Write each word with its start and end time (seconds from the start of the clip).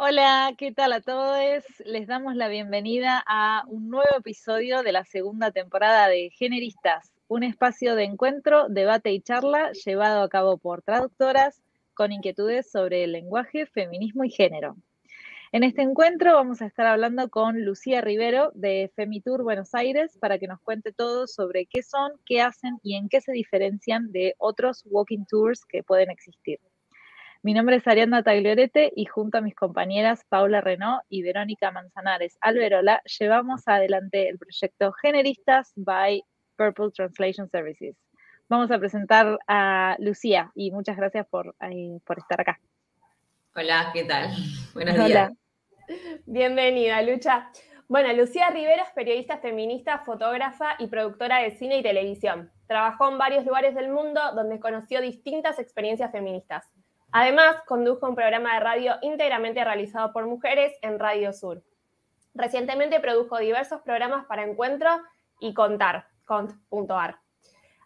Hola, 0.00 0.54
¿qué 0.56 0.70
tal 0.70 0.92
a 0.92 1.00
todos? 1.00 1.64
Les 1.84 2.06
damos 2.06 2.36
la 2.36 2.46
bienvenida 2.46 3.20
a 3.26 3.64
un 3.66 3.90
nuevo 3.90 4.16
episodio 4.16 4.84
de 4.84 4.92
la 4.92 5.04
segunda 5.04 5.50
temporada 5.50 6.06
de 6.06 6.30
Generistas, 6.30 7.12
un 7.26 7.42
espacio 7.42 7.96
de 7.96 8.04
encuentro, 8.04 8.68
debate 8.68 9.10
y 9.10 9.20
charla 9.20 9.72
llevado 9.72 10.22
a 10.22 10.28
cabo 10.28 10.56
por 10.56 10.82
traductoras 10.82 11.60
con 11.94 12.12
inquietudes 12.12 12.70
sobre 12.70 13.02
el 13.02 13.10
lenguaje, 13.10 13.66
feminismo 13.66 14.22
y 14.22 14.30
género. 14.30 14.76
En 15.50 15.64
este 15.64 15.82
encuentro 15.82 16.32
vamos 16.32 16.62
a 16.62 16.66
estar 16.66 16.86
hablando 16.86 17.28
con 17.28 17.64
Lucía 17.64 18.00
Rivero 18.00 18.52
de 18.54 18.92
Femitour 18.94 19.42
Buenos 19.42 19.74
Aires 19.74 20.16
para 20.20 20.38
que 20.38 20.46
nos 20.46 20.60
cuente 20.60 20.92
todo 20.92 21.26
sobre 21.26 21.66
qué 21.66 21.82
son, 21.82 22.12
qué 22.24 22.40
hacen 22.40 22.78
y 22.84 22.94
en 22.94 23.08
qué 23.08 23.20
se 23.20 23.32
diferencian 23.32 24.12
de 24.12 24.36
otros 24.38 24.84
walking 24.86 25.24
tours 25.28 25.64
que 25.64 25.82
pueden 25.82 26.08
existir. 26.12 26.60
Mi 27.40 27.54
nombre 27.54 27.76
es 27.76 27.86
Arianda 27.86 28.24
Tagliorete 28.24 28.92
y 28.96 29.04
junto 29.04 29.38
a 29.38 29.40
mis 29.40 29.54
compañeras 29.54 30.24
Paula 30.28 30.60
Renault 30.60 31.04
y 31.08 31.22
Verónica 31.22 31.70
Manzanares 31.70 32.36
Alberola 32.40 33.00
llevamos 33.20 33.62
adelante 33.68 34.28
el 34.28 34.38
proyecto 34.38 34.92
Generistas 34.94 35.72
by 35.76 36.20
Purple 36.56 36.90
Translation 36.90 37.48
Services. 37.48 37.96
Vamos 38.48 38.72
a 38.72 38.78
presentar 38.80 39.38
a 39.46 39.94
Lucía 40.00 40.50
y 40.56 40.72
muchas 40.72 40.96
gracias 40.96 41.28
por, 41.28 41.54
eh, 41.60 42.00
por 42.04 42.18
estar 42.18 42.40
acá. 42.40 42.58
Hola, 43.54 43.90
¿qué 43.94 44.02
tal? 44.02 44.30
Buenos 44.74 45.06
días. 45.06 45.32
Bienvenida, 46.26 47.00
Lucha. 47.02 47.52
Bueno, 47.86 48.12
Lucía 48.14 48.50
Rivera 48.50 48.82
es 48.82 48.90
periodista 48.90 49.38
feminista, 49.38 50.00
fotógrafa 50.00 50.74
y 50.80 50.88
productora 50.88 51.38
de 51.38 51.52
cine 51.52 51.78
y 51.78 51.82
televisión. 51.84 52.50
Trabajó 52.66 53.08
en 53.08 53.16
varios 53.16 53.46
lugares 53.46 53.76
del 53.76 53.90
mundo 53.90 54.20
donde 54.34 54.58
conoció 54.58 55.00
distintas 55.00 55.60
experiencias 55.60 56.10
feministas. 56.10 56.68
Además, 57.10 57.56
condujo 57.66 58.06
un 58.06 58.14
programa 58.14 58.54
de 58.54 58.60
radio 58.60 58.94
íntegramente 59.00 59.64
realizado 59.64 60.12
por 60.12 60.26
mujeres 60.26 60.72
en 60.82 60.98
Radio 60.98 61.32
Sur. 61.32 61.62
Recientemente 62.34 63.00
produjo 63.00 63.38
diversos 63.38 63.80
programas 63.80 64.26
para 64.26 64.44
Encuentro 64.44 64.90
y 65.40 65.54
Contar, 65.54 66.06
cont.ar. 66.26 67.18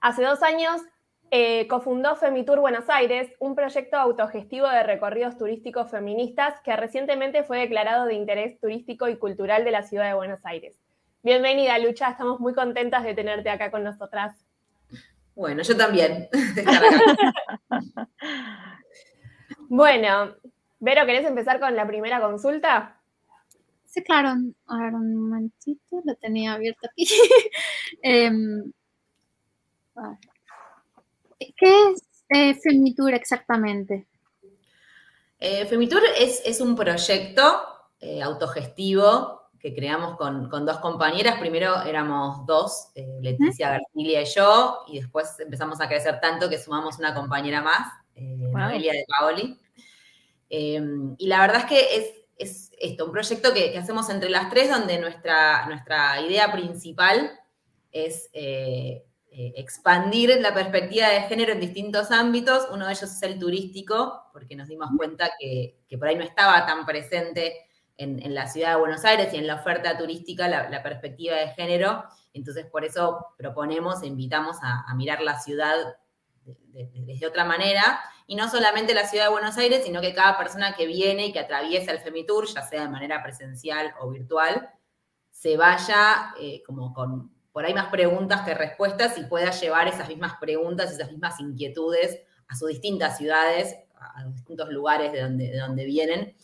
Hace 0.01 0.25
dos 0.25 0.43
años 0.43 0.83
eh, 1.31 1.67
cofundó 1.69 2.17
Femitour 2.17 2.59
Buenos 2.59 2.91
Aires, 2.91 3.33
un 3.39 3.55
proyecto 3.55 3.97
autogestivo 3.97 4.69
de 4.69 4.83
recorridos 4.83 5.39
turísticos 5.39 5.91
feministas 5.91 6.61
que 6.65 6.77
recientemente 6.77 7.45
fue 7.45 7.59
declarado 7.59 8.07
de 8.07 8.15
interés 8.15 8.59
turístico 8.61 9.09
y 9.09 9.17
cultural 9.17 9.65
de 9.65 9.71
la 9.71 9.85
ciudad 9.85 10.09
de 10.09 10.15
Buenos 10.15 10.45
Aires. 10.45 10.77
Bienvenida, 11.23 11.79
Lucha, 11.79 12.11
estamos 12.11 12.41
muy 12.41 12.53
contentas 12.53 13.05
de 13.05 13.15
tenerte 13.15 13.49
acá 13.49 13.71
con 13.71 13.85
nosotras. 13.85 14.45
Bueno, 15.37 15.63
yo 15.63 15.77
también. 15.77 16.29
bueno, 19.75 20.37
Vero, 20.81 21.07
¿querés 21.07 21.25
empezar 21.25 21.59
con 21.59 21.75
la 21.75 21.87
primera 21.87 22.21
consulta? 22.21 23.01
Sí, 23.87 24.03
claro. 24.03 24.35
Ahora 24.67 24.89
un 24.89 25.15
momentito, 25.15 26.03
lo 26.05 26.15
tenía 26.17 26.53
abierto 26.53 26.89
aquí. 26.91 27.07
Em, 28.03 28.71
¿Qué 31.57 31.91
es 31.91 32.03
eh, 32.29 32.55
Femitour 32.55 33.15
exactamente? 33.15 34.07
Eh, 35.39 35.65
Femitour 35.65 36.03
es, 36.19 36.61
un 36.61 36.77
proyecto 36.77 37.63
eh, 37.99 38.21
autogestivo 38.21 39.43
que 39.59 39.75
creamos 39.75 40.19
con, 40.19 40.51
dos 40.67 40.81
compañeras. 40.81 41.39
Primero 41.39 41.81
éramos 41.83 42.45
dos, 42.45 42.91
eh, 42.95 43.21
Leticia 43.23 43.71
García 43.71 44.21
y 44.21 44.27
yo, 44.27 44.81
y 44.89 45.01
después 45.01 45.41
empezamos 45.41 45.81
a 45.81 45.89
crecer 45.89 46.21
tanto 46.21 46.51
que 46.51 46.59
sumamos 46.59 46.99
una 46.99 47.15
compañera 47.15 47.63
más, 47.63 48.02
Noelia 48.17 48.93
de 48.93 49.05
Paoli. 49.09 49.59
Em, 50.49 51.15
y 51.19 51.27
la 51.27 51.41
verdad 51.41 51.61
es 51.61 51.65
que 51.67 52.15
es, 52.37 52.71
esto, 52.79 53.07
un 53.07 53.13
proyecto 53.13 53.55
que, 53.55 53.73
que, 53.73 53.79
hacemos 53.79 54.11
entre 54.11 54.29
las 54.29 54.51
tres, 54.51 54.69
donde 54.71 54.99
nuestra, 54.99 55.67
nuestra 55.67 56.21
idea 56.21 56.51
principal 56.51 57.39
es 57.93 58.29
eh, 59.35 59.53
expandir 59.57 60.39
la 60.43 60.53
perspectiva 60.53 61.09
de 61.09 61.23
género 61.23 61.55
en 61.55 61.61
distintos 61.61 62.11
ámbitos. 62.11 62.69
Uno 62.71 62.87
de 62.87 62.93
ellos 62.93 63.11
es 63.11 63.23
el 63.23 63.39
turístico, 63.39 64.25
porque 64.31 64.55
nos 64.55 64.69
dimos 64.69 64.91
cuenta 64.95 65.31
que, 65.39 65.79
por 65.99 66.07
ahí 66.07 66.17
no 66.17 66.23
estaba 66.23 66.67
tan 66.67 66.85
presente 66.85 67.67
en, 67.97 68.35
la 68.35 68.47
ciudad 68.47 68.75
de 68.75 68.81
Buenos 68.81 69.07
Aires 69.07 69.33
y 69.33 69.39
en 69.39 69.47
la 69.47 69.55
oferta 69.55 69.97
turística 69.97 70.49
la, 70.49 70.83
perspectiva 70.83 71.37
de 71.37 71.49
género. 71.49 72.05
Entonces, 72.35 72.67
por 72.67 72.85
eso 72.85 73.29
proponemos 73.39 74.03
e 74.03 74.07
invitamos 74.07 74.59
a, 74.61 74.95
mirar 74.97 75.23
la 75.23 75.41
ciudad 75.41 75.77
desde 76.45 77.27
otra 77.27 77.45
manera. 77.45 78.01
Y 78.27 78.37
no 78.37 78.49
solamente 78.49 78.95
la 78.95 79.07
ciudad 79.07 79.27
de 79.27 79.31
Buenos 79.31 79.59
Aires, 79.59 79.83
sino 79.85 80.01
que 80.01 80.15
cada 80.15 80.39
persona 80.39 80.75
que 80.75 80.87
viene 80.87 81.27
y 81.27 81.33
que 81.33 81.41
atraviesa 81.41 81.93
el 81.93 81.99
Femitour, 81.99 82.47
ya 82.47 82.63
sea 82.63 82.83
de 82.83 82.89
manera 82.89 83.23
presencial 83.23 83.95
o 84.01 84.11
virtual, 84.11 84.71
se 85.31 85.57
vaya 85.57 86.35
eh, 86.41 86.63
como 86.65 86.93
con 86.95 87.33
por 87.53 87.67
ahí 87.67 87.75
más 87.75 87.91
preguntas 87.91 88.43
que 88.43 88.55
respuestas 88.55 89.19
y 89.19 89.25
pueda 89.25 89.51
llevar 89.51 89.87
esas 89.87 90.09
mismas 90.09 90.35
preguntas, 90.41 90.91
esas 90.91 91.11
mismas 91.11 91.39
inquietudes 91.39 92.23
a 92.49 92.57
sus 92.57 92.69
distintas 92.69 93.19
ciudades, 93.19 93.77
a 93.95 94.23
los 94.25 94.35
distintos 94.35 94.71
lugares 94.71 95.13
de 95.13 95.21
donde, 95.21 95.51
de 95.51 95.59
donde 95.59 95.85
vienen. 95.85 96.35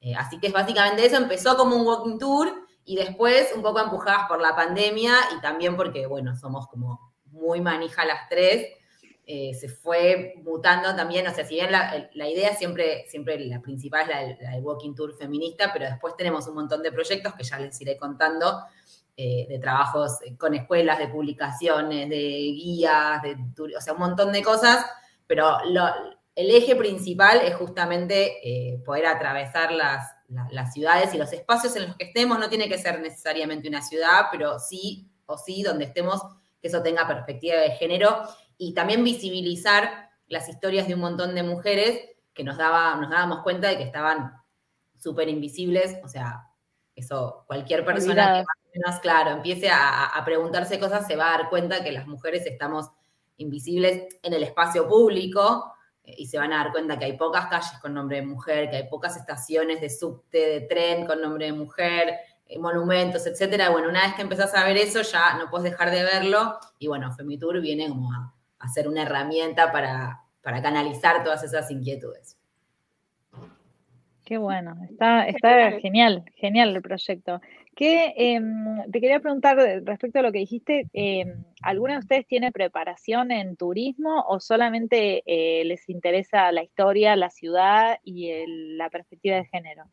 Eh, 0.00 0.14
así 0.16 0.38
que 0.38 0.48
es 0.48 0.52
básicamente 0.52 1.06
eso, 1.06 1.16
empezó 1.16 1.56
como 1.56 1.76
un 1.76 1.86
walking 1.86 2.18
tour 2.18 2.52
y 2.84 2.96
después 2.96 3.52
un 3.54 3.62
poco 3.62 3.80
empujadas 3.80 4.28
por 4.28 4.40
la 4.40 4.54
pandemia 4.54 5.14
y 5.36 5.40
también 5.40 5.76
porque, 5.76 6.06
bueno, 6.06 6.36
somos 6.36 6.66
como 6.68 7.14
muy 7.26 7.60
manija 7.60 8.04
las 8.04 8.28
tres, 8.28 8.68
eh, 9.28 9.54
se 9.54 9.68
fue 9.68 10.34
mutando 10.44 10.94
también, 10.94 11.26
o 11.26 11.34
sea, 11.34 11.44
si 11.44 11.56
bien 11.56 11.72
la, 11.72 12.28
idea 12.28 12.54
siempre, 12.54 13.06
siempre 13.08 13.40
la 13.40 13.60
principal 13.60 14.02
es 14.02 14.38
la, 14.40 14.52
del 14.52 14.62
walking 14.62 14.94
tour 14.94 15.16
feminista, 15.16 15.72
pero 15.72 15.86
después 15.86 16.16
tenemos 16.16 16.46
un 16.46 16.54
montón 16.54 16.80
de 16.80 16.92
proyectos 16.92 17.34
que 17.34 17.42
ya 17.42 17.58
les 17.58 17.80
iré 17.80 17.96
contando, 17.96 18.62
eh, 19.16 19.46
de 19.48 19.58
trabajos 19.58 20.18
con 20.38 20.54
escuelas, 20.54 21.00
de 21.00 21.08
publicaciones, 21.08 22.08
de 22.08 22.16
guías, 22.16 23.20
de, 23.22 23.36
o 23.76 23.80
sea, 23.80 23.94
un 23.94 23.98
montón 23.98 24.30
de 24.30 24.42
cosas, 24.44 24.86
pero 25.26 25.58
el 26.36 26.50
eje 26.50 26.76
principal 26.76 27.40
es 27.40 27.56
justamente 27.56 28.38
eh, 28.44 28.78
poder 28.84 29.06
atravesar 29.06 29.72
las, 29.72 30.08
las, 30.52 30.72
ciudades 30.72 31.12
y 31.14 31.18
los 31.18 31.32
espacios 31.32 31.74
en 31.74 31.86
los 31.86 31.96
que 31.96 32.04
estemos. 32.04 32.38
No 32.38 32.48
tiene 32.48 32.68
que 32.68 32.78
ser 32.78 33.00
necesariamente 33.00 33.68
una 33.68 33.82
ciudad, 33.82 34.26
pero 34.30 34.60
sí 34.60 35.10
o 35.24 35.36
sí 35.36 35.64
donde 35.64 35.86
estemos, 35.86 36.22
que 36.60 36.68
eso 36.68 36.80
tenga 36.80 37.08
perspectiva 37.08 37.56
de 37.56 37.72
género 37.72 38.22
y 38.58 38.74
también 38.74 39.04
visibilizar 39.04 40.10
las 40.28 40.48
historias 40.48 40.88
de 40.88 40.94
un 40.94 41.00
montón 41.00 41.34
de 41.34 41.42
mujeres 41.42 42.00
que 42.34 42.44
nos, 42.44 42.56
daba, 42.56 42.94
nos 42.96 43.10
dábamos 43.10 43.42
cuenta 43.42 43.68
de 43.68 43.78
que 43.78 43.84
estaban 43.84 44.32
súper 44.98 45.28
invisibles, 45.28 45.96
o 46.04 46.08
sea, 46.08 46.50
eso 46.94 47.44
cualquier 47.46 47.84
persona 47.84 48.42
que 48.42 48.78
menos, 48.78 49.00
claro, 49.00 49.30
empiece 49.30 49.70
a, 49.70 50.22
preguntarse 50.24 50.80
cosas, 50.80 51.06
se 51.06 51.16
va 51.16 51.28
a 51.28 51.38
dar 51.38 51.50
cuenta 51.50 51.84
que 51.84 51.92
las 51.92 52.06
mujeres 52.06 52.46
estamos 52.46 52.90
invisibles 53.36 54.18
en 54.22 54.32
el 54.32 54.42
espacio 54.42 54.88
público 54.88 55.72
eh, 56.02 56.14
y 56.18 56.26
se 56.26 56.38
van 56.38 56.52
a 56.52 56.58
dar 56.58 56.72
cuenta 56.72 56.98
que 56.98 57.04
hay 57.04 57.16
pocas 57.16 57.46
calles 57.46 57.78
con 57.80 57.94
nombre 57.94 58.16
de 58.16 58.26
mujer, 58.26 58.70
que 58.70 58.76
hay 58.76 58.88
pocas 58.88 59.16
estaciones 59.16 59.80
de 59.80 59.90
subte, 59.90 60.38
de 60.38 60.60
tren 60.62 61.06
con 61.06 61.20
nombre 61.20 61.46
de 61.46 61.52
mujer, 61.52 62.14
eh, 62.46 62.58
monumentos, 62.58 63.26
etcétera. 63.26 63.70
Bueno, 63.70 63.88
una 63.88 64.02
vez 64.02 64.14
que 64.14 64.22
empezás 64.22 64.54
a 64.54 64.64
ver 64.64 64.78
eso, 64.78 65.02
ya 65.02 65.34
no 65.34 65.50
puedes 65.50 65.70
dejar 65.70 65.90
de 65.90 66.02
verlo. 66.02 66.58
Y 66.78 66.88
bueno, 66.88 67.12
Femitour 67.12 67.60
viene 67.60 67.88
como 67.88 68.12
a, 68.12 68.32
ser 68.72 68.88
una 68.88 69.02
herramienta 69.02 69.72
para, 69.72 70.22
para 70.42 70.62
canalizar 70.62 71.22
todas 71.22 71.42
esas 71.44 71.70
inquietudes. 71.70 72.36
Qué 74.26 74.38
bueno, 74.38 74.76
está, 74.90 75.28
está 75.28 75.78
genial, 75.78 76.24
genial 76.34 76.74
el 76.74 76.82
proyecto. 76.82 77.40
Que 77.76 78.12
em, 78.16 78.82
te 78.90 79.00
quería 79.00 79.20
preguntar 79.20 79.56
respecto 79.84 80.18
a 80.18 80.22
lo 80.22 80.32
que 80.32 80.40
dijiste, 80.40 80.88
em, 80.92 81.44
¿alguna 81.62 81.92
de 81.92 81.98
ustedes 82.00 82.26
tiene 82.26 82.50
preparación 82.50 83.30
en 83.30 83.54
turismo 83.56 84.24
o 84.26 84.40
solamente 84.40 85.22
eh, 85.26 85.64
les 85.64 85.88
interesa 85.88 86.50
la 86.50 86.64
historia, 86.64 87.14
la 87.14 87.30
ciudad 87.30 87.98
y 88.02 88.32
la 88.76 88.90
perspectiva 88.90 89.36
de 89.36 89.44
género? 89.44 89.84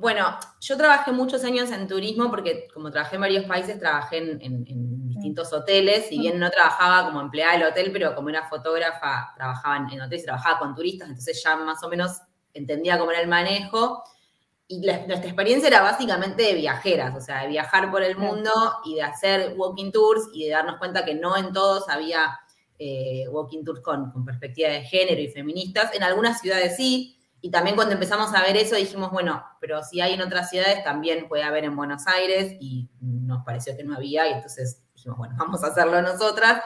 Bueno, 0.00 0.38
yo 0.62 0.78
trabajé 0.78 1.12
muchos 1.12 1.44
años 1.44 1.70
en 1.70 1.86
turismo 1.86 2.30
porque 2.30 2.68
como 2.72 2.90
trabajé 2.90 3.16
en 3.16 3.20
varios 3.20 3.44
países, 3.44 3.78
trabajé 3.78 4.16
en, 4.16 4.64
distintos 5.06 5.52
hoteles. 5.52 6.06
Si 6.06 6.18
bien 6.18 6.38
no 6.38 6.48
trabajaba 6.48 7.04
como 7.04 7.20
empleada 7.20 7.58
del 7.58 7.64
hotel, 7.64 7.90
pero 7.92 8.14
como 8.14 8.30
era 8.30 8.48
fotógrafa, 8.48 9.34
trabajaba 9.36 9.86
en 9.92 10.00
hoteles, 10.00 10.24
trabajaba 10.24 10.58
con 10.58 10.74
turistas, 10.74 11.06
entonces 11.06 11.42
ya 11.44 11.54
más 11.56 11.82
o 11.82 11.90
menos 11.90 12.12
entendía 12.54 12.98
cómo 12.98 13.10
era 13.10 13.20
el 13.20 13.28
manejo. 13.28 14.02
Y 14.66 14.80
nuestra 14.80 15.26
experiencia 15.26 15.68
era 15.68 15.82
básicamente 15.82 16.44
de 16.44 16.54
viajeras, 16.54 17.14
o 17.14 17.20
sea, 17.20 17.42
de 17.42 17.48
viajar 17.48 17.90
por 17.90 18.02
el 18.02 18.16
mundo 18.16 18.50
y 18.86 18.94
de 18.94 19.02
hacer 19.02 19.52
walking 19.58 19.92
tours 19.92 20.30
y 20.32 20.46
de 20.46 20.52
darnos 20.52 20.78
cuenta 20.78 21.04
que 21.04 21.14
no 21.14 21.36
en 21.36 21.52
todos 21.52 21.90
había 21.90 22.40
eh, 22.78 23.28
walking 23.28 23.64
tours 23.64 23.82
con, 23.82 24.10
con 24.12 24.24
perspectiva 24.24 24.70
de 24.70 24.82
género 24.82 25.20
y 25.20 25.28
feministas. 25.28 25.94
En 25.94 26.02
algunas 26.02 26.40
ciudades 26.40 26.74
sí, 26.74 27.19
y 27.42 27.50
también 27.50 27.76
cuando 27.76 27.94
empezamos 27.94 28.34
a 28.34 28.42
ver 28.42 28.56
eso 28.56 28.76
dijimos, 28.76 29.10
bueno, 29.10 29.42
pero 29.60 29.82
si 29.82 30.00
hay 30.00 30.14
en 30.14 30.22
otras 30.22 30.50
ciudades 30.50 30.84
también 30.84 31.28
puede 31.28 31.42
haber 31.42 31.64
en 31.64 31.76
Buenos 31.76 32.06
Aires 32.06 32.56
y 32.60 32.88
nos 33.00 33.44
pareció 33.44 33.76
que 33.76 33.84
no 33.84 33.94
había 33.94 34.28
y 34.28 34.32
entonces 34.32 34.82
dijimos, 34.94 35.18
bueno, 35.18 35.34
vamos 35.38 35.64
a 35.64 35.68
hacerlo 35.68 36.02
nosotras. 36.02 36.62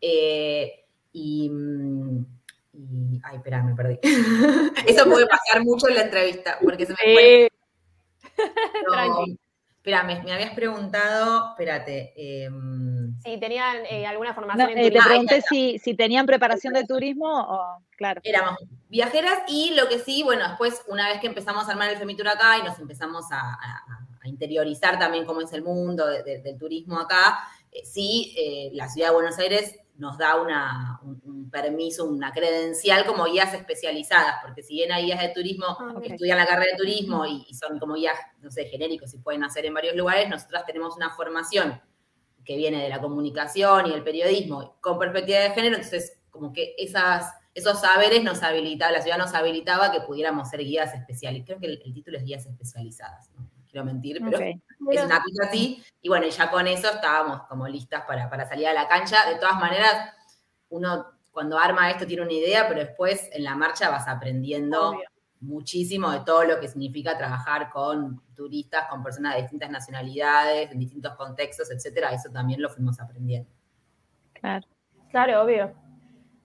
Eh, 0.00 0.84
y, 1.12 1.50
y, 2.72 3.20
ay, 3.22 3.36
espera, 3.36 3.62
me 3.62 3.74
perdí. 3.74 3.98
Eso 4.86 5.04
puede 5.04 5.26
pasar 5.26 5.62
mucho 5.62 5.88
en 5.88 5.94
la 5.94 6.02
entrevista, 6.02 6.58
porque 6.62 6.86
se 6.86 6.92
me 6.92 7.14
fue. 7.14 7.48
Espera, 9.82 10.04
me, 10.04 10.32
habías 10.32 10.54
preguntado, 10.54 11.50
espérate. 11.50 12.12
Em, 12.14 13.20
si 13.20 13.36
tenían 13.40 13.78
eh, 13.90 14.06
alguna 14.06 14.32
formación 14.32 14.70
en 14.70 14.76
turismo. 14.76 15.02
Te 15.02 15.08
pregunté 15.08 15.42
si, 15.42 15.76
si, 15.80 15.94
tenían 15.94 16.24
preparación 16.24 16.72
de 16.72 16.84
turismo 16.84 17.26
o, 17.28 17.82
claro. 17.96 18.20
Éramos 18.22 18.60
viajeras 18.88 19.40
y 19.48 19.74
lo 19.74 19.88
que 19.88 19.98
sí, 19.98 20.22
bueno, 20.22 20.46
después, 20.46 20.82
una 20.86 21.08
vez 21.08 21.18
que 21.18 21.26
empezamos 21.26 21.66
a 21.68 21.72
armar 21.72 21.90
el 21.90 21.96
Femitur 21.96 22.28
acá 22.28 22.58
y 22.58 22.62
nos 22.62 22.78
empezamos 22.78 23.24
a, 23.32 23.58
interiorizar 24.22 25.00
también 25.00 25.24
cómo 25.24 25.40
es 25.40 25.52
el 25.52 25.64
mundo 25.64 26.06
del 26.06 26.56
turismo 26.56 27.00
acá, 27.00 27.40
eh, 27.72 27.84
sí, 27.84 28.32
eh, 28.38 28.70
la 28.74 28.88
ciudad 28.88 29.08
de 29.08 29.14
Buenos 29.14 29.36
Aires 29.40 29.80
nos 29.96 30.18
da 30.18 30.40
una, 30.40 31.00
un, 31.02 31.50
permiso, 31.50 32.04
una 32.04 32.32
credencial 32.32 33.04
como 33.04 33.26
guías 33.26 33.52
especializadas, 33.54 34.36
porque 34.42 34.62
si 34.62 34.74
bien 34.74 34.90
hay 34.90 35.04
guías 35.04 35.20
de 35.20 35.28
turismo 35.28 35.66
ah, 35.68 35.94
que 36.02 36.08
estudian 36.14 36.38
la 36.38 36.46
carrera 36.46 36.72
de 36.72 36.78
turismo 36.78 37.26
y, 37.26 37.52
son 37.54 37.78
como 37.78 37.94
guías, 37.94 38.18
no 38.40 38.50
sé, 38.50 38.64
genéricos 38.66 39.12
y 39.14 39.18
pueden 39.18 39.44
hacer 39.44 39.66
en 39.66 39.74
varios 39.74 39.94
lugares, 39.94 40.28
nosotras 40.28 40.64
tenemos 40.66 40.96
una 40.96 41.10
formación 41.10 41.80
que 42.44 42.56
viene 42.56 42.82
de 42.82 42.88
la 42.88 43.00
comunicación 43.00 43.86
y 43.86 43.92
el 43.92 44.02
periodismo 44.02 44.76
con 44.80 44.98
perspectiva 44.98 45.40
de 45.40 45.50
género, 45.50 45.76
entonces 45.76 46.18
como 46.30 46.52
que 46.52 46.74
esas, 46.78 47.32
esos 47.54 47.80
saberes 47.80 48.24
nos 48.24 48.42
habilitaba, 48.42 48.92
la 48.92 49.02
ciudad 49.02 49.18
nos 49.18 49.34
habilitaba 49.34 49.92
que 49.92 50.00
pudiéramos 50.00 50.48
ser 50.48 50.60
guías 50.60 50.94
especializadas. 50.94 51.46
Creo 51.46 51.60
que 51.60 51.66
el, 51.66 51.94
título 51.94 52.18
es 52.18 52.24
guías 52.24 52.46
especializadas, 52.46 53.30
¿no? 53.36 53.46
quiero 53.68 53.84
mentir, 53.86 54.20
pero 54.22 54.38
es 54.90 55.02
una 55.02 55.22
cosa 55.22 55.48
así. 55.48 55.82
Y 56.00 56.08
bueno, 56.08 56.26
ya 56.26 56.50
con 56.50 56.66
eso 56.66 56.88
estábamos 56.90 57.42
como 57.48 57.68
listas 57.68 58.04
para, 58.06 58.28
para 58.28 58.48
salir 58.48 58.66
a 58.66 58.72
la 58.72 58.88
cancha. 58.88 59.28
De 59.28 59.36
todas 59.36 59.58
maneras, 59.58 60.14
uno 60.68 61.06
cuando 61.30 61.58
arma 61.58 61.90
esto 61.90 62.06
tiene 62.06 62.22
una 62.22 62.32
idea, 62.32 62.68
pero 62.68 62.80
después 62.80 63.28
en 63.32 63.44
la 63.44 63.56
marcha 63.56 63.88
vas 63.88 64.06
aprendiendo 64.06 64.98
muchísimo 65.40 66.10
de 66.10 66.20
todo 66.20 66.44
lo 66.44 66.60
que 66.60 66.68
significa 66.68 67.16
trabajar 67.16 67.70
con 67.70 68.22
turistas, 68.34 68.86
con 68.88 69.02
personas 69.02 69.34
de 69.34 69.42
distintas 69.42 69.70
nacionalidades, 69.70 70.70
en 70.70 70.78
distintos 70.78 71.16
contextos, 71.16 71.70
etcétera. 71.70 72.12
Eso 72.12 72.30
también 72.30 72.60
lo 72.62 72.68
fuimos 72.68 73.00
aprendiendo. 73.00 73.50
Claro, 74.34 74.66
claro, 75.10 75.42
obvio. 75.42 75.72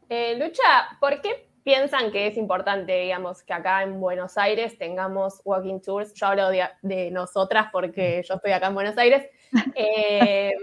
Eh, 0.10 0.38
Lucha, 0.40 0.98
¿por 1.00 1.22
qué 1.22 1.47
piensan 1.68 2.14
que 2.14 2.28
es 2.28 2.38
importante, 2.38 2.98
digamos, 2.98 3.44
que 3.44 3.52
acá 3.52 3.84
en 3.84 4.00
Buenos 4.00 4.38
Aires 4.38 4.78
tengamos 4.78 5.42
walking 5.44 5.82
tours. 5.82 6.14
Yo 6.14 6.28
hablo 6.28 6.48
de, 6.50 7.12
nosotras 7.12 7.68
porque 7.74 8.24
yo 8.26 8.36
estoy 8.36 8.54
acá 8.54 8.68
en 8.68 8.74
Buenos 8.74 8.98
Aires. 8.98 9.30
Eh, 9.76 10.54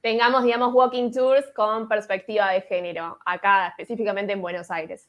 tengamos, 0.00 0.44
digamos, 0.44 0.74
walking 0.74 1.10
tours 1.12 1.46
con 1.56 1.88
perspectiva 1.88 2.50
de 2.52 2.60
género, 2.60 3.18
acá 3.24 3.68
específicamente 3.68 4.34
en 4.34 4.42
Buenos 4.42 4.70
Aires. 4.70 5.08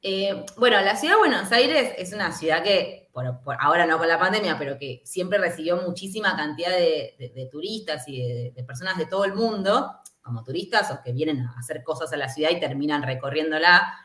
Eh, 0.00 0.44
bueno, 0.56 0.80
la 0.80 0.94
ciudad 0.94 1.14
de 1.14 1.18
Buenos 1.18 1.50
Aires 1.50 1.94
es 1.98 2.12
una 2.12 2.30
ciudad 2.32 2.62
que, 2.62 3.08
por, 3.12 3.26
ahora 3.60 3.84
no 3.84 3.98
con 3.98 4.06
la 4.06 4.18
pandemia, 4.18 4.58
pero 4.58 4.78
que 4.78 5.02
siempre 5.04 5.38
recibió 5.38 5.76
muchísima 5.82 6.36
cantidad 6.36 6.70
de, 6.70 7.48
turistas 7.50 8.04
y 8.06 8.52
de, 8.52 8.64
personas 8.64 8.96
de 8.96 9.06
todo 9.06 9.24
el 9.24 9.34
mundo, 9.34 9.90
como 10.22 10.44
turistas 10.44 10.90
o 10.92 11.02
que 11.02 11.12
vienen 11.12 11.40
a 11.40 11.56
hacer 11.58 11.82
cosas 11.82 12.12
a 12.12 12.16
la 12.16 12.28
ciudad 12.28 12.50
y 12.50 12.60
terminan 12.60 13.02
recorriéndola 13.02 14.04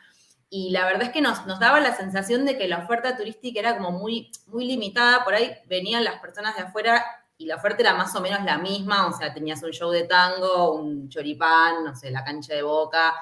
y 0.55 0.69
la 0.69 0.85
verdad 0.85 1.07
es 1.07 1.09
que 1.09 1.19
nos, 1.19 1.47
daba 1.59 1.79
la 1.79 1.95
sensación 1.95 2.45
de 2.45 2.55
que 2.55 2.67
la 2.67 2.77
oferta 2.77 3.17
turística 3.17 3.59
era 3.59 3.75
como 3.75 3.91
muy, 3.91 4.29
muy 4.45 4.65
limitada, 4.65 5.23
por 5.23 5.33
ahí 5.33 5.51
venían 5.65 6.03
las 6.03 6.19
personas 6.19 6.55
de 6.55 6.61
afuera 6.61 7.03
y 7.39 7.47
la 7.47 7.55
oferta 7.55 7.81
era 7.81 7.95
más 7.95 8.15
o 8.15 8.21
menos 8.21 8.44
la 8.44 8.59
misma, 8.59 9.07
o 9.07 9.13
sea, 9.13 9.33
tenías 9.33 9.63
un 9.63 9.71
show 9.71 9.89
de 9.89 10.03
tango, 10.03 10.75
un 10.75 11.09
choripán, 11.09 11.83
no 11.83 11.95
sé, 11.95 12.11
la 12.11 12.23
cancha 12.23 12.53
de 12.53 12.61
boca, 12.61 13.15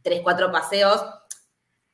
tres, 0.00 0.22
cuatro 0.22 0.50
paseos, 0.50 1.04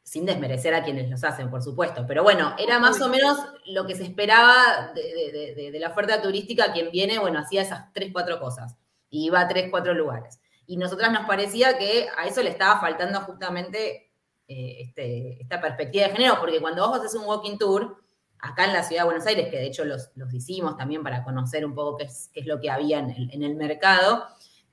sin 0.05 0.25
desmerecer 0.25 0.73
a 0.73 0.85
quienes 0.85 1.11
los 1.11 1.25
hacen, 1.25 1.51
por 1.51 1.65
supuesto, 1.65 2.05
pero 2.07 2.23
bueno, 2.23 2.55
era 2.57 2.79
más 2.79 3.01
o 3.01 3.09
menos 3.09 3.39
lo 3.67 3.87
que 3.89 3.97
se 3.97 4.05
esperaba 4.05 4.93
de, 4.95 5.77
la 5.81 5.89
oferta 5.89 6.23
turística, 6.23 6.73
quien 6.73 6.93
viene, 6.93 7.19
bueno, 7.19 7.41
hacía 7.41 7.63
esas 7.63 7.93
tres, 7.93 8.11
cuatro 8.13 8.39
cosas, 8.39 8.77
y 9.11 9.27
iba 9.27 9.41
a 9.41 9.49
tres, 9.49 9.67
cuatro 9.69 9.95
lugares. 9.95 10.39
Y 10.69 10.77
nosotras 10.77 11.11
nos 11.11 11.27
parecía 11.27 11.77
que 11.77 12.09
a 12.17 12.27
eso 12.27 12.41
le 12.41 12.51
estaba 12.51 12.81
faltando 12.81 13.21
justamente 13.23 14.06
eh, 14.49 14.77
este, 14.81 15.43
esta 15.43 15.61
perspectiva 15.61 16.07
de 16.07 16.13
género, 16.13 16.39
porque 16.39 16.61
cuando 16.61 16.87
vos 16.89 16.99
haces 16.99 17.15
un 17.15 17.27
walking 17.27 17.59
tour, 17.59 17.97
acá 18.39 18.65
en 18.65 18.73
la 18.73 18.83
ciudad 18.83 19.03
de 19.03 19.07
Buenos 19.07 19.27
Aires, 19.27 19.49
que 19.51 19.57
de 19.57 19.67
hecho 19.67 19.85
los, 19.85 20.11
hicimos 20.33 20.77
también 20.77 21.03
para 21.03 21.25
conocer 21.25 21.67
un 21.67 21.75
poco 21.75 21.97
qué 21.97 22.05
es, 22.05 22.31
qué 22.33 22.41
es 22.41 22.47
lo 22.47 22.61
que 22.61 22.71
había 22.71 23.01
en 23.01 23.43
el, 23.43 23.55
mercado, 23.57 24.25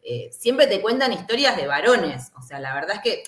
eh, 0.02 0.30
siempre 0.32 0.68
te 0.68 0.82
cuentan 0.82 1.14
historias 1.14 1.58
de 1.58 1.66
varones. 1.66 2.32
O 2.38 2.42
sea, 2.42 2.60
la 2.60 2.74
verdad 2.76 2.98
es 2.98 3.02
que 3.02 3.24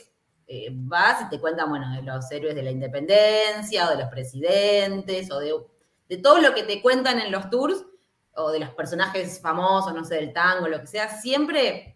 eh, 0.47 0.67
vas 0.71 1.23
y 1.23 1.29
te 1.29 1.39
cuentan, 1.39 1.69
bueno, 1.69 1.91
de 1.95 2.03
los 2.03 2.29
héroes 2.31 2.53
de 2.53 2.63
la 2.63 2.71
independencia, 2.71 3.87
o 3.87 3.91
de 3.91 4.03
los 4.03 4.09
presidentes, 4.09 5.31
o 5.31 5.39
de, 5.39 5.53
de 6.09 6.17
todo 6.17 6.39
lo 6.39 6.53
que 6.53 6.63
te 6.63 6.81
cuentan 6.81 7.19
en 7.19 7.31
los 7.31 7.49
tours, 7.49 7.85
o 8.35 8.51
de 8.51 8.59
los 8.59 8.69
personajes 8.71 9.39
famosos, 9.39 9.93
no 9.93 10.03
sé, 10.03 10.15
del 10.15 10.33
tango, 10.33 10.67
lo 10.67 10.81
que 10.81 10.87
sea, 10.87 11.09
siempre 11.09 11.94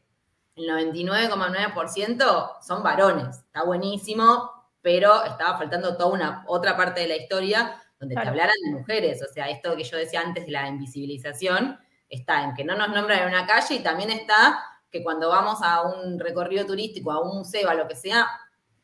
el 0.60 0.70
99,9% 0.70 2.62
son 2.62 2.84
varones. 2.84 3.38
Está 3.38 3.64
buenísimo, 3.64 4.52
pero 4.82 5.24
estaba 5.24 5.58
faltando 5.58 5.96
toda 5.96 6.14
una 6.14 6.44
otra 6.48 6.76
parte 6.76 7.02
de 7.02 7.08
la 7.08 7.18
historia 7.18 7.82
donde 8.00 8.16
te 8.16 8.28
hablaran 8.28 8.56
de 8.66 8.72
mujeres. 8.72 9.22
O 9.22 9.32
sea, 9.34 9.50
esto 9.50 9.76
que 9.76 9.84
yo 9.84 9.98
decía 9.98 10.22
antes 10.22 10.46
de 10.46 10.52
la 10.52 10.68
invisibilización 10.68 11.78
está 12.08 12.44
en 12.44 12.54
que 12.54 12.64
no 12.64 12.76
nos 12.76 12.90
nombran 12.90 13.24
en 13.24 13.28
una 13.30 13.46
calle 13.46 13.76
y 13.76 13.84
también 13.84 14.10
está 14.10 14.64
que 14.92 15.04
cuando 15.04 15.30
vamos 15.30 15.60
a 15.62 15.84
un 15.84 16.20
recorrido 16.20 16.66
turístico, 16.66 17.12
a 17.12 17.22
un 17.22 17.38
museo, 17.38 17.70
a 17.70 17.76
lo 17.76 17.88
que 17.88 17.96
sea, 17.96 18.28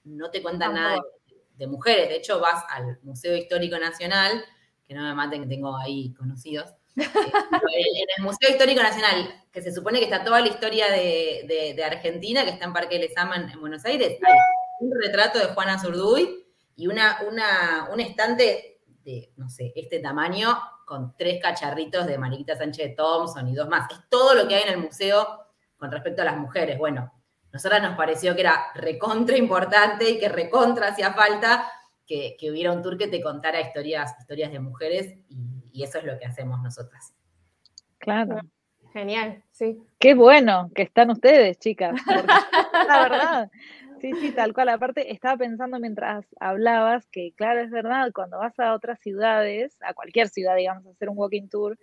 no 0.04 0.30
te 0.30 0.42
cuentan 0.42 0.76
nada 0.76 1.00
de, 1.56 1.68
mujeres. 1.68 2.10
De 2.10 2.18
hecho, 2.18 2.40
vas 2.40 2.64
al 2.70 3.00
Museo 3.02 3.36
Histórico 3.36 3.78
Nacional, 3.80 4.46
que 4.88 4.94
no 4.94 5.02
me 5.02 5.16
maten 5.16 5.42
que 5.42 5.48
tengo 5.48 5.76
ahí 5.76 6.14
conocidos, 6.14 6.70
en 6.96 8.08
el 8.18 8.24
Museo 8.24 8.50
Histórico 8.50 8.82
Nacional, 8.82 9.44
que 9.52 9.62
se 9.62 9.72
supone 9.72 10.00
que 10.00 10.06
está 10.06 10.24
toda 10.24 10.42
la 10.42 10.48
historia 10.48 10.90
de, 10.90 11.84
Argentina, 11.86 12.44
que 12.44 12.52
está 12.52 12.66
en 12.66 12.74
Parque 12.74 13.00
Lezama 13.00 13.36
en, 13.36 13.50
en 13.50 13.60
Buenos 13.60 13.84
Aires, 13.86 14.18
hay 14.22 14.34
un 14.80 14.92
retrato 15.02 15.40
de 15.40 15.46
Juana 15.46 15.80
Zurduy 15.80 16.46
y 16.76 16.88
una, 16.88 17.20
un 17.92 18.00
estante 18.00 18.82
de, 19.04 19.32
no 19.38 19.50
sé, 19.50 19.72
este 19.76 20.00
tamaño, 20.00 20.58
con 20.86 21.16
tres 21.18 21.42
cacharritos 21.42 22.06
de 22.06 22.18
Mariquita 22.18 22.56
Sánchez 22.56 22.96
Thompson 22.96 23.48
y 23.48 23.56
dos 23.56 23.68
más. 23.68 23.90
Es 23.92 24.00
todo 24.10 24.36
lo 24.36 24.48
que 24.48 24.56
hay 24.56 24.64
en 24.64 24.74
el 24.74 24.78
museo 24.78 25.48
con 25.78 25.92
respecto 25.92 26.22
a 26.22 26.26
las 26.26 26.38
mujeres. 26.38 26.78
Bueno, 26.78 27.12
nosotras 27.52 27.82
nos 27.82 27.98
pareció 27.98 28.36
que 28.36 28.42
era 28.42 28.68
recontra 28.76 29.38
importante 29.38 30.10
y 30.10 30.20
que 30.20 30.30
recontra 30.30 30.90
hacía 30.90 31.14
falta 31.14 31.72
que, 32.06 32.36
que 32.40 32.52
hubiera 32.52 32.72
un 32.72 32.84
tour 32.84 32.98
que 32.98 33.08
te 33.08 33.22
contara 33.22 33.62
historias, 33.62 34.16
historias 34.20 34.52
de 34.52 34.60
mujeres 34.60 35.16
y 35.30 35.55
y 35.76 35.84
eso 35.84 36.00
es 36.00 36.06
lo 36.06 36.18
que 36.18 36.26
hacemos 36.26 36.62
nosotras. 36.62 37.14
Claro. 37.98 38.40
Genial, 38.94 39.44
sí. 39.52 39.78
Qué 40.00 40.14
bueno 40.14 40.72
que 40.74 40.84
están 40.84 41.12
ustedes, 41.12 41.60
chicas. 41.60 42.00
la 42.88 43.02
verdad. 43.02 43.52
Sí, 44.00 44.14
sí, 44.22 44.32
tal 44.32 44.54
cual. 44.54 44.70
Aparte, 44.70 45.12
estaba 45.12 45.36
pensando 45.36 45.78
mientras 45.80 46.26
hablabas 46.40 47.06
que, 47.08 47.34
claro, 47.36 47.60
es 47.60 47.72
verdad, 47.72 48.12
cuando 48.14 48.38
vas 48.38 48.58
a 48.58 48.74
otras 48.74 49.00
ciudades, 49.02 49.76
a 49.82 49.94
cualquier 49.94 50.30
ciudad, 50.30 50.56
digamos, 50.56 50.86
a 50.86 50.92
hacer 50.92 51.10
un 51.10 51.18
walking 51.18 51.50
tour, 51.50 51.78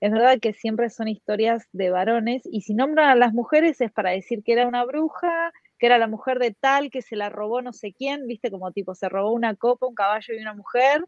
es 0.00 0.10
verdad 0.10 0.38
que 0.40 0.54
siempre 0.54 0.88
son 0.88 1.08
historias 1.08 1.66
de 1.72 1.90
varones 1.90 2.42
y 2.44 2.62
si 2.62 2.74
nombran 2.74 3.10
a 3.10 3.14
las 3.14 3.34
mujeres 3.34 3.80
es 3.80 3.92
para 3.92 4.10
decir 4.10 4.42
que 4.42 4.52
era 4.52 4.66
una 4.66 4.84
bruja, 4.84 5.52
que 5.78 5.86
era 5.86 5.98
la 5.98 6.06
mujer 6.06 6.38
de 6.38 6.52
tal, 6.52 6.90
que 6.90 7.02
se 7.02 7.16
la 7.16 7.28
robó 7.28 7.60
no 7.60 7.72
sé 7.72 7.92
quién, 7.92 8.26
viste, 8.26 8.50
como 8.50 8.72
tipo 8.72 8.94
se 8.94 9.08
robó 9.08 9.32
una 9.32 9.54
copa, 9.54 9.86
un 9.86 9.94
caballo 9.94 10.34
y 10.34 10.40
una 10.40 10.54
mujer, 10.54 11.04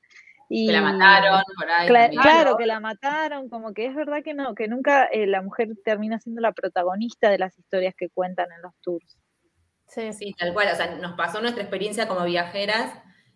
que 0.48 0.72
la 0.72 0.80
mataron 0.80 1.42
por 1.56 1.70
ahí. 1.70 1.88
claro, 2.16 2.56
que 2.56 2.66
la 2.66 2.80
mataron, 2.80 3.48
como 3.48 3.72
que 3.72 3.86
es 3.86 3.94
verdad 3.94 4.22
que 4.22 4.34
no, 4.34 4.54
que 4.54 4.68
nunca 4.68 5.06
eh, 5.06 5.26
la 5.26 5.42
mujer 5.42 5.68
termina 5.84 6.18
siendo 6.20 6.40
la 6.40 6.52
protagonista 6.52 7.30
de 7.30 7.38
las 7.38 7.58
historias 7.58 7.94
que 7.96 8.08
cuentan 8.10 8.50
en 8.52 8.62
los 8.62 8.72
tours. 8.80 9.16
Sí, 9.88 10.12
sí, 10.12 10.34
tal 10.38 10.52
cual. 10.52 10.68
O 10.72 10.76
sea, 10.76 10.96
nos 10.96 11.12
pasó 11.12 11.40
nuestra 11.40 11.62
experiencia 11.62 12.08
como 12.08 12.24
viajeras, 12.24 12.92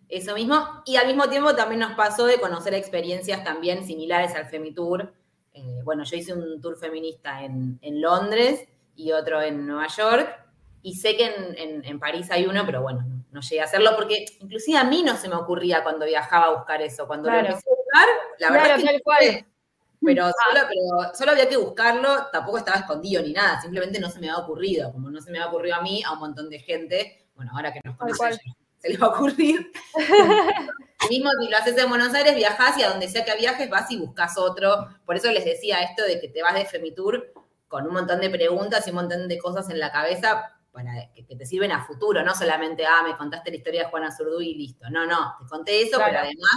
eso 0.09 0.35
mismo, 0.35 0.83
y 0.85 0.97
al 0.97 1.07
mismo 1.07 1.29
tiempo 1.29 1.55
también 1.55 1.79
nos 1.79 1.93
pasó 1.93 2.25
de 2.25 2.39
conocer 2.39 2.73
experiencias 2.73 3.43
también 3.43 3.85
similares 3.85 4.35
al 4.35 4.45
Femitour. 4.45 5.13
Eh, 5.53 5.81
bueno, 5.83 6.03
yo 6.03 6.17
hice 6.17 6.33
un 6.33 6.61
tour 6.61 6.77
feminista 6.77 7.43
en, 7.43 7.79
Londres 7.81 8.67
y 8.95 9.11
otro 9.11 9.41
en 9.41 9.65
Nueva 9.65 9.87
York, 9.87 10.40
y 10.81 10.95
sé 10.95 11.15
que 11.15 11.25
en, 11.25 11.99
París 11.99 12.29
hay 12.31 12.45
uno, 12.45 12.65
pero 12.65 12.81
bueno, 12.81 13.05
no, 13.31 13.41
llegué 13.41 13.61
a 13.61 13.65
hacerlo 13.65 13.91
porque 13.95 14.25
inclusive 14.39 14.77
a 14.77 14.83
mí 14.83 15.03
no 15.03 15.15
se 15.15 15.29
me 15.29 15.35
ocurría 15.35 15.83
cuando 15.83 16.05
viajaba 16.05 16.45
a 16.45 16.55
buscar 16.55 16.81
eso. 16.81 17.07
Cuando 17.07 17.29
lo 17.29 17.37
empecé 17.37 17.69
a 17.69 17.75
buscar, 17.75 18.07
la 18.39 18.51
verdad 18.51 18.77
que 18.77 19.45
Pero, 20.03 20.25
ah. 20.25 20.33
solo, 20.49 20.67
pero 20.67 21.13
solo 21.13 21.31
había 21.31 21.47
que 21.47 21.57
buscarlo, 21.57 22.27
tampoco 22.31 22.57
estaba 22.57 22.79
escondido 22.79 23.21
ni 23.21 23.33
nada, 23.33 23.61
simplemente 23.61 23.99
no 23.99 24.09
se 24.09 24.19
me 24.19 24.29
había 24.29 24.43
ocurrido. 24.43 24.91
Como 24.91 25.09
no 25.09 25.21
se 25.21 25.31
me 25.31 25.37
había 25.37 25.49
ocurrido 25.49 25.75
a 25.75 25.81
mí, 25.81 26.01
a 26.03 26.13
un 26.13 26.19
montón 26.19 26.49
de 26.49 26.59
gente, 26.59 27.27
bueno, 27.35 27.51
ahora 27.53 27.71
que 27.71 27.81
nos 27.83 27.97
conocemos, 27.97 28.39
se 28.79 28.89
les 28.89 29.01
va 29.01 29.07
a 29.07 29.09
ocurrir. 29.09 29.71
mismo 31.09 31.29
si 31.39 31.49
lo 31.49 31.57
haces 31.57 31.77
en 31.77 31.89
Buenos 31.89 32.13
Aires, 32.13 32.35
viajás 32.35 32.77
y 32.77 32.83
a 32.83 32.89
donde 32.89 33.09
sea 33.09 33.25
que 33.25 33.35
viajes 33.35 33.69
vas 33.69 33.91
y 33.91 33.97
buscas 33.97 34.37
otro. 34.37 34.87
Por 35.05 35.15
eso 35.15 35.31
les 35.31 35.45
decía 35.45 35.81
esto 35.83 36.03
de 36.03 36.19
que 36.19 36.27
te 36.27 36.41
vas 36.41 36.53
de 36.53 36.65
Femitour 36.65 37.33
con 37.67 37.87
un 37.87 37.93
montón 37.93 38.19
de 38.19 38.29
preguntas 38.29 38.85
y 38.85 38.89
un 38.89 38.97
montón 38.97 39.27
de 39.27 39.37
cosas 39.37 39.69
en 39.69 39.79
la 39.79 39.91
cabeza, 39.91 40.57
para 40.71 41.11
que, 41.13 41.35
te 41.35 41.45
sirven 41.45 41.71
a 41.71 41.83
futuro, 41.83 42.23
no 42.23 42.33
solamente, 42.33 42.85
ah, 42.85 43.03
me 43.03 43.15
contaste 43.15 43.51
la 43.51 43.57
historia 43.57 43.83
de 43.83 43.89
Juana 43.89 44.11
Zurduy 44.11 44.49
y 44.49 44.55
listo. 44.55 44.89
No, 44.89 45.05
no, 45.05 45.35
te 45.39 45.45
conté 45.47 45.81
eso, 45.81 45.99
pero 46.03 46.19
además, 46.19 46.51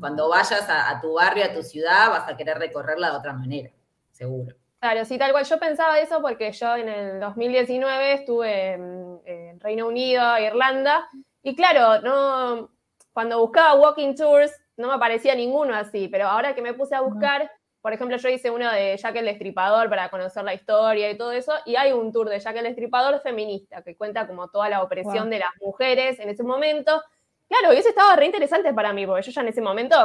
cuando 0.00 0.28
vayas 0.28 0.66
a, 0.68 1.00
tu 1.00 1.14
barrio, 1.14 1.44
a 1.44 1.52
tu 1.52 1.62
ciudad, 1.62 2.10
vas 2.10 2.28
a 2.28 2.36
querer 2.36 2.58
recorrerla 2.58 3.10
de 3.10 3.16
otra 3.16 3.32
manera, 3.32 3.70
seguro. 4.10 4.54
Claro, 4.80 5.04
sí, 5.04 5.16
tal 5.16 5.32
cual. 5.32 5.44
Yo 5.44 5.58
pensaba 5.60 6.00
eso 6.00 6.20
porque 6.20 6.50
yo 6.52 6.74
en 6.76 6.88
el 6.88 7.20
2019 7.20 8.14
estuve 8.14 8.72
en, 8.72 9.20
en 9.26 9.60
Reino 9.60 9.86
Unido, 9.86 10.38
Irlanda, 10.38 11.08
y 11.42 11.54
claro, 11.56 12.00
no, 12.00 12.70
cuando 13.12 13.40
buscaba 13.40 13.74
walking 13.74 14.14
tours, 14.14 14.52
no 14.76 14.88
me 14.88 14.94
aparecía 14.94 15.34
ninguno 15.34 15.74
así, 15.74 16.08
pero 16.08 16.28
ahora 16.28 16.54
que 16.54 16.62
me 16.62 16.74
puse 16.74 16.94
a 16.94 17.00
buscar, 17.00 17.50
por 17.82 17.92
ejemplo, 17.92 18.16
yo 18.16 18.28
hice 18.28 18.48
uno 18.48 18.70
de 18.70 18.96
Jack 18.96 19.16
el 19.16 19.24
Destripador 19.24 19.90
para 19.90 20.08
conocer 20.08 20.44
la 20.44 20.54
historia 20.54 21.10
y 21.10 21.18
todo 21.18 21.32
eso, 21.32 21.52
y 21.66 21.74
hay 21.74 21.90
un 21.90 22.12
tour 22.12 22.28
de 22.28 22.38
Jack 22.38 22.56
el 22.56 22.62
Destripador 22.62 23.20
feminista 23.22 23.82
que 23.82 23.96
cuenta 23.96 24.28
como 24.28 24.48
toda 24.48 24.68
la 24.68 24.82
opresión 24.82 25.28
de 25.28 25.40
las 25.40 25.50
mujeres 25.60 26.20
en 26.20 26.28
ese 26.28 26.44
momento. 26.44 27.02
Claro, 27.48 27.74
y 27.74 27.78
eso 27.78 27.88
estaba 27.88 28.14
re 28.14 28.26
interesante 28.26 28.72
para 28.72 28.92
mí, 28.92 29.04
porque 29.04 29.22
yo 29.22 29.32
ya 29.32 29.40
en 29.40 29.48
ese 29.48 29.60
momento, 29.60 29.96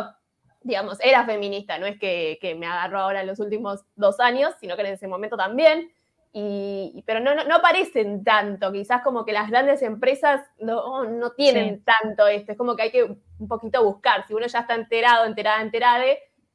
digamos, 0.64 0.98
era 1.02 1.24
feminista, 1.24 1.78
no 1.78 1.86
es 1.86 2.00
que, 2.00 2.56
me 2.58 2.66
agarró 2.66 3.00
ahora 3.00 3.22
en 3.22 3.28
los 3.28 3.40
últimos 3.40 3.86
dos 3.96 4.20
años, 4.20 4.56
sino 4.60 4.76
que 4.76 4.82
en 4.82 4.94
ese 4.94 5.08
momento 5.08 5.38
también. 5.38 5.92
Y, 6.34 7.04
pero 7.06 7.20
no, 7.20 7.36
no, 7.36 7.56
aparecen 7.56 8.24
tanto, 8.24 8.72
quizás 8.72 9.04
como 9.04 9.24
que 9.24 9.34
las 9.34 9.50
grandes 9.52 9.84
empresas 9.84 10.42
no, 10.60 11.06
no 11.06 11.32
tienen 11.34 11.84
tanto 11.84 12.28
esto, 12.28 12.52
es 12.52 12.58
como 12.58 12.76
que 12.76 12.84
hay 12.84 12.92
que 12.92 13.04
un 13.04 13.48
poquito 13.48 13.84
buscar, 13.84 14.28
si 14.28 14.34
uno 14.34 14.48
ya 14.48 14.60
está 14.60 14.76
enterado, 14.76 15.26
enterada, 15.26 15.62
enterada, 15.62 16.06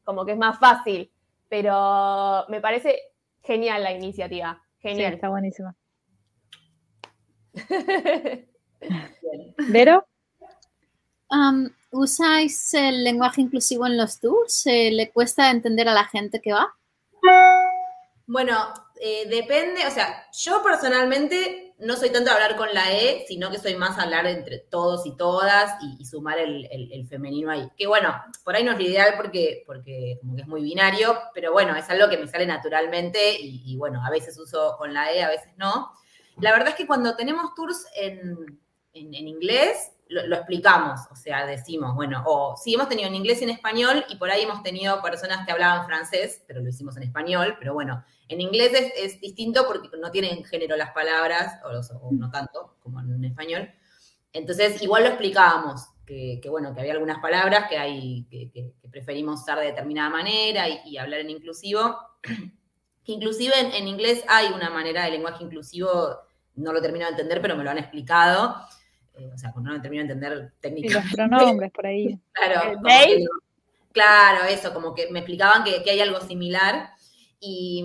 como 0.04 0.24
que 0.24 0.32
es 0.32 0.38
más 0.38 0.58
fácil 0.58 1.10
pero 1.52 2.46
me 2.48 2.62
parece 2.62 2.98
genial 3.42 3.82
la 3.82 3.92
iniciativa. 3.92 4.58
Genial. 4.78 5.12
está 5.12 5.28
buenísima. 5.28 5.76
¿Vero? 9.68 10.06
¿Usáis 11.90 12.72
el 12.72 13.04
lenguaje 13.04 13.42
inclusivo 13.42 13.86
en 13.86 13.98
los 13.98 14.18
tours? 14.18 14.62
¿Le 14.64 15.10
cuesta 15.10 15.50
entender 15.50 15.90
a 15.90 15.92
la 15.92 16.04
gente 16.04 16.40
que 16.40 16.54
va? 16.54 16.74
Bueno, 18.26 18.72
eh, 18.98 19.28
depende, 19.28 19.86
o 19.86 19.90
sea, 19.90 20.24
yo 20.32 20.62
personalmente 20.62 21.71
no 21.82 21.96
soy 21.96 22.10
tanto 22.10 22.30
hablar 22.30 22.56
con 22.56 22.72
la 22.72 22.92
E, 22.92 23.24
sino 23.26 23.50
que 23.50 23.58
soy 23.58 23.74
más 23.74 23.98
hablar 23.98 24.26
entre 24.26 24.58
todos 24.58 25.04
y 25.04 25.16
todas 25.16 25.74
y, 25.98 26.04
sumar 26.04 26.38
el, 26.38 27.06
femenino 27.08 27.50
ahí. 27.50 27.68
Que 27.76 27.86
bueno, 27.86 28.14
por 28.44 28.54
ahí 28.54 28.64
no 28.64 28.72
es 28.72 28.78
lo 28.78 28.84
ideal 28.84 29.14
porque, 29.16 29.64
porque 29.66 30.20
es 30.36 30.46
muy 30.46 30.62
binario, 30.62 31.18
pero 31.34 31.52
bueno, 31.52 31.74
es 31.76 31.88
algo 31.90 32.08
que 32.08 32.18
me 32.18 32.28
sale 32.28 32.46
naturalmente 32.46 33.36
y, 33.40 33.76
bueno, 33.76 34.04
a 34.04 34.10
veces 34.10 34.38
uso 34.38 34.76
con 34.78 34.94
la 34.94 35.12
E, 35.12 35.22
a 35.22 35.28
veces 35.28 35.52
no. 35.56 35.90
La 36.38 36.52
verdad 36.52 36.68
es 36.68 36.74
que 36.76 36.86
cuando 36.86 37.16
tenemos 37.16 37.54
tours 37.54 37.84
en, 37.94 38.60
en 38.92 39.28
inglés, 39.28 39.92
lo, 40.12 40.36
explicamos, 40.36 41.00
o 41.10 41.16
sea, 41.16 41.46
decimos, 41.46 41.94
bueno, 41.94 42.22
o 42.26 42.56
sí 42.56 42.74
hemos 42.74 42.88
tenido 42.88 43.08
en 43.08 43.14
inglés 43.14 43.40
y 43.40 43.44
en 43.44 43.50
español, 43.50 44.04
y 44.08 44.16
por 44.16 44.30
ahí 44.30 44.42
hemos 44.42 44.62
tenido 44.62 45.00
personas 45.02 45.46
que 45.46 45.52
hablaban 45.52 45.86
francés, 45.86 46.42
pero 46.46 46.60
lo 46.60 46.68
hicimos 46.68 46.96
en 46.96 47.04
español, 47.04 47.56
pero 47.58 47.74
bueno, 47.74 48.04
en 48.32 48.40
inglés 48.40 48.72
es, 48.96 49.20
distinto 49.20 49.66
porque 49.66 49.88
no 49.98 50.10
tienen 50.10 50.44
género 50.44 50.76
las 50.76 50.90
palabras, 50.92 51.60
o, 51.64 52.12
no 52.12 52.30
tanto 52.30 52.76
como 52.82 53.00
en 53.00 53.24
español. 53.24 53.70
Entonces, 54.32 54.82
igual 54.82 55.02
lo 55.04 55.08
explicábamos, 55.10 55.88
que, 56.06 56.40
bueno, 56.50 56.74
que 56.74 56.80
había 56.80 56.92
algunas 56.92 57.20
palabras 57.20 57.68
que, 57.68 57.78
hay, 57.78 58.26
que, 58.30 58.74
preferimos 58.90 59.40
usar 59.40 59.58
de 59.58 59.66
determinada 59.66 60.10
manera 60.10 60.66
y, 60.68 60.96
hablar 60.98 61.20
en 61.20 61.30
inclusivo. 61.30 61.96
Que 62.22 63.12
inclusive 63.12 63.58
en, 63.58 63.72
en, 63.72 63.88
inglés 63.88 64.24
hay 64.28 64.52
una 64.52 64.68
manera 64.70 65.04
de 65.04 65.12
lenguaje 65.12 65.44
inclusivo, 65.44 66.18
no 66.56 66.72
lo 66.72 66.82
termino 66.82 67.06
de 67.06 67.12
entender, 67.12 67.40
pero 67.40 67.56
me 67.56 67.64
lo 67.64 67.70
han 67.70 67.78
explicado, 67.78 68.56
eh, 69.14 69.30
o 69.32 69.38
sea, 69.38 69.52
cuando 69.52 69.70
no 69.70 69.82
termino 69.82 70.04
de 70.04 70.12
entender 70.12 70.52
técnicamente. 70.60 71.08
Y 71.14 71.18
los 71.18 71.28
pronombres 71.30 71.72
por 71.72 71.86
ahí. 71.86 72.18
Claro, 72.32 72.80
claro, 73.92 74.44
eso, 74.46 74.72
como 74.72 74.94
que 74.94 75.10
me 75.10 75.20
explicaban 75.20 75.64
que, 75.64 75.88
hay 75.88 76.00
algo 76.00 76.20
similar. 76.20 76.90
Y, 77.44 77.84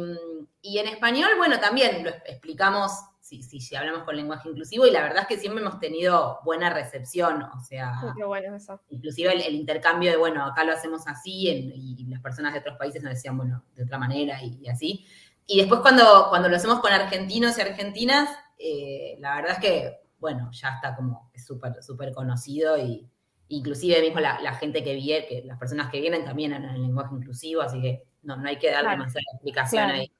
en 0.62 0.88
español, 0.88 1.32
bueno, 1.38 1.60
también 1.60 2.04
lo 2.04 2.12
explicamos 2.12 2.92
si, 3.20 3.42
si, 3.42 3.76
hablamos 3.76 4.04
con 4.04 4.16
lenguaje 4.16 4.50
inclusivo 4.50 4.86
y 4.86 4.92
la 4.92 5.02
verdad 5.02 5.24
es 5.24 5.28
que 5.28 5.38
siempre 5.38 5.62
hemos 5.62 5.80
tenido 5.80 6.40
buena 6.46 6.70
recepción, 6.70 7.42
o 7.42 7.60
sea, 7.60 8.00
inclusive 8.90 9.48
el, 9.48 9.56
intercambio 9.56 10.12
de, 10.12 10.18
bueno, 10.18 10.46
acá 10.46 10.64
lo 10.64 10.74
hacemos 10.74 11.08
así 11.08 11.50
y 11.50 12.06
las 12.06 12.22
personas 12.22 12.54
de 12.54 12.60
otros 12.60 12.78
países 12.78 13.02
nos 13.02 13.14
decían, 13.14 13.36
bueno, 13.36 13.64
de 13.76 13.84
otra 13.84 13.98
manera 13.98 14.42
y, 14.44 14.68
así. 14.70 15.06
Y 15.48 15.60
después 15.60 15.82
cuando, 15.82 16.28
cuando 16.30 16.48
lo 16.50 16.56
hacemos 16.56 16.80
con 16.80 16.94
argentinos 16.94 17.58
y 17.58 17.62
argentinas, 17.62 18.30
eh, 18.60 19.18
la 19.20 19.36
verdad 19.36 19.54
es 19.54 19.60
que 19.60 20.08
bueno, 20.20 20.50
ya 20.52 20.70
está 20.76 20.96
como 20.96 21.30
súper, 21.36 21.82
súper 21.84 22.12
conocido 22.14 22.78
y 22.78 23.08
inclusive 23.50 24.02
mismo 24.02 24.20
la, 24.20 24.54
gente 24.56 24.84
que 24.84 24.96
viene, 24.96 25.28
que 25.28 25.44
las 25.44 25.58
personas 25.58 25.90
que 25.92 26.02
vienen 26.02 26.26
también 26.26 26.54
en 26.54 26.66
el 26.66 26.82
lenguaje 26.82 27.16
inclusivo, 27.16 27.62
así 27.62 27.82
que 27.82 28.04
no, 28.28 28.36
no 28.36 28.48
hay 28.48 28.58
que 28.58 28.70
dar 28.70 28.88
demasiada 28.88 29.24
explicación 29.34 29.90
ahí. 29.90 30.12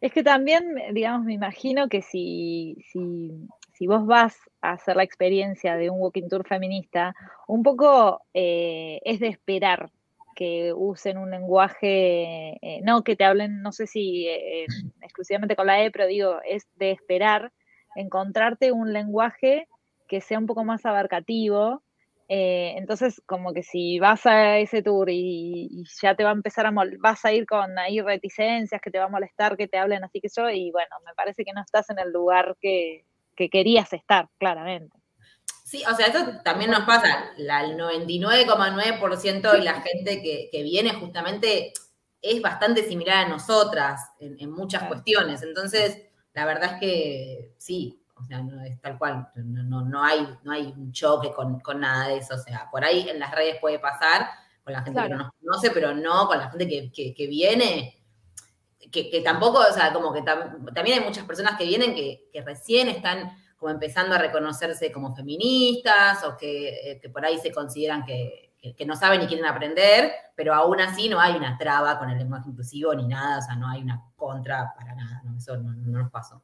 Es 0.00 0.12
que 0.12 0.22
también, 0.22 0.76
digamos, 0.92 1.24
me 1.24 1.34
imagino 1.34 1.88
que 1.88 2.02
si, 2.02 2.76
si, 2.92 3.32
si, 3.72 3.86
vos 3.86 4.06
vas 4.06 4.36
a 4.60 4.72
hacer 4.72 4.94
la 4.94 5.02
experiencia 5.02 5.76
de 5.76 5.90
un 5.90 6.00
walking 6.00 6.28
tour 6.28 6.46
feminista, 6.46 7.14
un 7.48 7.62
poco 7.62 8.20
eh, 8.32 9.00
es 9.04 9.20
de 9.20 9.28
esperar 9.28 9.90
que 10.36 10.72
usen 10.74 11.18
un 11.18 11.30
lenguaje, 11.30 12.58
eh, 12.60 12.80
no 12.84 13.02
que 13.02 13.16
te 13.16 13.24
hablen, 13.24 13.62
no 13.62 13.72
sé 13.72 13.86
si 13.86 14.28
eh, 14.28 14.66
exclusivamente 15.00 15.56
con 15.56 15.66
la 15.66 15.82
E, 15.82 15.90
pero 15.90 16.06
digo, 16.06 16.40
es 16.46 16.68
de 16.76 16.92
esperar 16.92 17.52
encontrarte 17.96 18.70
un 18.70 18.92
lenguaje 18.92 19.66
que 20.06 20.20
sea 20.20 20.38
un 20.38 20.46
poco 20.46 20.62
más 20.62 20.84
abarcativo. 20.86 21.82
Eh, 22.28 22.74
entonces, 22.76 23.22
como 23.24 23.52
que 23.52 23.62
si 23.62 24.00
vas 24.00 24.26
a 24.26 24.58
ese 24.58 24.82
tour 24.82 25.08
y, 25.10 25.84
ya 26.02 26.16
te 26.16 26.24
va 26.24 26.30
a 26.30 26.34
empezar 26.34 26.66
a 26.66 26.72
vas 26.98 27.24
a 27.24 27.32
ir 27.32 27.46
con 27.46 27.78
ahí 27.78 28.00
reticencias, 28.00 28.80
que 28.80 28.90
te 28.90 28.98
va 28.98 29.04
a 29.04 29.08
molestar, 29.08 29.56
que 29.56 29.68
te 29.68 29.78
hablen 29.78 30.02
así 30.02 30.20
que 30.20 30.28
yo, 30.34 30.50
y 30.50 30.72
bueno, 30.72 30.96
me 31.04 31.14
parece 31.14 31.44
que 31.44 31.52
no 31.52 31.62
estás 31.62 31.88
en 31.90 31.98
el 31.98 32.12
lugar 32.12 32.56
que, 32.60 33.04
querías 33.36 33.92
estar, 33.92 34.28
claramente. 34.38 34.96
Sí, 35.64 35.82
o 35.90 35.94
sea, 35.94 36.06
esto 36.06 36.40
también 36.42 36.70
nos 36.70 36.84
pasa. 36.84 37.32
La, 37.36 37.64
el 37.64 37.76
99,9% 37.76 39.52
de 39.52 39.60
la 39.60 39.82
gente 39.82 40.22
que, 40.22 40.62
viene 40.62 40.94
justamente 40.94 41.72
es 42.22 42.40
bastante 42.40 42.82
similar 42.82 43.26
a 43.26 43.28
nosotras 43.28 44.00
en 44.20 44.50
muchas 44.50 44.84
cuestiones. 44.84 45.42
Entonces, 45.42 46.02
la 46.32 46.44
verdad 46.44 46.74
es 46.74 46.80
que 46.80 47.54
sí, 47.58 48.00
o 48.18 48.24
sea, 48.24 48.42
no 48.42 48.62
es 48.62 48.80
tal 48.80 48.98
cual, 48.98 49.28
no, 49.34 50.02
hay, 50.02 50.26
no 50.42 50.52
hay 50.52 50.72
un 50.76 50.92
choque 50.92 51.30
con, 51.32 51.60
nada 51.80 52.08
de 52.08 52.18
eso, 52.18 52.34
o 52.34 52.38
sea, 52.38 52.68
por 52.70 52.84
ahí 52.84 53.08
en 53.08 53.18
las 53.18 53.30
redes 53.30 53.58
puede 53.60 53.78
pasar 53.78 54.28
con 54.64 54.72
la 54.72 54.82
gente 54.82 55.02
que 55.02 55.08
no 55.10 55.18
nos 55.18 55.32
conoce, 55.40 55.70
pero 55.70 55.94
no 55.94 56.26
con 56.26 56.38
la 56.38 56.50
gente 56.50 56.66
que, 56.66 57.26
viene, 57.26 58.02
que, 58.90 59.20
tampoco, 59.22 59.58
o 59.58 59.72
sea, 59.72 59.92
como 59.92 60.12
que 60.12 60.22
también 60.22 60.98
hay 60.98 61.04
muchas 61.04 61.24
personas 61.24 61.56
que 61.56 61.64
vienen 61.64 61.94
que, 61.94 62.30
recién 62.44 62.88
están 62.88 63.36
como 63.56 63.70
empezando 63.70 64.14
a 64.14 64.18
reconocerse 64.18 64.92
como 64.92 65.14
feministas 65.14 66.24
o 66.24 66.36
que, 66.36 66.68
eh, 66.68 67.00
que 67.00 67.08
por 67.08 67.24
ahí 67.24 67.38
se 67.38 67.52
consideran 67.52 68.04
que, 68.04 68.46
que, 68.74 68.86
no 68.86 68.96
saben 68.96 69.20
ni 69.20 69.26
quieren 69.26 69.46
aprender, 69.46 70.12
pero 70.34 70.54
aún 70.54 70.80
así 70.80 71.08
no 71.08 71.20
hay 71.20 71.36
una 71.36 71.56
traba 71.56 71.98
con 71.98 72.10
el 72.10 72.18
lenguaje 72.18 72.48
inclusivo 72.48 72.94
ni 72.94 73.06
nada, 73.06 73.38
o 73.38 73.42
sea, 73.42 73.56
no 73.56 73.68
hay 73.68 73.82
una 73.82 74.02
contra 74.16 74.74
para 74.76 74.94
nada, 74.94 75.22
¿no? 75.24 75.36
eso 75.36 75.56
no, 75.56 75.72
nos 75.72 76.10
pasó. 76.10 76.42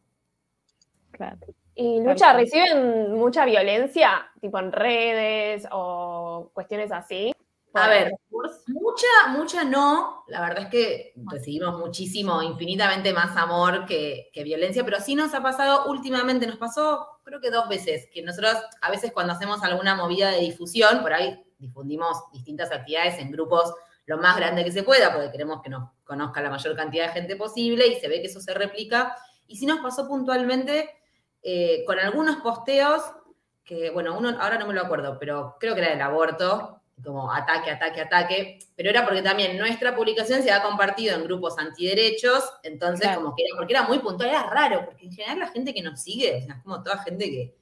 Claro. 1.12 1.38
¿Y 1.74 2.00
Lucha, 2.00 2.34
reciben 2.34 3.14
mucha 3.14 3.44
violencia, 3.46 4.30
tipo 4.40 4.58
en 4.58 4.72
redes 4.72 5.66
o 5.70 6.50
cuestiones 6.52 6.92
así? 6.92 7.32
A 7.74 7.88
ver, 7.88 8.12
mucha, 8.28 9.06
mucha 9.30 9.64
no. 9.64 10.24
La 10.26 10.42
verdad 10.42 10.64
es 10.64 10.68
que 10.68 11.14
recibimos 11.30 11.78
muchísimo, 11.78 12.42
infinitamente 12.42 13.14
más 13.14 13.34
amor 13.36 13.86
que, 13.86 14.28
que, 14.34 14.44
violencia, 14.44 14.84
pero 14.84 15.00
sí 15.00 15.14
nos 15.14 15.32
ha 15.32 15.42
pasado 15.42 15.90
últimamente, 15.90 16.46
nos 16.46 16.58
pasó 16.58 17.08
creo 17.24 17.40
que 17.40 17.50
dos 17.50 17.68
veces, 17.68 18.08
que 18.12 18.22
nosotros 18.22 18.56
a 18.82 18.90
veces 18.90 19.12
cuando 19.12 19.32
hacemos 19.32 19.62
alguna 19.62 19.94
movida 19.94 20.30
de 20.30 20.40
difusión, 20.40 21.00
por 21.00 21.14
ahí 21.14 21.42
difundimos 21.58 22.30
distintas 22.32 22.70
actividades 22.70 23.18
en 23.18 23.30
grupos 23.30 23.72
lo 24.04 24.18
más 24.18 24.36
grande 24.36 24.64
que 24.64 24.72
se 24.72 24.82
pueda, 24.82 25.12
porque 25.14 25.30
queremos 25.30 25.62
que 25.62 25.70
nos 25.70 25.90
conozca 26.04 26.42
la 26.42 26.50
mayor 26.50 26.76
cantidad 26.76 27.06
de 27.06 27.12
gente 27.12 27.36
posible 27.36 27.86
y 27.86 28.00
se 28.00 28.08
ve 28.08 28.20
que 28.20 28.26
eso 28.26 28.40
se 28.40 28.52
replica. 28.52 29.16
Y 29.46 29.56
sí 29.56 29.64
nos 29.64 29.78
pasó 29.78 30.08
puntualmente 30.08 30.90
eh, 31.42 31.84
con 31.86 31.98
algunos 31.98 32.36
posteos 32.36 33.02
que, 33.64 33.90
bueno, 33.90 34.16
uno 34.18 34.36
ahora 34.40 34.58
no 34.58 34.66
me 34.66 34.74
lo 34.74 34.82
acuerdo, 34.82 35.18
pero 35.18 35.56
creo 35.58 35.74
que 35.74 35.80
era 35.80 35.90
del 35.90 36.02
aborto, 36.02 36.80
como 37.02 37.32
ataque, 37.32 37.70
ataque, 37.70 38.00
ataque, 38.00 38.58
pero 38.76 38.90
era 38.90 39.04
porque 39.04 39.22
también 39.22 39.58
nuestra 39.58 39.94
publicación 39.96 40.42
se 40.42 40.52
ha 40.52 40.62
compartido 40.62 41.16
en 41.16 41.24
grupos 41.24 41.58
antiderechos, 41.58 42.44
entonces 42.62 43.08
como 43.16 43.34
que 43.34 43.44
era, 43.44 43.56
porque 43.56 43.72
era 43.72 43.82
muy 43.82 43.98
puntual, 43.98 44.30
era 44.30 44.44
raro, 44.44 44.84
porque 44.84 45.06
en 45.06 45.12
general 45.12 45.38
la 45.40 45.48
gente 45.48 45.74
que 45.74 45.82
nos 45.82 46.00
sigue, 46.00 46.38
es 46.38 46.46
como 46.62 46.82
toda 46.82 46.98
gente 46.98 47.24
que, 47.30 47.54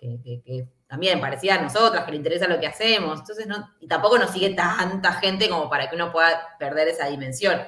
que 0.00 0.68
también 0.88 1.20
parecía 1.20 1.56
a 1.56 1.62
nosotras 1.62 2.04
que 2.04 2.12
le 2.12 2.16
interesa 2.16 2.48
lo 2.48 2.58
que 2.58 2.66
hacemos. 2.66 3.20
Entonces, 3.20 3.46
no, 3.46 3.70
y 3.78 3.86
tampoco 3.86 4.18
nos 4.18 4.30
sigue 4.30 4.50
tanta 4.54 5.12
gente 5.12 5.48
como 5.48 5.68
para 5.68 5.88
que 5.88 5.94
uno 5.94 6.10
pueda 6.10 6.56
perder 6.58 6.88
esa 6.88 7.06
dimensión. 7.06 7.60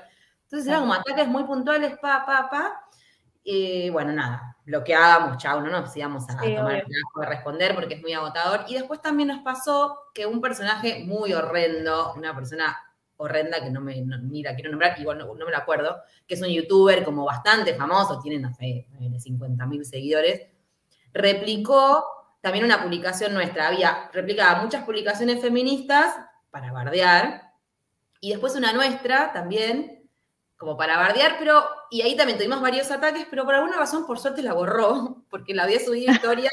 Entonces 0.44 0.66
eran 0.66 0.80
como 0.80 0.94
ataques 0.94 1.28
muy 1.28 1.44
puntuales, 1.44 1.98
pa, 1.98 2.24
pa, 2.24 2.48
pa. 2.50 2.88
Y 3.42 3.88
bueno, 3.90 4.12
nada, 4.12 4.56
bloqueábamos, 4.64 5.38
chao, 5.38 5.60
no 5.60 5.70
nos 5.70 5.96
íbamos 5.96 6.24
a 6.28 6.38
Sí, 6.38 6.54
tomar 6.54 6.74
el 6.76 6.82
trabajo 6.84 7.20
de 7.20 7.26
responder 7.26 7.74
porque 7.74 7.94
es 7.94 8.02
muy 8.02 8.12
agotador. 8.12 8.64
Y 8.68 8.74
después 8.74 9.00
también 9.00 9.28
nos 9.28 9.40
pasó 9.42 9.98
que 10.14 10.26
un 10.26 10.40
personaje 10.40 11.02
muy 11.04 11.32
horrendo, 11.32 12.12
una 12.14 12.34
persona 12.34 12.76
horrenda 13.16 13.62
que 13.62 13.70
no 13.70 13.80
me, 13.80 14.00
no- 14.02 14.18
ni 14.18 14.42
la 14.42 14.54
quiero 14.54 14.70
nombrar, 14.70 14.98
igual 15.00 15.18
no, 15.18 15.34
no 15.34 15.44
me 15.44 15.50
la 15.52 15.58
acuerdo, 15.58 15.96
que 16.26 16.34
es 16.34 16.42
un 16.42 16.48
youtuber 16.48 17.04
como 17.04 17.24
bastante 17.24 17.74
famoso, 17.74 18.18
tiene, 18.20 18.38
no 18.38 18.52
sé, 18.54 18.86
50 19.18 19.66
mil 19.66 19.84
seguidores, 19.84 20.48
replicó 21.12 22.04
también 22.40 22.64
una 22.64 22.82
publicación 22.82 23.34
nuestra, 23.34 23.68
había 23.68 24.10
replicado 24.12 24.62
muchas 24.62 24.84
publicaciones 24.84 25.40
feministas 25.42 26.14
para 26.50 26.72
bardear, 26.72 27.52
y 28.20 28.30
después 28.30 28.54
una 28.56 28.72
nuestra 28.72 29.32
también, 29.32 29.99
como 30.60 30.76
para 30.76 30.98
bardear, 30.98 31.36
pero, 31.38 31.64
y 31.90 32.02
ahí 32.02 32.14
también 32.14 32.36
tuvimos 32.36 32.60
varios 32.60 32.90
ataques, 32.90 33.26
pero 33.30 33.46
por 33.46 33.54
alguna 33.54 33.78
razón, 33.78 34.06
por 34.06 34.18
suerte, 34.18 34.42
la 34.42 34.52
borró, 34.52 35.24
porque 35.30 35.54
la 35.54 35.62
había 35.62 35.80
subido 35.80 36.12
historia 36.12 36.50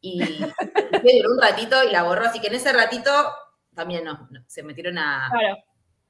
y, 0.00 0.20
y 0.20 1.22
duró 1.22 1.32
un 1.32 1.40
ratito 1.40 1.76
y 1.84 1.92
la 1.92 2.02
borró, 2.02 2.26
así 2.26 2.40
que 2.40 2.48
en 2.48 2.54
ese 2.54 2.72
ratito 2.72 3.12
también 3.72 4.04
se 4.48 4.64
metieron 4.64 4.98
a, 4.98 5.28
Claro. 5.30 5.58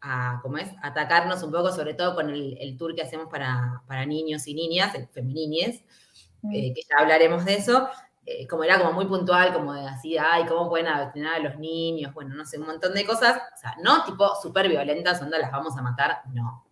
a, 0.01 0.41
¿cómo 0.41 0.57
es? 0.57 0.71
atacarnos 0.83 1.43
un 1.43 1.53
poco, 1.53 1.73
sobre 1.73 1.93
todo 1.93 2.15
con 2.15 2.31
el, 2.31 2.57
el 2.59 2.75
tour 2.79 2.95
que 2.95 3.03
hacemos 3.03 3.29
para, 3.31 3.83
para 3.87 4.07
niños 4.07 4.47
y 4.47 4.55
niñas, 4.55 4.95
el 4.95 5.07
Femininies, 5.09 5.85
eh, 6.55 6.73
que 6.73 6.81
ya 6.89 7.03
hablaremos 7.03 7.45
de 7.45 7.55
eso, 7.57 7.91
eh, 8.25 8.47
como 8.49 8.65
era 8.65 8.79
como 8.79 8.93
muy 8.93 9.05
puntual, 9.05 9.53
como 9.53 9.75
de 9.75 9.87
así, 9.87 10.17
ay, 10.17 10.47
¿cómo 10.47 10.71
pueden 10.71 10.87
adoctrinar 10.87 11.35
a 11.35 11.39
los 11.41 11.59
niños? 11.59 12.15
Bueno, 12.15 12.35
no 12.35 12.47
sé, 12.47 12.59
un 12.59 12.67
montón 12.67 12.95
de 12.95 13.05
cosas, 13.05 13.37
o 13.37 13.61
sea, 13.61 13.75
no 13.83 14.05
tipo 14.05 14.35
súper 14.41 14.71
violentas, 14.71 15.21
onda, 15.21 15.39
las 15.39 15.53
vamos 15.53 15.77
a 15.77 15.83
matar, 15.83 16.23
no, 16.33 16.66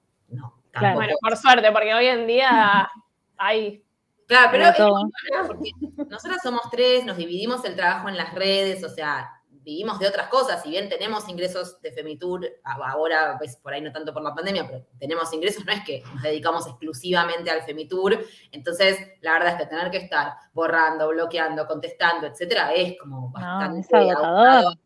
Claro. 0.75 0.95
Bueno, 0.97 1.15
por 1.21 1.37
suerte, 1.37 1.71
porque 1.73 1.95
hoy 1.95 2.07
en 2.07 2.27
día 2.27 2.91
hay. 3.37 3.85
Claro, 4.27 4.49
pero 4.53 4.65
es 4.69 5.47
porque 5.47 5.71
nosotras 6.09 6.41
somos 6.43 6.63
tres, 6.71 7.05
nos 7.05 7.17
dividimos 7.17 7.65
el 7.65 7.77
trabajo 7.77 8.09
en 8.09 8.17
las 8.17 8.33
redes, 8.35 8.83
o 8.83 8.89
sea, 8.89 9.31
vivimos 9.51 9.99
de 9.99 10.09
otras 10.09 10.29
cosas, 10.29 10.63
si 10.63 10.71
bien 10.71 10.89
tenemos 10.89 11.29
ingresos 11.29 11.81
de 11.83 11.93
Femitur, 11.93 12.47
ahora 12.65 13.37
pues 13.39 13.57
por 13.57 13.73
ahí 13.75 13.81
no 13.83 13.93
tanto 13.93 14.13
por 14.15 14.23
la 14.23 14.35
pandemia, 14.35 14.67
pero 14.67 14.85
tenemos 14.99 15.31
ingresos, 15.33 15.65
no 15.67 15.73
es 15.73 15.83
que 15.85 16.03
nos 16.15 16.23
dedicamos 16.23 16.67
exclusivamente 16.67 17.51
al 17.51 17.63
Femitur, 17.63 18.19
entonces 18.51 18.99
la 19.21 19.33
verdad 19.35 19.53
es 19.53 19.57
que 19.63 19.67
tener 19.67 19.91
que 19.91 19.99
estar 19.99 20.33
borrando, 20.55 21.09
bloqueando, 21.09 21.67
contestando, 21.67 22.27
etcétera, 22.27 22.73
es 22.73 22.99
como 22.99 23.31
bastante 23.31 23.81
es 23.81 23.93
agotador. 23.93 24.47
agotador. 24.49 24.79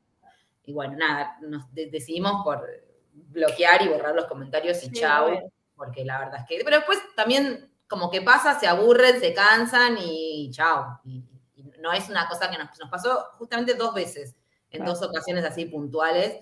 Y 0.64 0.72
bueno, 0.72 0.96
nada, 0.96 1.38
nos 1.42 1.72
de- 1.72 1.90
decidimos 1.90 2.42
por 2.44 2.64
bloquear 3.12 3.82
y 3.82 3.88
borrar 3.88 4.14
los 4.14 4.26
comentarios 4.26 4.82
y 4.84 4.90
Sí, 4.90 5.04
obvio. 5.04 5.50
Porque 5.78 6.04
la 6.04 6.18
verdad 6.18 6.40
es 6.42 6.46
que. 6.46 6.62
Pero 6.62 6.76
después 6.76 6.98
también, 7.16 7.70
como 7.88 8.10
que 8.10 8.20
pasa, 8.20 8.60
se 8.60 8.66
aburren, 8.66 9.18
se 9.18 9.32
cansan 9.32 9.96
y 9.98 10.50
chao. 10.50 11.00
Y, 11.04 11.24
y 11.56 11.62
no 11.80 11.92
es 11.92 12.10
una 12.10 12.28
cosa 12.28 12.50
que 12.50 12.58
nos, 12.58 12.78
nos 12.78 12.90
pasó 12.90 13.28
justamente 13.38 13.72
dos 13.74 13.94
veces, 13.94 14.36
en 14.70 14.80
Claro. 14.82 14.92
dos 14.92 15.02
ocasiones 15.08 15.44
así 15.46 15.64
puntuales, 15.64 16.40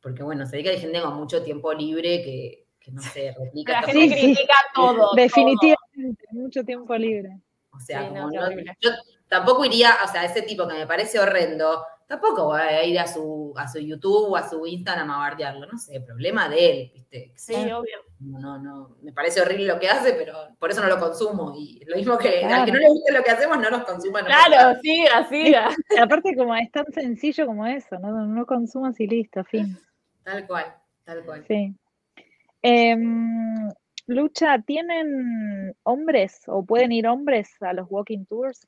porque 0.00 0.22
bueno, 0.24 0.44
se 0.46 0.56
ve 0.56 0.62
que 0.64 0.70
hay 0.70 0.80
gente 0.80 1.00
con 1.00 1.14
mucho 1.14 1.42
tiempo 1.44 1.72
libre 1.72 2.22
que, 2.24 2.66
que 2.80 2.90
no 2.90 3.02
sé, 3.02 3.32
replica. 3.38 3.72
La 3.80 3.82
gente 3.82 4.00
Sí, 4.00 4.08
sí. 4.08 4.20
critica 4.34 4.54
todo. 4.74 5.10
Definitivamente, 5.14 6.24
mucho 6.32 6.64
tiempo 6.64 6.96
libre. 6.96 7.38
O 7.72 7.78
sea, 7.78 8.00
Sí, 8.02 8.08
como 8.08 8.30
no- 8.30 8.50
yo 8.80 8.90
tampoco 9.28 9.64
iría, 9.64 9.94
o 10.04 10.08
sea, 10.08 10.24
ese 10.24 10.42
tipo 10.42 10.66
que 10.66 10.74
me 10.74 10.86
parece 10.86 11.20
horrendo, 11.20 11.84
tampoco 12.08 12.46
voy 12.46 12.60
a 12.60 12.82
ir 12.84 12.98
a 12.98 13.06
su, 13.06 13.54
a 13.56 13.68
su 13.68 13.78
YouTube 13.78 14.30
o 14.32 14.36
a 14.36 14.48
su 14.48 14.66
Instagram 14.66 15.08
a 15.12 15.18
bardearlo, 15.18 15.66
no 15.66 15.78
sé, 15.78 16.00
problema 16.00 16.48
de 16.48 16.70
él, 16.70 16.90
¿viste? 16.92 17.32
Sí, 17.36 17.54
obvio. 17.70 17.98
No, 18.20 18.38
no, 18.38 18.58
no, 18.58 18.96
me 19.02 19.12
parece 19.12 19.40
horrible 19.40 19.64
lo 19.64 19.80
que 19.80 19.88
hace, 19.88 20.12
pero 20.12 20.34
por 20.58 20.70
eso 20.70 20.82
no 20.82 20.88
lo 20.88 20.98
consumo. 20.98 21.54
Y 21.56 21.82
lo 21.86 21.96
mismo 21.96 22.18
que 22.18 22.40
al 22.44 22.48
Claro. 22.48 22.64
que 22.66 22.72
no 22.72 22.78
le 22.78 22.88
guste 22.88 23.12
lo 23.12 23.22
que 23.22 23.30
hacemos, 23.30 23.58
no 23.58 23.70
nos 23.70 23.84
consuma. 23.84 24.20
no 24.20 24.26
Claro, 24.26 24.78
siga, 24.82 25.28
siga. 25.28 25.70
Y 25.90 25.98
aparte, 25.98 26.36
como 26.36 26.54
es 26.54 26.70
tan 26.70 26.84
sencillo 26.92 27.46
como 27.46 27.66
eso, 27.66 27.98
no, 27.98 28.10
no 28.26 28.44
consumas 28.46 29.00
y 29.00 29.06
listo, 29.06 29.42
fin. 29.44 29.78
Tal 30.22 30.46
cual, 30.46 30.66
tal 31.04 31.24
cual. 31.24 31.44
Sí. 31.48 31.74
Em, 32.62 33.70
Lucha, 34.06 34.58
¿tienen 34.66 35.74
hombres 35.84 36.42
o 36.46 36.64
pueden 36.64 36.92
ir 36.92 37.06
hombres 37.06 37.50
a 37.62 37.72
los 37.72 37.86
walking 37.88 38.24
tours? 38.26 38.66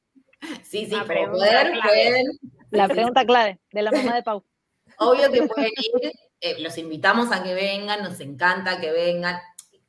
Sí, 0.62 0.86
sí, 0.86 0.94
pregunta 1.06 1.32
poder, 1.32 1.72
clave. 1.72 1.80
pueden. 1.82 2.26
La 2.70 2.88
pregunta 2.88 3.24
clave 3.26 3.60
de 3.72 3.82
la 3.82 3.90
mamá 3.92 4.14
de 4.14 4.22
Pau. 4.22 4.44
Obvio 4.98 5.30
que 5.30 5.42
pueden 5.42 5.70
ir, 6.02 6.12
eh, 6.42 6.60
los 6.60 6.76
invitamos 6.76 7.32
a 7.32 7.42
que 7.42 7.54
vengan, 7.54 8.02
nos 8.02 8.20
encanta 8.20 8.78
que 8.80 8.90
vengan. 8.92 9.40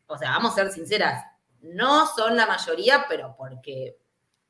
O 0.07 0.17
sea, 0.17 0.29
vamos 0.31 0.53
a 0.53 0.55
ser 0.55 0.71
sinceras, 0.71 1.25
no 1.61 2.05
son 2.07 2.37
la 2.37 2.45
mayoría, 2.45 3.05
pero 3.09 3.35
porque 3.37 3.97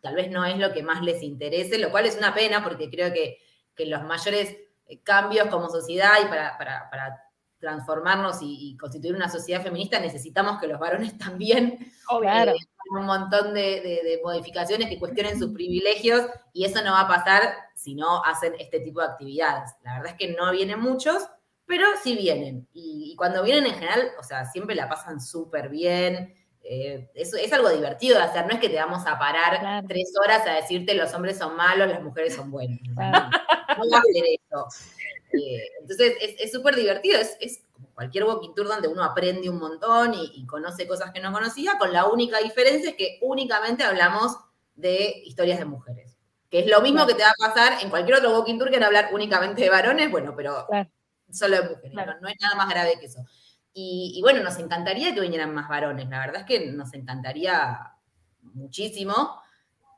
tal 0.01 0.15
vez 0.15 0.29
no 0.29 0.45
es 0.45 0.57
lo 0.57 0.71
que 0.73 0.83
más 0.83 1.01
les 1.01 1.23
interese, 1.23 1.77
lo 1.79 1.89
cual 1.89 2.05
es 2.05 2.17
una 2.17 2.33
pena 2.33 2.63
porque 2.63 2.89
creo 2.89 3.11
que, 3.13 3.37
que 3.73 3.85
los 3.85 4.03
mayores 4.03 4.55
eh, 4.87 5.01
cambios 5.01 5.47
como 5.47 5.69
sociedad 5.69 6.11
y 6.21 6.25
para, 6.27 6.57
para- 6.57 6.89
para 6.91 7.19
transformarnos 7.59 8.41
y, 8.41 8.71
y 8.71 8.77
constituir 8.77 9.15
una 9.15 9.29
sociedad 9.29 9.63
feminista 9.63 9.97
necesitamos 9.99 10.59
que 10.59 10.67
los 10.67 10.79
varones 10.79 11.17
también. 11.17 11.91
Claro. 12.19 12.51
eh, 12.51 12.55
un 12.91 13.05
montón 13.05 13.53
de, 13.53 13.79
de- 13.79 14.01
de 14.03 14.19
modificaciones 14.21 14.89
que 14.89 14.99
cuestionen 14.99 15.39
sus 15.39 15.53
privilegios 15.53 16.27
y 16.51 16.65
eso 16.65 16.83
no 16.83 16.91
va 16.91 17.01
a 17.01 17.07
pasar 17.07 17.53
si 17.75 17.95
no 17.95 18.21
hacen 18.25 18.53
este 18.59 18.81
tipo 18.81 18.99
de 18.99 19.07
actividades. 19.07 19.71
La 19.83 19.93
verdad 19.99 20.11
es 20.11 20.17
que 20.17 20.35
no 20.35 20.51
vienen 20.51 20.79
muchos, 20.81 21.23
pero 21.65 21.85
sí 22.03 22.15
vienen. 22.15 22.67
Y, 22.73 23.11
y 23.11 23.15
cuando 23.15 23.43
vienen 23.43 23.65
en 23.65 23.73
general, 23.73 24.11
o 24.19 24.23
sea, 24.23 24.45
siempre 24.45 24.75
la 24.75 24.87
pasan 24.89 25.19
súper 25.21 25.69
bien. 25.69 26.35
Eh, 26.65 27.09
es, 27.13 27.33
es 27.33 27.51
algo 27.51 27.69
divertido 27.69 28.17
de 28.17 28.23
hacer, 28.23 28.45
no 28.45 28.53
es 28.53 28.59
que 28.59 28.69
te 28.69 28.75
vamos 28.77 29.05
a 29.05 29.19
parar 29.19 29.59
Claro. 29.59 29.87
tres 29.87 30.13
horas 30.23 30.47
a 30.47 30.53
decirte 30.53 30.93
los 30.95 31.13
hombres 31.13 31.37
son 31.37 31.55
malos, 31.57 31.89
las 31.89 32.01
mujeres 32.01 32.35
son 32.35 32.51
buenas. 32.51 32.79
Claro. 32.95 33.29
no, 33.77 33.85
no 33.85 33.97
hacer 33.97 34.23
eso. 34.29 34.67
Eh, 35.33 35.61
entonces 35.81 36.15
es- 36.21 36.35
es 36.39 36.51
súper 36.51 36.75
divertido, 36.75 37.19
es, 37.19 37.35
es 37.41 37.63
como 37.73 37.89
cualquier 37.93 38.23
walking 38.23 38.53
tour 38.55 38.67
donde 38.67 38.87
uno 38.87 39.03
aprende 39.03 39.49
un 39.49 39.57
montón 39.59 40.13
y, 40.13 40.31
y 40.35 40.45
conoce 40.45 40.87
cosas 40.87 41.11
que 41.11 41.19
no 41.19 41.33
conocía, 41.33 41.77
con 41.77 41.91
la 41.91 42.05
única 42.05 42.37
diferencia 42.39 42.91
es 42.91 42.95
que 42.95 43.17
únicamente 43.21 43.83
hablamos 43.83 44.37
de 44.75 45.21
historias 45.25 45.59
de 45.59 45.65
mujeres. 45.65 46.15
Que 46.49 46.59
es 46.59 46.67
lo 46.67 46.81
mismo 46.81 47.05
que 47.07 47.15
te 47.15 47.23
va 47.23 47.29
a 47.29 47.47
pasar 47.51 47.81
en 47.83 47.89
cualquier 47.89 48.17
otro 48.19 48.31
walking 48.37 48.57
tour 48.59 48.69
que 48.69 48.77
en 48.77 48.83
hablar 48.83 49.09
únicamente 49.11 49.63
de 49.63 49.69
varones, 49.69 50.09
bueno, 50.11 50.33
pero. 50.35 50.67
Solo 51.33 51.57
de 51.57 51.69
mujeres, 51.69 51.91
Claro. 51.91 52.13
no, 52.15 52.21
no 52.21 52.27
es 52.29 52.35
nada 52.39 52.55
más 52.55 52.69
grave 52.69 52.93
que 52.99 53.07
eso. 53.07 53.25
Y, 53.73 54.13
y 54.15 54.21
bueno, 54.21 54.41
nos 54.43 54.57
encantaría 54.59 55.13
que 55.13 55.21
vinieran 55.21 55.53
más 55.53 55.67
varones, 55.67 56.07
la 56.09 56.19
verdad 56.19 56.41
es 56.41 56.45
que 56.45 56.67
nos 56.71 56.93
encantaría 56.93 57.91
muchísimo, 58.41 59.41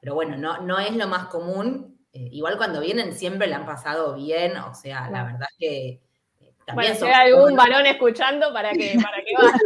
pero 0.02 0.14
bueno, 0.16 0.38
no, 0.38 0.60
no 0.62 0.80
es 0.80 0.96
lo 0.96 1.08
más 1.08 1.28
común. 1.28 2.00
Eh, 2.14 2.30
igual 2.32 2.58
cuando 2.58 2.80
vienen 2.80 3.14
siempre 3.14 3.48
la 3.48 3.58
han 3.58 3.66
pasado 3.66 4.16
bien, 4.16 4.56
o 4.58 4.74
sea, 4.74 5.10
la 5.10 5.24
verdad 5.24 5.48
es 5.52 5.58
que 5.60 5.88
eh, 6.40 6.54
también 6.66 6.94
Bueno, 6.94 7.08
si 7.08 7.14
hay 7.14 7.32
algún 7.34 7.56
varón 7.58 7.86
escuchando 7.86 8.54
para 8.54 8.72
que, 8.72 8.96
para 9.04 9.18
que 9.24 9.34
vaya. 9.38 9.60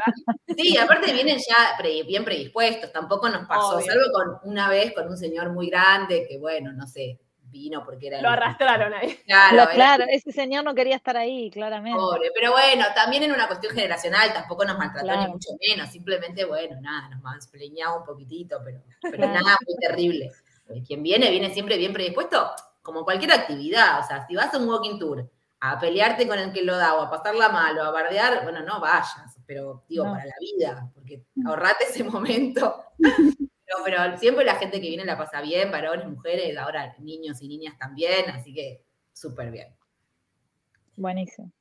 Sí, 0.57 0.75
aparte 0.77 1.13
vienen 1.13 1.37
ya 1.37 1.77
pre- 1.77 2.01
bien 2.03 2.25
predispuestos, 2.25 2.91
tampoco 2.91 3.29
nos 3.29 3.45
pasó, 3.47 3.75
Obvio. 3.77 3.85
salvo 3.85 4.03
con 4.11 4.49
una 4.51 4.67
vez 4.69 4.93
con 4.95 5.07
un 5.07 5.17
señor 5.17 5.51
muy 5.51 5.69
grande 5.69 6.25
que, 6.27 6.39
bueno, 6.39 6.71
no 6.73 6.87
sé, 6.87 7.19
vino 7.49 7.83
porque 7.83 8.07
era... 8.07 8.21
Lo 8.21 8.29
arrastraron 8.29 8.93
ahí. 8.93 9.19
Claro, 9.25 10.03
ese 10.09 10.31
señor 10.31 10.63
no 10.63 10.73
quería 10.75 10.95
estar 10.95 11.15
ahí, 11.17 11.49
claramente. 11.51 11.97
pobre. 11.99 12.31
Pero 12.33 12.51
bueno, 12.51 12.85
también 12.95 13.23
en 13.23 13.31
una 13.31 13.47
cuestión 13.47 13.73
generacional, 13.73 14.31
tampoco 14.33 14.65
nos 14.65 14.77
maltrató 14.77 15.05
Claro. 15.05 15.21
ni 15.23 15.27
mucho 15.33 15.49
menos, 15.67 15.89
simplemente, 15.89 16.45
bueno, 16.45 16.79
nada, 16.81 17.09
nos 17.09 17.21
mansplañaba 17.21 17.97
un 17.97 18.03
poquitito, 18.05 18.59
pero, 18.63 18.81
pero 19.01 19.17
Claro. 19.17 19.33
nada 19.33 19.57
muy 19.65 19.75
terrible. 19.79 20.31
Eh, 20.69 20.83
Quien 20.85 21.01
viene, 21.03 21.29
viene 21.31 21.53
siempre 21.53 21.77
bien 21.77 21.93
predispuesto, 21.93 22.51
como 22.81 23.03
cualquier 23.03 23.31
actividad, 23.33 23.99
o 23.99 24.07
sea, 24.07 24.25
si 24.27 24.35
vas 24.35 24.53
a 24.53 24.57
un 24.57 24.67
walking 24.69 24.99
tour 24.99 25.29
a 25.61 25.77
pelearte 25.79 26.27
con 26.27 26.39
el 26.39 26.53
que 26.53 26.63
lo 26.63 26.77
da 26.77 26.95
o 26.95 27.01
a 27.01 27.09
pasarla 27.09 27.49
mal 27.49 27.77
o 27.77 27.83
a 27.83 27.91
bardear, 27.91 28.43
bueno, 28.43 28.61
no 28.61 28.79
vayas, 28.79 29.37
pero 29.45 29.83
digo, 29.89 30.05
No. 30.05 30.11
para 30.13 30.25
la 30.25 30.33
vida, 30.39 30.89
porque 30.93 31.23
ahorrate 31.45 31.83
ese 31.85 32.03
momento. 32.03 32.83
Pero, 33.69 33.83
pero 33.83 34.17
siempre 34.17 34.45
la 34.45 34.55
gente 34.55 34.81
que 34.81 34.87
viene 34.87 35.05
la 35.05 35.17
pasa 35.17 35.41
bien, 35.41 35.71
varones, 35.71 36.07
mujeres, 36.07 36.57
ahora 36.57 36.95
niños 36.99 37.41
y 37.41 37.47
niñas 37.47 37.77
también, 37.77 38.29
así 38.31 38.53
que 38.53 38.83
súper 39.13 39.51
bien. 39.51 39.75
Buenísimo. 40.95 41.51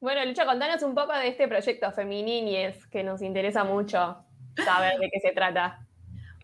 Bueno, 0.00 0.24
Lucha, 0.24 0.46
contanos 0.46 0.82
un 0.82 0.94
poco 0.94 1.12
de 1.12 1.28
este 1.28 1.48
proyecto 1.48 1.90
Femininies, 1.92 2.86
que 2.86 3.02
nos 3.02 3.22
interesa 3.22 3.64
mucho 3.64 4.24
saber 4.64 4.98
de 4.98 5.10
qué 5.10 5.20
se 5.20 5.32
trata. 5.32 5.86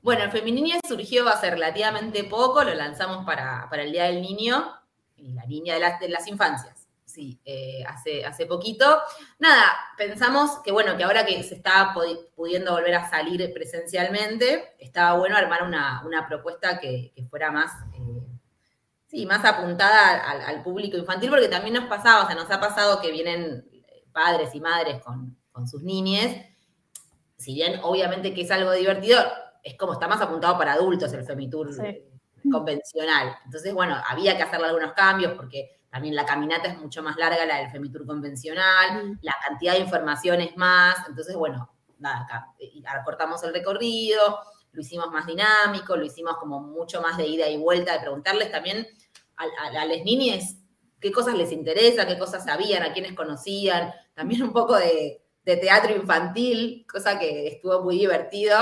Bueno, 0.03 0.25
el 0.25 0.31
Femininia 0.31 0.79
surgió 0.87 1.29
hace 1.29 1.51
relativamente 1.51 2.25
poco, 2.25 2.63
lo 2.63 2.75
lanzamos 2.75 3.25
para, 3.25 3.67
para 3.69 3.83
el 3.83 3.93
Día 3.93 4.05
del 4.05 4.23
Niño 4.23 4.73
y 5.17 5.33
la 5.33 5.45
niña 5.47 5.75
de 5.75 5.81
las, 5.81 6.01
de 6.01 6.09
las 6.09 6.27
infancias. 6.29 6.86
Sí, 7.17 7.41
eh, 7.47 7.83
hace, 7.89 8.27
hace 8.27 8.45
poquito. 8.45 8.85
Nada, 9.39 9.73
pensamos 9.97 10.59
que 10.63 10.71
bueno, 10.71 10.99
que 10.99 11.05
ahora 11.05 11.25
que 11.25 11.43
se 11.43 11.55
está 11.55 11.95
pudiendo 12.35 12.73
volver 12.73 12.95
a 12.95 13.09
salir 13.09 13.51
presencialmente, 13.55 14.75
estaba 14.79 15.19
bueno 15.19 15.35
armar 15.35 15.63
una, 15.63 16.03
una 16.05 16.29
propuesta 16.29 16.79
que, 16.79 17.15
que 17.17 17.25
fuera 17.25 17.51
más, 17.51 17.73
eh, 17.95 18.23
sí, 19.07 19.25
más 19.25 19.43
apuntada 19.47 20.31
al, 20.31 20.43
al 20.43 20.63
público 20.63 20.99
infantil, 20.99 21.31
porque 21.31 21.49
también 21.49 21.77
nos 21.77 21.87
pasaba, 21.87 22.25
o 22.25 22.27
sea, 22.27 22.37
nos 22.37 22.51
ha 22.51 22.61
pasado 22.61 23.01
que 23.01 23.11
vienen 23.11 23.67
padres 24.13 24.55
y 24.55 24.61
madres 24.61 25.03
con, 25.03 25.39
con 25.53 25.67
sus 25.67 25.83
niñes, 25.83 26.45
si 27.39 27.55
bien 27.55 27.81
obviamente 27.83 28.35
que 28.35 28.43
es 28.43 28.51
algo 28.51 28.73
divertido, 28.73 29.25
es 29.63 29.75
como 29.79 29.95
está 29.95 30.07
más 30.07 30.21
apuntado 30.21 30.59
para 30.59 30.75
adultos 30.75 31.11
el 31.15 31.25
Femitur 31.25 31.71
convencional. 32.53 33.39
Entonces, 33.47 33.73
bueno, 33.73 33.97
había 34.07 34.37
que 34.37 34.43
hacerle 34.43 34.67
algunos 34.67 34.93
cambios 34.93 35.33
porque 35.33 35.81
también 35.97 36.15
la 36.15 36.27
caminata 36.27 36.69
es 36.69 36.79
mucho 36.79 37.03
más 37.03 37.17
larga 37.17 37.47
la 37.47 37.57
del 37.57 37.71
Femitur 37.71 38.05
convencional, 38.05 39.03
mm. 39.03 39.19
la 39.23 39.35
cantidad 39.43 39.73
de 39.73 39.79
información 39.79 40.43
es 40.43 40.55
más. 40.55 40.95
Entonces, 41.09 41.35
bueno, 41.35 41.71
nada, 41.99 42.55
cortamos 43.03 43.43
el 43.45 43.55
recorrido, 43.55 44.39
lo 44.73 44.83
hicimos 44.83 45.11
más 45.11 45.25
dinámico, 45.25 45.97
lo 45.97 46.05
hicimos 46.05 46.37
como 46.37 46.61
mucho 46.61 47.01
más 47.01 47.17
de 47.17 47.27
ida 47.27 47.49
y 47.49 47.57
vuelta, 47.57 47.95
de 47.95 48.01
preguntarles 48.01 48.53
también 48.53 48.87
a, 49.39 49.87
las 49.87 50.05
niñas 50.05 50.59
qué 51.01 51.11
cosas 51.11 51.35
les 51.35 51.51
interesa, 51.51 52.07
qué 52.07 52.19
cosas 52.19 52.45
sabían, 52.45 52.83
a 52.83 52.93
quiénes 52.93 53.15
conocían, 53.15 53.91
también 54.13 54.43
un 54.43 54.53
poco 54.53 54.77
de, 54.77 55.23
teatro 55.45 55.97
infantil, 55.97 56.85
cosa 56.87 57.19
que 57.19 57.47
estuvo 57.47 57.81
muy 57.81 57.97
divertido, 57.97 58.55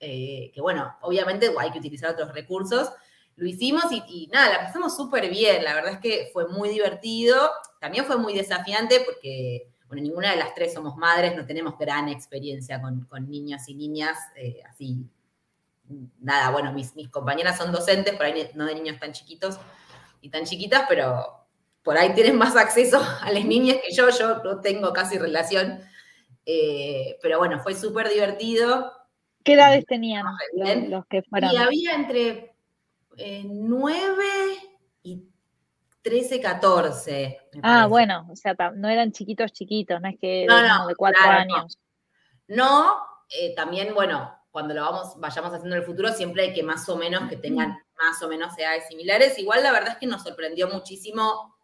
eh, 0.00 0.50
que 0.52 0.60
bueno, 0.60 0.96
obviamente 1.02 1.54
hay 1.56 1.70
que 1.70 1.78
utilizar 1.78 2.10
otros 2.10 2.32
recursos. 2.34 2.90
Lo 3.36 3.46
hicimos 3.46 3.84
y, 3.90 4.28
nada, 4.32 4.50
la 4.50 4.66
pasamos 4.66 4.96
súper 4.96 5.28
bien, 5.30 5.62
la 5.62 5.74
verdad 5.74 5.92
es 5.92 5.98
que 5.98 6.30
fue 6.32 6.48
muy 6.48 6.70
divertido, 6.70 7.50
también 7.80 8.04
fue 8.06 8.16
muy 8.16 8.34
desafiante 8.34 9.00
porque, 9.00 9.68
bueno, 9.88 10.02
ninguna 10.02 10.30
de 10.30 10.38
las 10.38 10.54
tres 10.54 10.72
somos 10.72 10.96
madres, 10.96 11.36
no 11.36 11.44
tenemos 11.44 11.78
gran 11.78 12.08
experiencia 12.08 12.80
con, 12.80 13.06
niños 13.28 13.68
y 13.68 13.74
niñas 13.74 14.16
eh, 14.36 14.62
así 14.68 15.06
nada, 16.20 16.50
bueno, 16.50 16.72
mis, 16.72 16.94
mis, 16.96 17.08
compañeras 17.08 17.58
son 17.58 17.72
docentes, 17.72 18.14
por 18.14 18.26
ahí 18.26 18.48
no 18.54 18.64
de 18.64 18.74
niños 18.74 18.98
tan 18.98 19.12
chiquitos 19.12 19.58
y 20.20 20.30
tan 20.30 20.44
chiquitas, 20.44 20.84
pero 20.88 21.46
por 21.82 21.96
ahí 21.96 22.12
tienen 22.14 22.36
más 22.36 22.56
acceso 22.56 23.00
a 23.20 23.30
las 23.30 23.44
niñas 23.44 23.76
que 23.76 23.94
yo, 23.94 24.08
yo 24.10 24.42
no 24.42 24.60
tengo 24.60 24.92
casi 24.92 25.18
relación. 25.18 25.80
Eh, 26.44 27.18
pero 27.22 27.38
bueno, 27.38 27.60
fue 27.60 27.74
súper 27.74 28.08
divertido. 28.08 28.92
¿Qué 29.44 29.52
edades 29.54 29.84
tenían 29.86 30.26
los, 30.88 31.06
que 31.06 31.22
fueron? 31.22 31.52
Y 31.52 31.56
había 31.56 31.94
entre 31.94 32.55
9 33.16 34.24
eh, 34.24 34.56
y 35.02 35.28
13, 36.02 36.40
14. 36.40 37.38
Ah, 37.62 37.86
bueno, 37.86 38.26
o 38.30 38.36
sea, 38.36 38.54
no 38.74 38.88
eran 38.88 39.12
chiquitos 39.12 39.52
chiquitos, 39.52 40.00
no 40.00 40.08
es 40.08 40.18
que 40.18 40.46
no, 40.46 40.86
de 40.86 40.94
4 40.94 41.22
años. 41.24 41.78
No, 42.48 42.94
eh, 43.30 43.54
también, 43.54 43.94
bueno, 43.94 44.32
cuando 44.50 44.72
lo 44.72 44.82
vamos, 44.82 45.18
vayamos 45.18 45.52
haciendo 45.52 45.76
en 45.76 45.82
el 45.82 45.86
futuro, 45.86 46.10
siempre 46.12 46.44
hay 46.44 46.54
que 46.54 46.62
más 46.62 46.88
o 46.88 46.96
menos 46.96 47.28
que 47.28 47.36
tengan 47.36 47.78
más 47.98 48.22
o 48.22 48.28
menos 48.28 48.56
edades 48.58 48.88
similares. 48.88 49.38
Igual 49.38 49.62
la 49.62 49.72
verdad 49.72 49.90
es 49.90 49.96
que 49.96 50.06
nos 50.06 50.22
sorprendió 50.22 50.68
muchísimo 50.68 51.56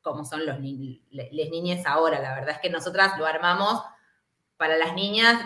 cómo 0.00 0.24
son 0.24 0.44
los 0.46 0.56
las 0.58 1.50
niñas 1.50 1.86
ahora. 1.86 2.20
La 2.20 2.34
verdad 2.34 2.56
es 2.56 2.58
que 2.58 2.70
nosotras 2.70 3.18
lo 3.18 3.26
armamos 3.26 3.82
para 4.56 4.76
las 4.76 4.94
niñas 4.94 5.40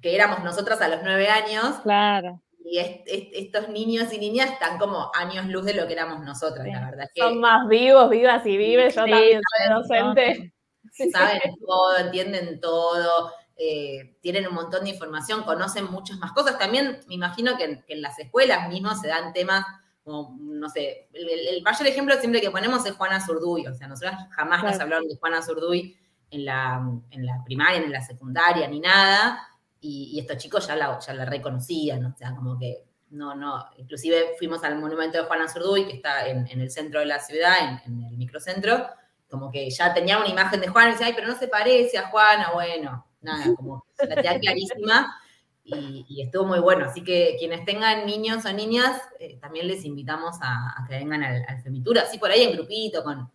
que 0.00 0.14
éramos 0.14 0.42
nosotras 0.42 0.80
a 0.80 0.88
los 0.88 1.02
nueve 1.02 1.28
años. 1.28 1.76
Claro. 1.82 2.42
Y 2.62 2.78
estos 2.78 3.68
niños 3.68 4.12
y 4.12 4.18
niñas 4.18 4.50
están 4.50 4.78
como 4.78 5.10
años 5.14 5.46
luz 5.46 5.64
de 5.64 5.74
lo 5.74 5.86
que 5.86 5.94
éramos 5.94 6.20
nosotras, 6.20 6.66
la 6.66 6.90
verdad. 6.90 7.08
Que, 7.14 7.22
son 7.22 7.40
más 7.40 7.66
vivos, 7.68 8.10
vivas 8.10 8.44
y 8.46 8.56
vives. 8.56 8.94
Yo 8.94 9.02
también 9.02 9.40
soy 9.56 9.74
docente. 9.74 10.54
Saben 11.12 11.40
todo, 11.66 11.96
entienden 11.98 12.60
todo. 12.60 13.32
Eh, 13.56 14.16
tienen 14.22 14.46
un 14.46 14.54
montón 14.54 14.84
de 14.84 14.90
información, 14.90 15.42
conocen 15.42 15.90
muchas 15.90 16.18
más 16.18 16.32
cosas. 16.32 16.58
También 16.58 17.00
me 17.08 17.14
imagino 17.14 17.56
que, 17.56 17.82
en 17.86 18.02
las 18.02 18.18
escuelas 18.18 18.68
mismos 18.68 19.00
se 19.00 19.08
dan 19.08 19.32
temas 19.32 19.66
como, 20.02 20.36
no 20.40 20.68
sé, 20.68 21.08
el, 21.12 21.62
mayor 21.62 21.86
ejemplo 21.86 22.14
siempre 22.16 22.40
que 22.40 22.50
ponemos 22.50 22.84
es 22.86 22.92
Juana 22.92 23.24
Zurduy, 23.24 23.66
o 23.66 23.74
sea, 23.74 23.86
nosotros 23.86 24.14
jamás 24.30 24.64
nos 24.64 24.80
hablaron 24.80 25.06
de 25.06 25.16
Juana 25.16 25.42
Zurduy 25.42 25.96
en 26.30 26.44
la, 26.46 26.80
en 27.10 27.26
la 27.26 27.42
primaria, 27.44 27.82
en 27.82 27.92
la 27.92 28.00
secundaria, 28.00 28.66
ni 28.66 28.80
nada, 28.80 29.46
y, 29.80 30.18
estos 30.18 30.36
chicos 30.36 30.66
ya 30.66 30.76
la, 30.76 30.98
ya 30.98 31.14
la 31.14 31.24
reconocían, 31.24 32.04
o 32.06 32.16
sea, 32.16 32.34
como 32.34 32.58
que 32.58 32.84
no, 33.10 33.34
no, 33.34 33.64
inclusive 33.78 34.34
fuimos 34.38 34.62
al 34.62 34.78
monumento 34.78 35.18
de 35.18 35.24
Juana 35.24 35.48
Zurduy, 35.48 35.86
que 35.86 35.94
está 35.94 36.28
en, 36.28 36.46
el 36.48 36.70
centro 36.70 37.00
de 37.00 37.06
la 37.06 37.18
ciudad, 37.18 37.54
en, 37.84 37.92
en, 37.92 38.04
el 38.04 38.16
microcentro, 38.16 38.86
como 39.28 39.50
que 39.50 39.68
ya 39.70 39.92
tenía 39.92 40.18
una 40.18 40.28
imagen 40.28 40.60
de 40.60 40.68
Juana 40.68 40.90
y 40.90 40.92
decía, 40.92 41.06
ay, 41.06 41.14
pero 41.14 41.28
no 41.28 41.36
se 41.36 41.48
parece 41.48 41.98
a 41.98 42.08
Juana, 42.08 42.50
bueno, 42.52 43.06
nada, 43.20 43.54
como 43.56 43.84
la 43.98 44.14
tenía 44.14 44.38
clarísima 44.38 45.16
y, 45.64 46.22
estuvo 46.22 46.44
muy 46.46 46.58
bueno. 46.58 46.86
Así 46.86 47.02
que 47.02 47.36
quienes 47.38 47.64
tengan 47.64 48.06
niños 48.06 48.44
o 48.44 48.52
niñas, 48.52 49.00
eh, 49.18 49.38
también 49.40 49.68
les 49.68 49.84
invitamos 49.84 50.36
a, 50.42 50.84
que 50.88 50.96
vengan 50.96 51.22
al, 51.22 51.44
al, 51.46 51.62
Femitur, 51.62 51.98
así 51.98 52.18
por 52.18 52.30
ahí 52.30 52.42
en 52.42 52.52
grupito, 52.52 53.02
con, 53.02 53.30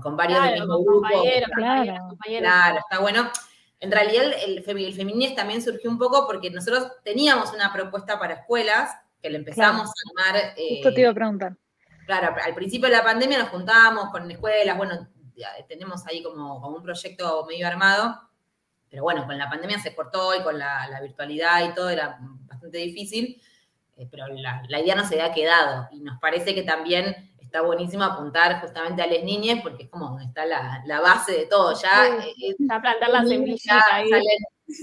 con, 0.00 0.16
varios 0.16 0.42
del 0.44 0.60
mismo 0.60 0.82
grupo. 0.82 1.08
Claro, 1.56 1.96
claro, 2.20 2.78
está 2.78 3.00
bueno. 3.00 3.30
En 3.82 3.90
realidad 3.92 4.24
el, 4.24 4.64
el, 4.66 5.34
también 5.36 5.60
surgió 5.60 5.90
un 5.90 5.98
poco 5.98 6.26
porque 6.26 6.50
nosotros 6.50 6.90
teníamos 7.04 7.52
una 7.52 7.72
propuesta 7.72 8.18
para 8.18 8.34
escuelas 8.34 8.90
que 9.20 9.28
le 9.28 9.38
empezamos 9.38 9.88
a 9.88 10.30
armar. 10.30 10.54
Eh, 10.56 10.80
te 10.82 11.00
iba 11.00 11.10
a 11.10 11.14
preguntar. 11.14 11.56
Claro, 12.06 12.34
al 12.42 12.54
principio 12.54 12.88
de 12.88 12.96
la 12.96 13.04
pandemia 13.04 13.38
nos 13.38 13.50
juntábamos 13.50 14.10
con 14.10 14.30
escuelas, 14.30 14.76
bueno, 14.76 15.08
tenemos 15.68 16.06
ahí 16.06 16.22
como, 16.22 16.60
como 16.60 16.76
un 16.78 16.82
proyecto 16.82 17.44
medio 17.46 17.66
armado 17.66 18.32
pero 18.92 19.04
bueno, 19.04 19.24
con 19.24 19.38
la 19.38 19.48
pandemia 19.48 19.78
se 19.78 19.94
cortó 19.94 20.38
y 20.38 20.42
con 20.42 20.58
la, 20.58 20.86
virtualidad 21.00 21.66
y 21.66 21.74
todo 21.74 21.88
era 21.88 22.18
bastante 22.20 22.76
difícil, 22.76 23.40
eh, 23.96 24.06
pero 24.10 24.26
la, 24.28 24.80
idea 24.80 24.94
no 24.94 25.06
se 25.06 25.18
había 25.18 25.32
quedado 25.32 25.88
y 25.92 26.02
nos 26.02 26.20
parece 26.20 26.54
que 26.54 26.62
también 26.62 27.31
está 27.52 27.60
buenísimo 27.60 28.02
apuntar 28.02 28.62
justamente 28.62 29.02
a 29.02 29.06
las 29.06 29.22
niñas 29.22 29.60
porque 29.62 29.82
es 29.82 29.90
como 29.90 30.06
donde 30.06 30.24
está 30.24 30.46
la, 30.46 31.00
base 31.02 31.32
de 31.32 31.46
todo, 31.46 31.74
ya... 31.78 32.16
Eh, 32.16 32.56
plantar 32.56 33.10
la 33.10 33.22
semilla 33.26 33.84
ahí. 33.92 34.08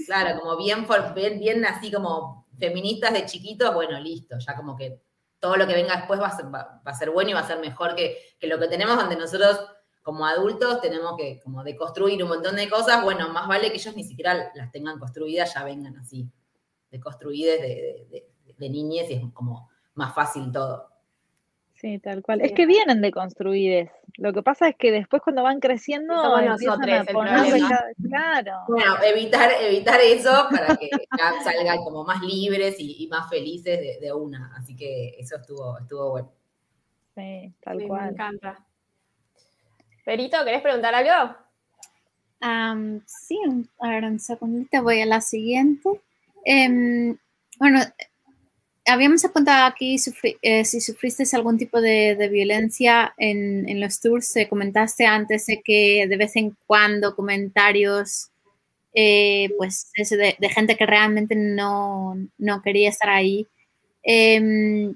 claro, 0.06 0.38
como 0.38 0.56
bien, 0.56 0.86
bien, 1.16 1.40
bien 1.40 1.64
así 1.64 1.90
como 1.90 2.46
feministas 2.56 3.12
de 3.12 3.26
chiquitos, 3.26 3.74
bueno, 3.74 3.98
listo, 3.98 4.38
ya 4.38 4.54
como 4.54 4.76
que 4.76 5.02
todo 5.40 5.56
lo 5.56 5.66
que 5.66 5.74
venga 5.74 5.96
después 5.96 6.20
va 6.20 6.28
a 6.28 6.36
ser, 6.36 6.46
va, 6.46 6.80
a 6.84 6.94
ser 6.94 7.10
bueno 7.10 7.30
y 7.30 7.32
va 7.32 7.40
a 7.40 7.46
ser 7.46 7.58
mejor 7.58 7.96
que, 7.96 8.18
que 8.38 8.46
lo 8.46 8.60
que 8.60 8.68
tenemos 8.68 8.96
donde 8.96 9.16
nosotros 9.16 9.58
como 10.02 10.24
adultos 10.24 10.80
tenemos 10.80 11.16
que 11.16 11.40
como 11.40 11.64
deconstruir 11.64 12.22
un 12.22 12.28
montón 12.28 12.54
de 12.54 12.70
cosas, 12.70 13.02
bueno, 13.02 13.30
más 13.30 13.48
vale 13.48 13.72
que 13.72 13.78
ellos 13.78 13.96
ni 13.96 14.04
siquiera 14.04 14.52
las 14.54 14.70
tengan 14.70 15.00
construidas, 15.00 15.52
ya 15.54 15.64
vengan 15.64 15.96
así, 15.96 16.30
deconstruidas 16.88 17.60
de, 17.60 18.06
de, 18.10 18.54
de, 18.56 18.70
niñez 18.70 19.10
y 19.10 19.14
es 19.14 19.22
como 19.32 19.68
más 19.94 20.14
fácil 20.14 20.52
todo. 20.52 20.89
Sí, 21.80 21.98
tal 21.98 22.22
cual. 22.22 22.42
Es 22.42 22.52
que 22.52 22.66
vienen 22.66 23.00
deconstruidas. 23.00 23.90
Lo 24.18 24.34
que 24.34 24.42
pasa 24.42 24.68
es 24.68 24.76
que 24.76 24.92
después 24.92 25.22
cuando 25.22 25.42
van 25.42 25.60
creciendo 25.60 26.14
nosotros 26.14 26.78
a 26.92 27.06
claro. 27.06 28.52
Bueno, 28.68 29.02
evitar, 29.02 29.50
evitar 29.62 29.98
eso 30.02 30.46
para 30.50 30.76
que 30.76 30.90
ya 30.90 31.42
salgan 31.42 31.78
como 31.78 32.04
más 32.04 32.20
libres 32.20 32.76
y, 32.78 33.08
más 33.08 33.30
felices 33.30 33.98
de, 33.98 34.12
una. 34.12 34.52
Así 34.58 34.76
que 34.76 35.14
eso 35.18 35.36
estuvo, 35.36 35.78
estuvo 35.78 36.10
bueno. 36.10 36.32
Sí, 37.14 37.54
tal 37.60 37.82
cual. 37.88 38.04
Me 38.04 38.10
encanta. 38.10 38.66
Perito, 40.04 40.44
¿querés 40.44 40.60
preguntar 40.60 40.94
algo? 40.94 41.34
sí, 43.06 43.38
a 43.80 43.88
ver, 43.88 44.04
un 44.04 44.18
segundito, 44.18 44.82
voy 44.82 45.00
a 45.00 45.06
la 45.06 45.22
siguiente. 45.22 45.88
Em, 46.44 47.16
bueno, 47.58 47.80
habíamos 48.86 49.24
apuntado 49.24 49.66
aquí 49.66 49.96
eh, 50.42 50.64
si 50.64 50.80
sufriste 50.80 51.24
algún 51.34 51.58
tipo 51.58 51.80
de, 51.80 52.28
violencia 52.30 53.14
en, 53.18 53.80
los 53.80 54.00
tours. 54.00 54.34
comentaste 54.48 55.06
antes 55.06 55.46
de 55.46 55.62
que 55.62 56.06
de 56.08 56.16
vez 56.16 56.36
en 56.36 56.56
cuando 56.66 57.14
comentarios, 57.14 58.30
eh, 58.94 59.50
pues, 59.56 59.90
de, 59.96 60.48
gente 60.48 60.76
que 60.76 60.86
realmente 60.86 61.34
no, 61.36 62.16
no 62.38 62.62
quería 62.62 62.88
estar 62.88 63.08
ahí. 63.08 63.46
Em, 64.02 64.94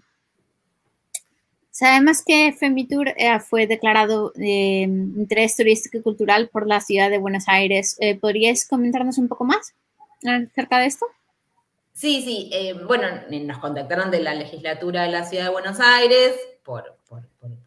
Sabemos 1.75 2.23
que 2.25 2.53
Femitur 2.53 3.09
eh, 3.17 3.41
fue 3.41 3.67
declarado 3.67 4.33
eh, 4.37 4.83
interés 4.83 5.57
turístico 5.57 5.99
y 5.99 6.03
cultural 6.03 6.49
por 6.49 6.69
la 6.69 6.81
ciudad 6.81 7.11
de 7.11 7.19
Buenos 7.19 7.49
Aires. 7.49 7.97
Eh, 7.99 8.15
¿Podrías 8.15 8.65
comentarnos 8.65 9.19
un 9.19 9.27
poco 9.27 9.43
más 9.43 9.75
acerca 10.25 10.79
de 10.79 10.87
esto? 10.87 11.05
Sí, 11.95 12.23
sí. 12.23 12.51
bueno, 12.87 13.07
nos 13.31 13.59
contactaron 13.59 14.11
de 14.11 14.21
la 14.21 14.35
legislatura 14.35 15.05
de 15.05 15.13
la 15.13 15.25
ciudad 15.25 15.45
de 15.45 15.51
Buenos 15.51 15.79
Aires 15.79 16.35
por, 16.65 16.99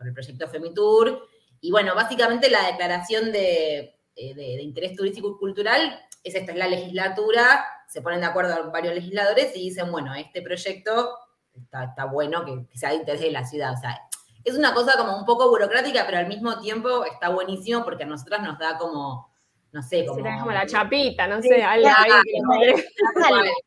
el 0.05 0.13
proyecto 0.13 0.49
Femitur. 0.49 1.27
Y 1.61 1.71
bueno, 1.71 1.95
básicamente 1.95 2.49
la 2.49 2.67
declaración 2.67 3.31
de, 3.31 3.95
interés 4.15 4.95
turístico 4.95 5.29
y 5.29 5.39
cultural 5.39 5.99
es 6.23 6.35
esta, 6.35 6.51
es 6.51 6.57
la 6.57 6.67
legislatura, 6.67 7.65
se 7.87 8.01
ponen 8.01 8.19
de 8.19 8.25
acuerdo 8.25 8.69
varios 8.69 8.95
legisladores 8.95 9.55
y 9.55 9.61
dicen, 9.61 9.91
bueno, 9.91 10.13
este 10.13 10.41
proyecto 10.41 11.17
está, 11.55 12.05
bueno 12.05 12.43
que, 12.43 12.77
sea 12.77 12.89
de 12.89 12.97
interés 12.97 13.21
de 13.21 13.31
la 13.31 13.45
ciudad. 13.45 13.73
O 13.73 13.77
sea, 13.77 13.97
es 14.43 14.57
una 14.57 14.73
cosa 14.73 14.97
como 14.97 15.17
un 15.17 15.25
poco 15.25 15.49
burocrática, 15.49 16.05
pero 16.05 16.17
al 16.17 16.27
mismo 16.27 16.59
tiempo 16.59 17.05
está 17.05 17.29
buenísimo 17.29 17.85
porque 17.85 18.03
a 18.03 18.07
nosotras 18.07 18.41
nos 18.41 18.59
da 18.59 18.77
como, 18.77 19.31
no 19.71 19.81
sé, 19.81 20.05
como... 20.05 20.21
como 20.21 20.51
la 20.51 20.65
chapita, 20.65 21.27
no 21.27 21.41
sé, 21.41 21.63
algo 21.63 21.89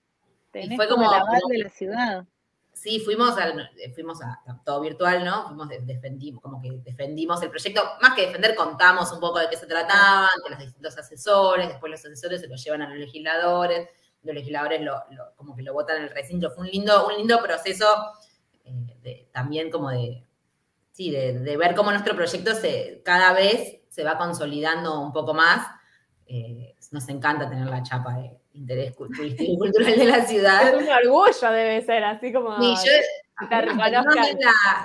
y 0.55 0.77
fue 0.77 0.89
como, 0.89 1.11
la 1.11 1.25
de 1.49 1.59
la 1.59 1.69
ciudad. 1.71 2.25
Sí, 2.73 3.01
fuimos 3.01 3.37
a, 3.39 3.53
fuimos 3.95 4.23
a, 4.23 4.41
todo 4.65 4.81
virtual, 4.81 5.25
¿no? 5.25 5.49
Fuimos, 5.49 5.69
defendimos, 5.83 6.43
como 6.43 6.61
que 6.61 6.71
defendimos 6.83 7.43
el 7.43 7.51
proyecto. 7.51 7.83
Más 8.01 8.15
que 8.15 8.27
defender, 8.27 8.55
contamos 8.55 9.13
un 9.13 9.21
poco 9.21 9.39
de 9.39 9.49
qué 9.51 9.57
se 9.57 9.67
trataba 9.67 10.29
ante 10.35 10.51
los 10.51 10.59
distintos 10.59 10.97
asesores, 10.97 11.69
después 11.69 11.91
los 11.91 12.01
asesores 12.01 12.41
se 12.41 12.49
lo 12.49 12.57
llevan 12.57 12.83
a 12.83 12.89
los 12.89 12.99
legisladores, 12.99 13.89
los 14.23 14.35
legisladores 14.35 14.81
lo, 14.83 14.95
como 15.37 15.55
que 15.55 15.63
lo 15.63 15.73
votan 15.73 15.99
en 15.99 16.03
el 16.05 16.11
recinto. 16.11 16.51
Fue 16.51 16.65
un 16.65 16.71
lindo, 16.71 17.07
un 17.07 17.17
lindo 17.17 17.43
proceso 17.43 17.87
eh, 18.65 19.29
también 19.33 19.71
como 19.71 19.91
de, 19.91 20.25
sí, 20.93 21.11
de, 21.11 21.57
ver 21.57 21.75
cómo 21.75 21.91
nuestro 21.91 22.15
proyecto 22.15 22.55
se, 22.55 23.03
cada 23.05 23.33
vez 23.33 23.81
se 23.89 24.05
va 24.05 24.17
consolidando 24.17 25.01
un 25.01 25.13
poco 25.13 25.35
más. 25.35 25.67
Eh, 26.27 26.77
nos 26.93 27.09
encanta 27.09 27.49
tener 27.49 27.67
la 27.67 27.83
chapa 27.83 28.15
de 28.15 28.40
interés 28.53 28.97
turístico 28.97 29.53
y 29.53 29.59
cultural 29.59 29.99
de 29.99 30.05
la 30.05 30.25
ciudad. 30.25 30.69
Es 30.69 30.83
un 30.83 30.89
orgullo 30.89 31.51
debe 31.51 31.83
ser, 31.83 32.05
así 32.05 32.33
como... 32.33 32.57
Sí, 32.59 32.87
yo, 32.87 32.93
no 33.41 33.75
me 33.75 33.91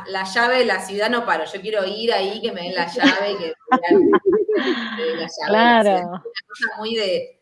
la, 0.07 0.23
llave 0.23 0.59
de 0.59 0.65
la 0.65 0.79
ciudad 0.79 1.09
no 1.09 1.25
paro, 1.25 1.43
yo 1.45 1.59
quiero 1.59 1.85
ir 1.85 2.13
ahí, 2.13 2.41
que 2.41 2.51
me 2.51 2.61
den 2.61 2.75
la 2.75 2.87
llave, 2.87 3.37
que 3.37 3.53
me 4.97 5.03
den 5.03 5.19
la 5.19 5.27
llave. 5.27 5.47
Claro. 5.47 6.07
una 6.07 6.21
cosa 6.47 6.77
muy 6.77 6.95
de, 6.95 7.41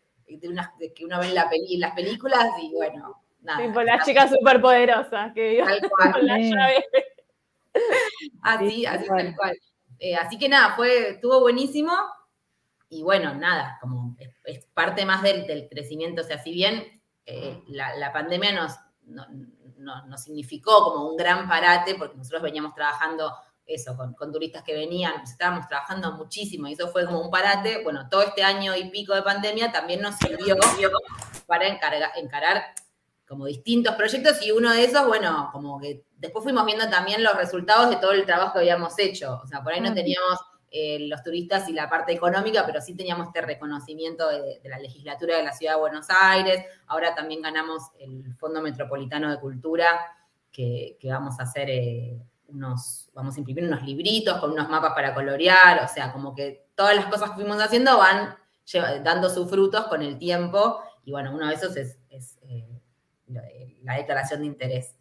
que 0.96 1.06
uno 1.06 1.20
ve 1.20 1.28
en, 1.28 1.80
las 1.80 1.94
películas 1.94 2.48
y 2.62 2.74
bueno, 2.74 3.22
nada. 3.42 3.66
Tipo 3.66 3.82
la 3.84 4.04
chica 4.04 4.28
superpoderosa 4.28 5.32
que 5.36 5.64
con 6.14 6.26
la 6.26 6.40
llave. 6.40 6.86
Así, 8.42 8.86
así 8.86 9.08
tal 9.08 9.36
cual. 9.36 9.58
Eh, 10.00 10.16
así 10.16 10.38
que 10.38 10.50
nada, 10.50 10.76
fue, 10.76 11.12
estuvo 11.12 11.40
buenísimo. 11.42 11.94
Y 12.94 13.02
bueno, 13.02 13.34
nada, 13.34 13.78
como 13.82 14.16
es, 14.46 14.66
parte 14.74 15.06
más 15.06 15.24
del, 15.24 15.68
crecimiento. 15.68 16.22
O 16.22 16.26
sea, 16.26 16.38
si 16.38 16.52
bien 16.52 17.02
eh, 17.26 17.64
la, 17.68 18.14
pandemia 18.14 18.52
nos, 18.52 18.74
nos 19.06 20.24
significó 20.24 20.84
como 20.84 21.10
un 21.10 21.18
gran 21.18 21.48
parate, 21.48 21.96
porque 21.96 22.18
nosotros 22.18 22.44
veníamos 22.44 22.76
trabajando 22.76 23.34
eso, 23.66 23.98
con, 23.98 24.32
turistas 24.32 24.64
que 24.64 24.76
venían, 24.76 25.14
pues 25.20 25.32
estábamos 25.32 25.68
trabajando 25.68 26.12
muchísimo 26.12 26.68
y 26.68 26.74
eso 26.74 26.90
fue 26.90 27.06
como 27.06 27.22
un 27.22 27.32
parate. 27.32 27.82
Bueno, 27.84 28.08
todo 28.10 28.22
este 28.22 28.44
año 28.44 28.76
y 28.76 28.90
pico 28.90 29.16
de 29.16 29.24
pandemia 29.24 29.72
también 29.72 30.02
nos 30.02 30.16
sirvió 30.18 30.56
para 31.48 31.68
encarar 31.68 32.64
como 33.28 33.46
distintos 33.46 33.96
proyectos 33.96 34.46
y 34.46 34.52
uno 34.52 34.72
de 34.72 34.84
esos, 34.84 35.08
bueno, 35.08 35.50
como 35.52 35.80
que 35.80 36.06
después 36.18 36.44
fuimos 36.44 36.66
viendo 36.66 36.88
también 36.90 37.24
los 37.24 37.36
resultados 37.36 37.90
de 37.90 37.96
todo 37.96 38.12
el 38.12 38.26
trabajo 38.26 38.54
que 38.54 38.60
habíamos 38.60 39.00
hecho. 39.00 39.40
O 39.44 39.48
sea, 39.48 39.64
por 39.64 39.74
ahí 39.74 39.82
no 39.82 39.94
teníamos 39.94 40.40
eh, 40.76 40.98
los 41.08 41.22
turistas 41.22 41.70
y 41.70 41.72
la 41.72 41.88
parte 41.88 42.14
económica, 42.14 42.66
pero 42.66 42.82
sí 42.82 42.96
teníamos 42.96 43.28
este 43.28 43.42
reconocimiento 43.42 44.28
de, 44.28 44.60
la 44.64 44.80
legislatura 44.80 45.38
de 45.38 45.44
la 45.44 45.54
Ciudad 45.54 45.76
de 45.76 45.80
Buenos 45.80 46.08
Aires. 46.10 46.66
Ahora 46.88 47.14
también 47.14 47.44
ganamos 47.44 47.92
el 48.00 48.34
Fondo 48.38 48.60
Metropolitano 48.60 49.30
de 49.30 49.40
Cultura, 49.40 50.00
que, 50.52 50.98
vamos 51.04 51.40
a 51.40 51.44
hacer 51.44 51.70
eh, 51.70 52.20
unos, 52.48 53.12
vamos 53.14 53.36
a 53.36 53.40
imprimir 53.40 53.66
unos 53.66 53.84
libritos 53.84 54.40
con 54.40 54.50
unos 54.50 54.68
mapas 54.68 54.94
para 54.94 55.14
colorear. 55.14 55.84
O 55.84 55.88
sea, 55.88 56.12
como 56.12 56.34
que 56.34 56.66
todas 56.74 56.96
las 56.96 57.06
cosas 57.06 57.30
que 57.30 57.36
fuimos 57.36 57.62
haciendo 57.62 58.00
van 58.00 58.36
dando 59.04 59.30
sus 59.30 59.48
frutos 59.48 59.86
con 59.86 60.02
el 60.02 60.18
tiempo. 60.18 60.80
Y 61.06 61.12
bueno, 61.12 61.36
uno 61.36 61.50
de 61.50 61.54
esos 61.54 61.78
es, 61.78 62.00
eh, 62.42 62.82
la 63.84 63.98
declaración 63.98 64.40
de 64.40 64.48
interés. 64.48 64.96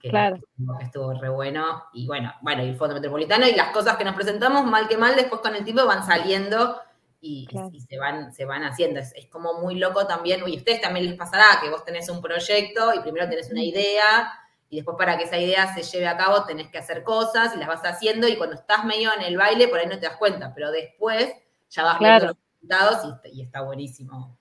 Que, 0.00 0.08
claro. 0.08 0.38
estuvo 0.80 1.12
re 1.12 1.28
bueno. 1.28 1.84
Y 1.92 2.06
bueno, 2.06 2.32
bueno, 2.40 2.64
y 2.64 2.68
el 2.68 2.76
Fondo 2.76 2.94
Metropolitano 2.94 3.46
y 3.46 3.54
las 3.54 3.70
cosas 3.70 3.96
que 3.96 4.04
nos 4.04 4.14
presentamos, 4.14 4.64
mal 4.64 4.88
que 4.88 4.96
mal, 4.96 5.14
después 5.14 5.40
con 5.40 5.54
el 5.54 5.64
tiempo 5.64 5.86
van 5.86 6.04
saliendo 6.04 6.80
y, 7.20 7.46
se, 7.88 7.98
van, 7.98 8.32
se 8.32 8.44
van 8.44 8.64
haciendo. 8.64 9.00
Es, 9.00 9.14
como 9.30 9.60
muy 9.60 9.74
loco 9.76 10.06
también, 10.06 10.40
y 10.46 10.54
a 10.54 10.58
ustedes 10.58 10.80
también 10.80 11.06
les 11.06 11.16
pasará 11.16 11.60
que 11.62 11.70
vos 11.70 11.84
tenés 11.84 12.08
un 12.08 12.22
proyecto 12.22 12.94
y 12.94 13.00
primero 13.00 13.28
tenés 13.28 13.50
una 13.50 13.62
idea 13.62 14.32
y 14.70 14.76
después 14.76 14.96
para 14.96 15.18
que 15.18 15.24
esa 15.24 15.36
idea 15.36 15.74
se 15.74 15.82
lleve 15.82 16.06
a 16.06 16.16
cabo 16.16 16.44
tenés 16.44 16.68
que 16.68 16.78
hacer 16.78 17.02
cosas 17.02 17.54
y 17.54 17.58
las 17.58 17.66
vas 17.66 17.84
haciendo 17.84 18.28
y 18.28 18.36
cuando 18.36 18.54
estás 18.54 18.84
medio 18.84 19.10
en 19.12 19.22
el 19.22 19.36
baile 19.36 19.66
por 19.68 19.80
ahí 19.80 19.86
no 19.86 19.98
te 19.98 20.06
das 20.06 20.16
cuenta, 20.16 20.54
pero 20.54 20.70
después 20.70 21.30
ya 21.68 21.82
vas 21.82 21.98
viendo 21.98 22.26
los 22.26 22.36
resultados 22.36 23.20
y 23.32 23.42
está 23.42 23.62
buenísimo 23.62 24.39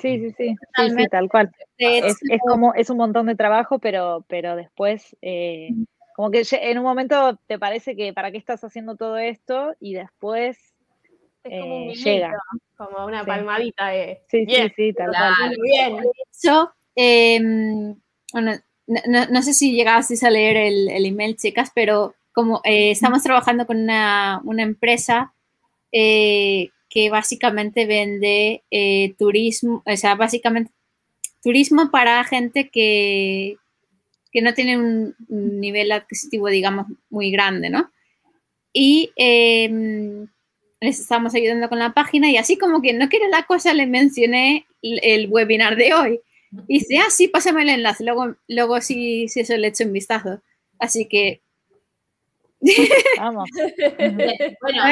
Sí, 0.00 0.18
sí, 0.20 0.34
sí, 0.36 0.56
sí, 0.76 1.06
tal 1.10 1.28
cual. 1.28 1.50
Es, 1.76 2.18
como, 2.46 2.74
es 2.74 2.90
un 2.90 2.98
montón 2.98 3.26
de 3.26 3.34
trabajo, 3.34 3.78
pero, 3.78 4.24
pero 4.28 4.56
después, 4.56 5.16
eh, 5.22 5.70
como 6.16 6.30
que 6.30 6.42
en 6.50 6.78
un 6.78 6.84
momento 6.84 7.38
te 7.46 7.58
parece 7.58 7.96
que 7.96 8.12
para 8.12 8.30
qué 8.30 8.38
estás 8.38 8.62
haciendo 8.64 8.96
todo 8.96 9.18
esto 9.18 9.74
y 9.80 9.94
después 9.94 10.58
eh, 11.44 11.92
llega. 11.94 12.32
Como 12.76 13.06
una 13.06 13.24
palmadita 13.24 13.88
de. 13.88 14.22
Sí, 14.28 14.44
sí, 14.46 14.72
sí, 14.76 14.92
tal 14.92 15.10
cual. 15.10 15.56
Bien. 15.62 15.96
Yo, 16.42 16.72
bueno, 18.32 18.52
no, 18.86 19.42
sé 19.42 19.52
si 19.52 19.72
llegasteis 19.72 20.22
a 20.24 20.30
leer 20.30 20.56
el, 20.56 20.88
el 20.88 21.06
email, 21.06 21.36
chicas, 21.36 21.70
pero 21.74 22.14
como 22.32 22.60
eh, 22.64 22.92
estamos 22.92 23.22
trabajando 23.22 23.66
con 23.66 23.78
una, 23.78 24.40
una 24.44 24.62
empresa 24.62 25.34
eh, 25.92 26.70
que 26.88 27.10
básicamente 27.10 27.86
vende 27.86 28.62
eh, 28.70 29.14
turismo, 29.18 29.82
o 29.84 29.96
sea, 29.96 30.14
básicamente 30.14 30.72
turismo 31.42 31.90
para 31.90 32.24
gente 32.24 32.68
que, 32.68 33.56
que 34.32 34.42
no 34.42 34.54
tiene 34.54 34.78
un, 34.78 35.14
nivel 35.28 35.92
adquisitivo, 35.92 36.48
digamos, 36.48 36.86
muy 37.10 37.30
grande, 37.30 37.70
¿no? 37.70 37.90
Y 38.72 39.10
em, 39.16 40.28
les 40.80 41.00
estamos 41.00 41.34
ayudando 41.34 41.68
con 41.68 41.78
la 41.78 41.94
página 41.94 42.30
y 42.30 42.36
así 42.36 42.58
como 42.58 42.82
que 42.82 42.92
no 42.92 43.08
quiere 43.08 43.28
la 43.28 43.44
cosa, 43.44 43.74
le 43.74 43.86
mencioné 43.86 44.66
el, 44.82 45.28
webinar 45.30 45.76
de 45.76 45.94
hoy. 45.94 46.20
Y 46.66 46.78
dice, 46.78 46.98
ah, 46.98 47.10
sí, 47.10 47.28
pásame 47.28 47.62
el 47.62 47.68
enlace, 47.68 48.04
luego, 48.04 48.34
luego 48.48 48.80
sí, 48.80 49.28
sí 49.28 49.40
eso 49.40 49.56
le 49.56 49.68
echo 49.68 49.84
un 49.84 49.92
vistazo. 49.92 50.40
Así 50.78 51.06
que... 51.06 51.42
Vamos. 53.18 53.48
bueno, 54.62 54.82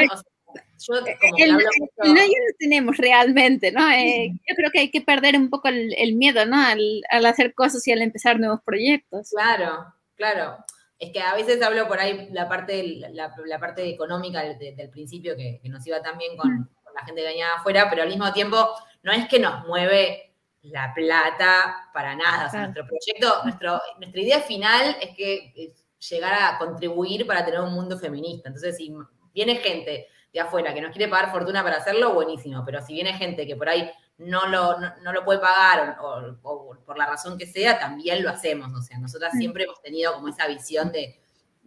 yo, 0.79 0.95
eh, 1.05 1.17
el, 1.37 1.53
no 1.53 1.59
lo 1.59 2.55
tenemos 2.59 2.97
realmente, 2.97 3.71
¿no? 3.71 3.89
Eh, 3.91 4.31
yo 4.47 4.55
creo 4.55 4.71
que 4.71 4.79
hay 4.79 4.91
que 4.91 5.01
perder 5.01 5.35
un 5.35 5.49
poco 5.49 5.67
el, 5.69 6.15
miedo, 6.15 6.45
¿no? 6.45 6.57
Al, 6.59 7.25
hacer 7.25 7.53
cosas 7.53 7.87
y 7.87 7.91
al 7.91 8.01
empezar 8.01 8.39
nuevos 8.39 8.61
proyectos. 8.63 9.29
Claro, 9.31 9.93
claro. 10.15 10.57
Es 10.99 11.11
que 11.11 11.19
a 11.19 11.35
veces 11.35 11.61
hablo 11.61 11.87
por 11.87 11.99
ahí 11.99 12.29
la 12.31 12.47
parte, 12.47 13.01
la, 13.11 13.59
parte 13.59 13.87
económica 13.87 14.41
del, 14.41 14.89
principio 14.89 15.35
que, 15.35 15.59
nos 15.65 15.85
iba 15.85 16.01
también 16.01 16.33
mm. 16.33 16.37
con, 16.37 16.69
la 16.95 17.05
gente 17.05 17.21
que 17.21 17.27
venía 17.27 17.53
afuera, 17.55 17.87
pero 17.89 18.01
al 18.01 18.09
mismo 18.09 18.31
tiempo 18.33 18.69
no 19.03 19.11
es 19.11 19.27
que 19.27 19.39
nos 19.39 19.67
mueve 19.67 20.33
la 20.63 20.91
plata 20.95 21.89
para 21.93 22.15
nada. 22.15 22.47
O 22.47 22.49
sea, 22.49 22.61
nuestro 22.61 22.87
proyecto, 22.87 23.43
nuestro, 23.43 23.79
nuestra 23.99 24.21
idea 24.21 24.39
final 24.41 24.97
es 24.99 25.15
que 25.15 25.73
llegar 26.09 26.33
a 26.33 26.57
contribuir 26.57 27.25
para 27.25 27.45
tener 27.45 27.61
un 27.61 27.73
mundo 27.73 27.97
feminista. 27.97 28.49
Entonces, 28.49 28.77
si 28.77 28.93
viene 29.33 29.57
gente 29.57 30.07
de 30.37 30.47
afuera 30.47 30.73
que 30.73 30.81
nos 30.81 30.91
quiere 30.91 31.09
pagar 31.09 31.31
fortuna 31.31 31.63
para 31.63 31.77
hacerlo, 31.77 32.13
buenísimo. 32.13 32.63
Pero 32.65 32.81
si 32.81 32.93
viene 32.93 33.13
gente 33.13 33.45
que 33.45 33.55
por 33.55 33.67
ahí 33.69 33.89
no 34.19 34.47
lo, 34.47 34.77
no, 34.79 35.11
lo 35.11 35.25
puede 35.25 35.39
pagar 35.39 35.97
o, 36.01 36.75
por 36.85 36.97
la 36.97 37.07
razón 37.07 37.37
que 37.37 37.47
sea, 37.47 37.79
también 37.79 38.23
lo 38.23 38.29
hacemos. 38.29 38.71
O 38.73 38.81
sea, 38.81 38.97
nosotras 38.99 39.33
mm. 39.33 39.37
siempre 39.37 39.63
hemos 39.63 39.81
tenido 39.81 40.13
como 40.13 40.27
esa 40.27 40.47
visión 40.47 40.91
de, 40.91 41.19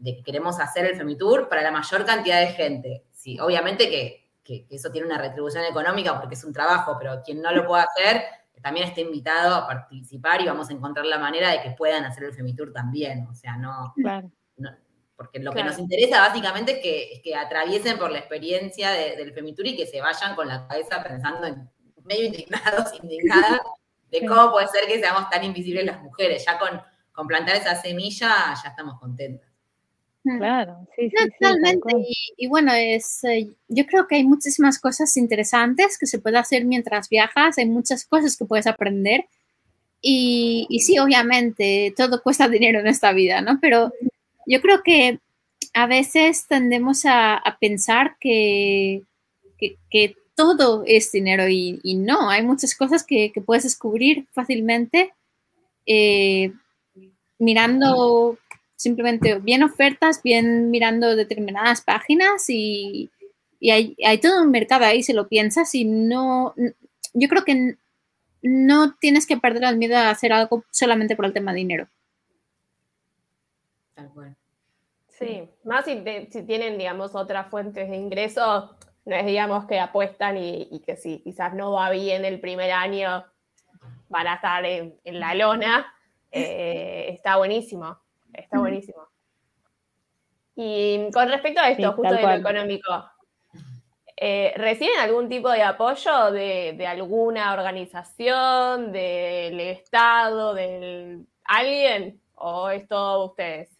que 0.02 0.22
queremos 0.22 0.58
hacer 0.60 0.86
el 0.86 0.96
Femitour 0.96 1.48
para 1.48 1.62
la 1.62 1.70
mayor 1.70 2.04
cantidad 2.04 2.40
de 2.40 2.48
gente. 2.48 3.04
Sí, 3.12 3.38
obviamente 3.40 3.88
que, 3.90 4.20
eso 4.68 4.90
tiene 4.90 5.06
una 5.06 5.18
retribución 5.18 5.64
económica 5.64 6.18
porque 6.18 6.34
es 6.34 6.42
un 6.42 6.52
trabajo, 6.52 6.96
pero 6.98 7.22
quien 7.24 7.40
no 7.40 7.52
lo 7.52 7.64
pueda 7.64 7.84
hacer 7.84 8.24
también 8.60 8.88
está 8.88 9.00
invitado 9.00 9.54
a 9.54 9.66
participar 9.66 10.40
y 10.40 10.46
vamos 10.46 10.68
a 10.68 10.72
encontrar 10.72 11.06
la 11.06 11.18
manera 11.18 11.50
de 11.50 11.62
que 11.62 11.70
puedan 11.70 12.04
hacer 12.04 12.24
el 12.24 12.34
Femitour 12.34 12.72
también. 12.72 13.28
O 13.30 13.34
sea, 13.34 13.56
no, 13.56 13.94
no 13.96 14.32
porque 15.20 15.38
lo 15.38 15.52
que 15.52 15.62
nos 15.62 15.78
interesa 15.78 16.18
básicamente 16.18 16.72
es 16.72 16.78
que, 16.78 17.20
que, 17.22 17.34
atraviesen 17.34 17.98
por 17.98 18.10
la 18.10 18.20
experiencia 18.20 18.90
del 18.92 19.34
Femitur 19.34 19.66
y 19.66 19.76
que 19.76 19.86
se 19.86 20.00
vayan 20.00 20.34
con 20.34 20.48
la 20.48 20.66
cabeza 20.66 21.02
pensando 21.02 21.46
en 21.46 21.68
medio 22.04 22.24
indignados, 22.24 22.94
indignadas, 23.02 23.60
de 24.10 24.24
cómo 24.24 24.50
puede 24.50 24.68
ser 24.68 24.86
que 24.86 24.98
seamos 24.98 25.28
tan 25.28 25.44
invisibles 25.44 25.84
las 25.84 26.00
mujeres. 26.00 26.42
Ya 26.46 26.58
con, 26.58 26.80
con 27.12 27.26
plantar 27.26 27.56
esa 27.56 27.74
semilla 27.74 28.54
ya 28.64 28.70
estamos 28.70 28.98
contentas. 28.98 29.46
Hmm. 30.24 30.38
Claro, 30.38 30.86
sí, 30.96 31.10
sí. 31.10 31.16
Totalmente. 31.38 31.94
y, 32.38 32.46
bueno, 32.46 32.72
es, 32.72 33.22
eh, 33.24 33.50
yo 33.68 33.84
creo 33.84 34.06
que 34.06 34.16
hay 34.16 34.24
muchísimas 34.24 34.78
cosas 34.78 35.14
interesantes 35.18 35.98
que 35.98 36.06
se 36.06 36.18
puede 36.18 36.38
hacer 36.38 36.64
mientras 36.64 37.10
viajas, 37.10 37.58
hay 37.58 37.66
muchas 37.66 38.06
cosas 38.06 38.38
que 38.38 38.46
puedes 38.46 38.66
aprender. 38.66 39.26
Y, 40.00 40.66
y 40.70 40.80
sí, 40.80 40.98
obviamente, 40.98 41.92
todo 41.94 42.22
cuesta 42.22 42.48
dinero 42.48 42.80
en 42.80 42.86
esta 42.86 43.12
vida, 43.12 43.42
¿no? 43.42 43.58
Pero 43.60 43.92
yo 44.50 44.60
creo 44.60 44.82
que 44.82 45.20
a 45.74 45.86
veces 45.86 46.46
tendemos 46.48 47.04
a, 47.06 47.40
pensar 47.60 48.16
que, 48.18 49.04
todo 50.34 50.84
es 50.86 51.12
dinero 51.12 51.48
y, 51.48 51.78
no, 51.94 52.28
hay 52.30 52.42
muchas 52.42 52.74
cosas 52.74 53.04
que, 53.04 53.32
puedes 53.46 53.62
descubrir 53.62 54.26
fácilmente 54.32 55.12
eh, 55.86 56.52
mirando 57.38 58.38
simplemente 58.74 59.38
bien 59.38 59.62
ofertas, 59.62 60.20
bien 60.22 60.70
mirando 60.70 61.14
determinadas 61.14 61.82
páginas 61.82 62.46
y, 62.48 63.08
hay, 63.62 64.18
todo 64.20 64.42
un 64.42 64.50
mercado 64.50 64.84
ahí 64.84 65.04
si 65.04 65.12
lo 65.12 65.28
piensas 65.28 65.72
y 65.76 65.84
no, 65.84 66.54
yo 67.12 67.28
creo 67.28 67.44
que 67.44 67.76
no 68.42 68.94
tienes 68.94 69.26
que 69.26 69.36
perder 69.36 69.62
el 69.64 69.76
miedo 69.76 69.96
a 69.96 70.10
hacer 70.10 70.32
algo 70.32 70.64
solamente 70.70 71.14
por 71.14 71.26
el 71.26 71.34
tema 71.34 71.52
de 71.52 71.58
dinero. 71.58 71.88
Sí, 75.20 75.50
más 75.64 75.84
si, 75.84 76.02
tienen, 76.46 76.78
digamos, 76.78 77.14
otras 77.14 77.48
fuentes 77.48 77.90
de 77.90 77.96
ingreso, 77.96 78.74
no 79.04 79.14
es, 79.14 79.26
digamos, 79.26 79.66
que 79.66 79.78
apuestan 79.78 80.38
y, 80.38 80.82
que 80.86 80.96
si 80.96 81.18
quizás 81.20 81.52
no 81.52 81.72
va 81.72 81.90
bien 81.90 82.24
el 82.24 82.40
primer 82.40 82.70
año, 82.70 83.26
van 84.08 84.26
a 84.26 84.34
estar 84.36 84.64
en, 84.64 84.98
la 85.04 85.34
lona, 85.34 85.92
eh, 86.32 87.08
está 87.10 87.36
buenísimo, 87.36 87.98
está 88.32 88.58
buenísimo. 88.58 89.08
Y 90.56 91.10
con 91.12 91.28
respecto 91.28 91.60
a 91.60 91.68
esto, 91.68 91.92
justo 91.92 92.14
de 92.14 92.22
lo 92.22 92.32
económico, 92.32 93.04
eh, 94.16 94.54
¿reciben 94.56 95.00
algún 95.00 95.28
tipo 95.28 95.50
de 95.50 95.62
apoyo 95.62 96.30
de, 96.30 96.86
alguna 96.86 97.52
organización, 97.52 98.90
del 98.90 99.60
Estado, 99.60 100.54
de 100.54 101.20
alguien? 101.44 102.22
¿O 102.36 102.70
es 102.70 102.88
todo 102.88 103.26
ustedes? 103.26 103.79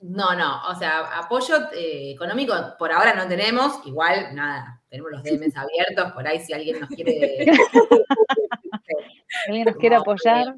No, 0.00 0.34
no, 0.34 0.66
o 0.66 0.74
sea, 0.76 1.18
apoyo 1.18 1.70
eh, 1.72 2.12
económico 2.12 2.54
por 2.78 2.90
ahora 2.90 3.14
no 3.14 3.28
tenemos, 3.28 3.80
igual 3.84 4.34
nada, 4.34 4.80
tenemos 4.88 5.12
los 5.12 5.22
DMs 5.22 5.54
abiertos, 5.54 6.12
por 6.12 6.26
ahí 6.26 6.40
si 6.40 6.54
alguien 6.54 6.80
nos 6.80 6.88
quiere... 6.88 7.46
alguien 9.46 9.64
nos 9.66 9.76
quiere 9.76 9.96
apoyar. 9.96 10.54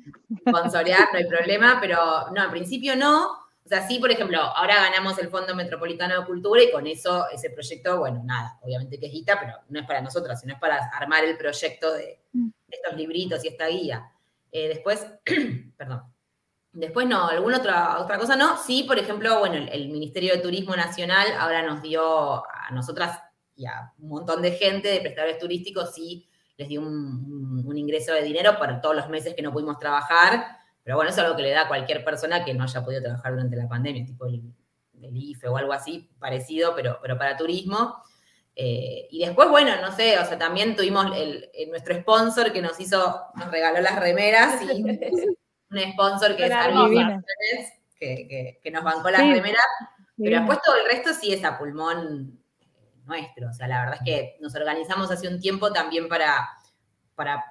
Sponsorear, 0.49 1.09
no 1.13 1.19
hay 1.19 1.27
problema, 1.27 1.79
pero 1.81 1.99
no, 2.33 2.41
al 2.41 2.51
principio 2.51 2.95
no. 2.95 3.33
O 3.65 3.69
sea, 3.69 3.87
sí, 3.87 3.99
por 3.99 4.13
ejemplo, 4.13 4.39
ahora 4.39 4.77
ganamos 4.77 5.19
el 5.19 5.29
Fondo 5.29 5.57
Metropolitano 5.57 6.21
de 6.21 6.27
Cultura 6.27 6.63
y 6.63 6.71
con 6.71 6.87
eso, 6.87 7.29
ese 7.31 7.51
proyecto, 7.51 7.99
bueno, 7.99 8.23
nada, 8.25 8.59
obviamente 8.63 8.99
que 8.99 9.07
es 9.07 9.13
guita, 9.13 9.41
pero 9.41 9.55
no 9.69 9.81
es 9.81 9.87
para 9.87 10.01
nosotros, 10.01 10.39
sino 10.39 10.55
es 10.55 10.61
para 10.61 10.89
armar 10.91 11.25
el 11.25 11.37
proyecto 11.37 11.93
de, 11.93 12.21
mm. 12.33 12.49
estos 12.69 12.97
libritos 12.97 13.45
y 13.45 13.49
esta 13.49 13.67
guía. 13.67 14.09
Eh, 14.53 14.69
después, 14.69 15.07
perdón, 15.77 16.03
Después 16.73 17.07
no, 17.07 17.29
alguna 17.29 17.59
otra, 17.59 17.99
otra 18.01 18.19
cosa 18.19 18.35
no. 18.35 18.57
Sí, 18.57 18.85
por 18.85 18.99
ejemplo, 18.99 19.39
bueno, 19.41 19.57
el, 19.71 19.89
Ministerio 19.91 20.35
de 20.35 20.41
Turismo 20.41 20.75
Nacional 20.75 21.27
ahora 21.39 21.63
nos 21.63 21.83
dio 21.83 22.47
a 22.47 22.71
nosotras 22.73 23.21
y 23.55 23.67
a 23.67 23.93
un 23.99 24.09
montón 24.09 24.41
de 24.41 24.53
gente 24.53 24.89
de 24.89 25.01
prestadores 25.01 25.39
turísticos, 25.39 25.95
sí, 25.95 26.27
les 26.57 26.69
dio 26.69 26.81
un, 26.81 27.77
ingreso 27.77 28.13
de 28.15 28.23
dinero 28.23 28.59
para 28.59 28.81
todos 28.81 28.97
los 28.97 29.09
meses 29.09 29.35
que 29.35 29.43
no 29.43 29.53
pudimos 29.53 29.79
trabajar. 29.79 30.47
Pero 30.83 30.97
bueno, 30.97 31.11
eso 31.11 31.21
es 31.21 31.25
algo 31.27 31.37
que 31.37 31.43
le 31.43 31.51
da 31.51 31.63
a 31.63 31.69
cualquier 31.69 32.05
persona 32.05 32.45
que 32.45 32.55
no 32.55 32.65
haya 32.65 32.85
podido 32.85 33.03
trabajar 33.03 33.33
durante 33.33 33.57
la 33.57 33.69
pandemia, 33.69 34.07
tipo 34.07 34.27
el, 34.27 34.43
IFE 35.15 35.49
o 35.49 35.57
algo 35.57 35.73
así, 35.73 36.09
parecido, 36.19 36.75
pero, 36.75 36.99
pero 37.03 37.19
para 37.19 37.37
turismo. 37.37 38.03
Eh, 38.55 39.09
y 39.11 39.25
después, 39.25 39.49
bueno, 39.51 39.73
no 39.81 39.95
sé, 39.95 40.19
o 40.19 40.25
sea, 40.25 40.39
también 40.39 40.77
tuvimos 40.77 41.07
el, 41.17 41.51
nuestro 41.69 41.95
sponsor 41.97 42.53
que 42.53 42.63
nos 42.63 42.79
hizo, 42.81 43.21
nos 43.35 43.51
regaló 43.51 43.81
las 43.81 43.99
remeras 43.99 44.63
y 44.63 44.83
un 45.73 45.93
sponsor 45.93 46.37
que 46.37 46.47
es 46.47 47.73
que, 47.99 48.61
que, 48.63 48.71
nos 48.71 48.85
bancó 48.85 49.11
las 49.11 49.23
primeras, 49.23 49.65
pero 50.17 50.39
después 50.39 50.59
todo 50.65 50.77
el 50.77 50.87
resto 50.91 51.15
sí 51.15 51.33
es 51.33 51.45
a 51.45 51.57
pulmón 51.57 52.43
nuestro. 53.07 53.49
O 53.49 53.53
sea, 53.53 53.69
la 53.69 53.81
verdad 53.81 53.99
es 54.01 54.05
que 54.05 54.37
nos 54.41 54.55
organizamos 54.55 55.11
hace 55.11 55.29
un 55.29 55.41
tiempo 55.41 55.73
también 55.73 56.09
para, 56.09 56.49
para 57.15 57.45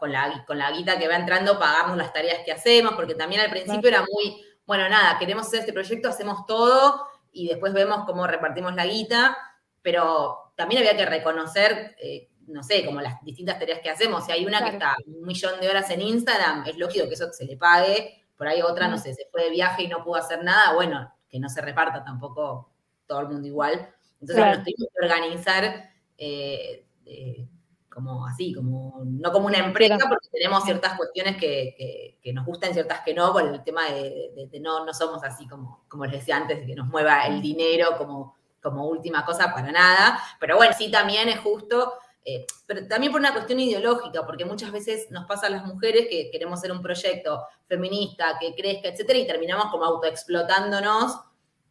con, 0.00 0.12
la, 0.12 0.44
con 0.46 0.58
la 0.58 0.70
guita 0.72 0.98
que 0.98 1.08
va 1.08 1.16
entrando, 1.16 1.58
pagarnos 1.58 1.96
las 1.96 2.12
tareas 2.12 2.40
que 2.44 2.52
hacemos, 2.52 2.94
porque 2.94 3.14
también 3.14 3.40
al 3.40 3.50
principio 3.50 3.88
era 3.88 4.00
muy, 4.00 4.42
bueno, 4.66 4.88
nada, 4.88 5.18
queremos 5.18 5.46
hacer 5.46 5.60
este 5.60 5.72
proyecto, 5.72 6.08
hacemos 6.08 6.46
todo 6.46 7.06
y 7.32 7.48
después 7.48 7.72
vemos 7.72 8.04
cómo 8.06 8.26
repartimos 8.26 8.74
la 8.74 8.86
guita, 8.86 9.36
pero 9.82 10.52
también 10.56 10.80
había 10.80 10.96
que 10.96 11.06
reconocer 11.06 11.94
eh, 12.00 12.28
no 12.46 12.62
sé, 12.62 12.84
como 12.84 13.00
las 13.00 13.22
distintas 13.22 13.58
tareas 13.58 13.80
que 13.80 13.90
hacemos. 13.90 14.24
Si 14.24 14.32
hay 14.32 14.46
una 14.46 14.62
que 14.62 14.70
está 14.70 14.96
un 15.06 15.26
millón 15.26 15.60
de 15.60 15.68
horas 15.68 15.90
en 15.90 16.02
Instagram, 16.02 16.64
es 16.66 16.76
lógico 16.76 17.08
que 17.08 17.14
eso 17.14 17.32
se 17.32 17.44
le 17.44 17.56
pague. 17.56 18.24
Por 18.36 18.46
ahí 18.48 18.62
otra, 18.62 18.88
no 18.88 18.98
sé, 18.98 19.14
se 19.14 19.26
fue 19.30 19.44
de 19.44 19.50
viaje 19.50 19.84
y 19.84 19.88
no 19.88 20.04
pudo 20.04 20.16
hacer 20.16 20.42
nada. 20.44 20.74
Bueno, 20.74 21.12
que 21.28 21.38
no 21.38 21.48
se 21.48 21.60
reparta 21.60 22.04
tampoco 22.04 22.70
todo 23.06 23.20
el 23.20 23.28
mundo 23.28 23.46
igual. 23.46 23.88
Entonces 24.20 24.44
nos 24.44 24.64
tuvimos 24.64 24.88
que 24.92 25.04
organizar 25.04 25.90
eh, 26.18 26.86
eh, 27.04 27.48
como 27.88 28.26
así, 28.26 28.52
como 28.52 29.00
no 29.04 29.32
como 29.32 29.46
una 29.46 29.58
empresa, 29.58 29.96
porque 30.08 30.28
tenemos 30.30 30.64
ciertas 30.64 30.98
cuestiones 30.98 31.36
que, 31.38 32.18
nos 32.34 32.44
gustan, 32.44 32.74
ciertas 32.74 33.00
que 33.00 33.14
no, 33.14 33.32
por 33.32 33.42
el 33.42 33.64
tema 33.64 33.86
de, 33.86 34.50
no, 34.60 34.84
no 34.84 34.92
somos 34.92 35.24
así 35.24 35.46
como, 35.48 35.84
como 35.88 36.04
les 36.04 36.20
decía 36.20 36.36
antes, 36.36 36.66
que 36.66 36.74
nos 36.74 36.88
mueva 36.88 37.26
el 37.26 37.40
dinero 37.40 37.96
como, 37.96 38.36
como 38.60 38.86
última 38.86 39.24
cosa 39.24 39.52
para 39.54 39.72
nada. 39.72 40.18
Pero 40.38 40.56
bueno, 40.56 40.74
sí 40.76 40.90
también 40.90 41.28
es 41.30 41.38
justo 41.38 41.94
eh, 42.28 42.44
pero 42.66 42.88
también 42.88 43.12
por 43.12 43.20
una 43.20 43.32
cuestión 43.32 43.60
ideológica, 43.60 44.26
porque 44.26 44.44
muchas 44.44 44.72
veces 44.72 45.08
nos 45.12 45.26
pasa 45.26 45.46
a 45.46 45.50
las 45.50 45.64
mujeres 45.64 46.08
que 46.10 46.28
queremos 46.32 46.58
hacer 46.58 46.72
un 46.72 46.82
proyecto 46.82 47.46
feminista 47.68 48.36
que 48.40 48.52
crezca, 48.52 48.88
etcétera, 48.88 49.20
y 49.20 49.26
terminamos 49.28 49.66
como 49.66 49.84
autoexplotándonos 49.84 51.20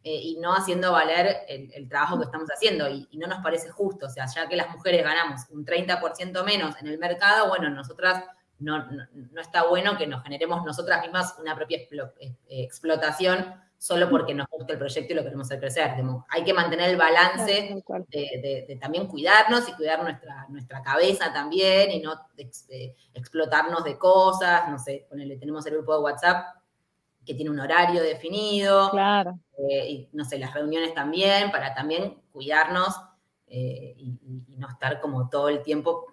eh, 0.02 0.14
y 0.14 0.38
no 0.38 0.54
haciendo 0.54 0.92
valer 0.92 1.40
el, 1.46 1.86
trabajo 1.90 2.16
que 2.16 2.24
estamos 2.24 2.48
haciendo. 2.48 2.88
Y, 2.88 3.06
no 3.18 3.26
nos 3.26 3.42
parece 3.42 3.68
justo, 3.68 4.06
o 4.06 4.08
sea, 4.08 4.24
ya 4.34 4.48
que 4.48 4.56
las 4.56 4.70
mujeres 4.70 5.04
ganamos 5.04 5.42
un 5.50 5.66
30% 5.66 6.42
menos 6.42 6.74
en 6.80 6.86
el 6.86 6.98
mercado, 6.98 7.48
bueno, 7.48 7.68
nosotras 7.68 8.24
no, 8.58 8.82
no, 8.90 9.40
está 9.40 9.64
bueno 9.64 9.98
que 9.98 10.06
nos 10.06 10.22
generemos 10.22 10.64
nosotras 10.64 11.02
mismas 11.02 11.34
una 11.38 11.54
propia 11.54 11.80
eh, 11.80 12.34
explotación 12.48 13.60
solo 13.78 14.08
porque 14.08 14.34
nos 14.34 14.46
gusta 14.48 14.72
el 14.72 14.78
proyecto 14.78 15.12
y 15.12 15.16
lo 15.16 15.22
queremos 15.22 15.46
hacer 15.46 15.60
crecer. 15.60 15.92
hay 16.28 16.44
que 16.44 16.54
mantener 16.54 16.90
el 16.90 16.96
balance 16.96 17.82
de, 18.08 18.78
también 18.80 19.06
cuidarnos 19.06 19.68
y 19.68 19.72
cuidar 19.72 20.02
nuestra, 20.02 20.46
nuestra 20.48 20.82
cabeza 20.82 21.32
también 21.32 21.90
y 21.90 22.00
no 22.00 22.14
explotarnos 23.14 23.84
de 23.84 23.98
cosas. 23.98 24.68
No 24.68 24.78
sé, 24.78 25.06
ponele, 25.08 25.36
tenemos 25.36 25.66
el 25.66 25.74
grupo 25.74 25.94
de 25.94 26.00
WhatsApp 26.00 26.56
que 27.24 27.34
tiene 27.34 27.50
un 27.50 27.60
horario 27.60 28.02
definido. 28.02 28.90
Claro. 28.90 29.38
Eh, 29.58 29.90
y 29.90 30.08
no 30.12 30.24
sé, 30.24 30.38
las 30.38 30.54
reuniones 30.54 30.94
también, 30.94 31.50
para 31.50 31.74
también 31.74 32.22
cuidarnos 32.32 32.94
eh, 33.48 33.94
y, 33.96 34.18
no 34.56 34.68
estar 34.70 35.00
como 35.00 35.28
todo 35.28 35.48
el 35.48 35.62
tiempo. 35.62 36.06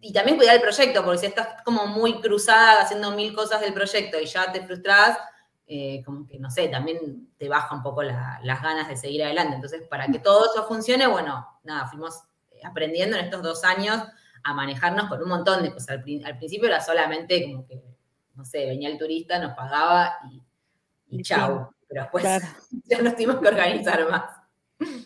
Y 0.00 0.12
también 0.12 0.36
cuidar 0.36 0.56
el 0.56 0.60
proyecto, 0.60 1.02
porque 1.02 1.18
si 1.18 1.26
estás 1.26 1.62
como 1.64 1.86
muy 1.86 2.20
cruzada 2.20 2.82
haciendo 2.82 3.12
mil 3.12 3.34
cosas 3.34 3.60
del 3.62 3.72
proyecto 3.72 4.20
y 4.20 4.26
ya 4.26 4.52
te 4.52 4.60
frustras, 4.60 5.18
eh, 5.68 6.02
como 6.04 6.28
que, 6.28 6.38
no 6.38 6.48
sé, 6.48 6.68
también 6.68 7.28
te 7.38 7.48
baja 7.48 7.74
un 7.74 7.82
poco 7.82 8.02
las 8.02 8.62
ganas 8.62 8.88
de 8.88 8.96
seguir 8.96 9.24
adelante. 9.24 9.56
Entonces, 9.56 9.82
para 9.88 10.06
que 10.06 10.20
todo 10.20 10.46
eso 10.46 10.66
funcione, 10.68 11.08
bueno, 11.08 11.46
nada, 11.64 11.88
fuimos 11.88 12.22
eh, 12.52 12.60
aprendiendo 12.64 13.16
en 13.16 13.24
estos 13.24 13.42
dos 13.42 13.64
años 13.64 14.00
a 14.44 14.54
manejarnos 14.54 15.08
con 15.08 15.20
un 15.20 15.28
montón 15.28 15.64
de 15.64 15.72
cosas. 15.72 15.88
Al, 15.90 16.02
principio 16.02 16.68
era 16.68 16.80
solamente 16.80 17.42
como 17.42 17.66
que, 17.66 17.82
no 18.34 18.44
sé, 18.44 18.66
venía 18.66 18.88
el 18.88 18.96
turista, 18.98 19.40
nos 19.40 19.54
pagaba 19.54 20.16
y, 21.10 21.22
chao. 21.22 21.74
Pero 21.88 22.02
después 22.02 22.24
ya 22.84 23.02
nos 23.02 23.14
tuvimos 23.14 23.40
que 23.40 23.48
organizar 23.48 24.08
más. 24.08 24.35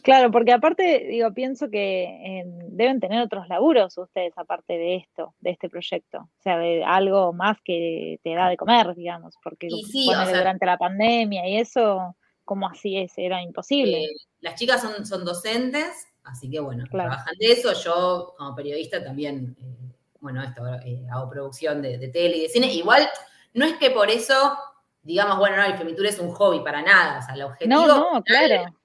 Claro, 0.03 0.31
porque 0.31 0.53
aparte, 0.53 1.07
digo, 1.09 1.33
pienso 1.33 1.71
que 1.71 2.03
eh, 2.03 2.45
deben 2.69 3.01
tener 3.01 3.23
otros 3.23 3.49
laburos 3.49 3.97
ustedes 3.99 4.33
aparte 4.37 4.73
de 4.75 4.97
esto, 4.97 5.35
de 5.41 5.51
este 5.51 5.69
proyecto. 5.69 6.19
O 6.19 6.43
sea, 6.43 6.59
de 6.59 6.83
algo 6.85 7.33
más 7.33 7.59
que 7.65 8.19
te 8.23 8.35
da 8.35 8.49
de 8.49 8.57
comer, 8.57 8.95
digamos, 8.95 9.35
porque 9.43 9.69
durante 9.69 10.67
la 10.67 10.77
pandemia 10.77 11.49
y 11.49 11.59
eso, 11.59 12.17
como 12.45 12.69
así 12.69 12.97
es? 12.99 13.13
Era 13.17 13.43
imposible. 13.43 14.05
Eh, 14.05 14.17
las 14.41 14.57
chicas 14.57 14.81
son, 14.81 15.07
son 15.07 15.25
docentes, 15.25 16.09
así 16.25 16.51
que 16.51 16.59
bueno, 16.61 16.85
trabajan 16.91 17.37
de 17.39 17.53
eso. 17.53 17.73
Yo, 17.73 18.35
como 18.37 18.55
periodista, 18.57 19.03
también, 19.05 19.57
eh, 19.61 19.95
bueno, 20.21 20.43
esto, 20.43 20.63
hago 21.13 21.31
producción 21.31 21.81
de, 21.83 22.09
tele 22.09 22.39
y 22.39 22.43
de 22.43 22.49
cine. 22.49 22.73
Igual, 22.73 23.09
no 23.55 23.65
es 23.65 23.75
que 23.75 23.91
por 23.91 24.11
eso 24.11 24.59
digamos, 25.03 25.39
bueno, 25.39 25.57
no, 25.57 25.65
el 25.65 25.79
Femitur 25.79 26.05
es 26.05 26.19
un 26.19 26.31
hobby 26.31 26.61
para 26.61 26.83
nada. 26.83 27.21
O 27.21 27.23
sea, 27.23 27.35
el 27.35 27.43
objetivo. 27.43 27.87
No, 27.87 27.87
no, 27.87 28.23
claro 28.23 28.80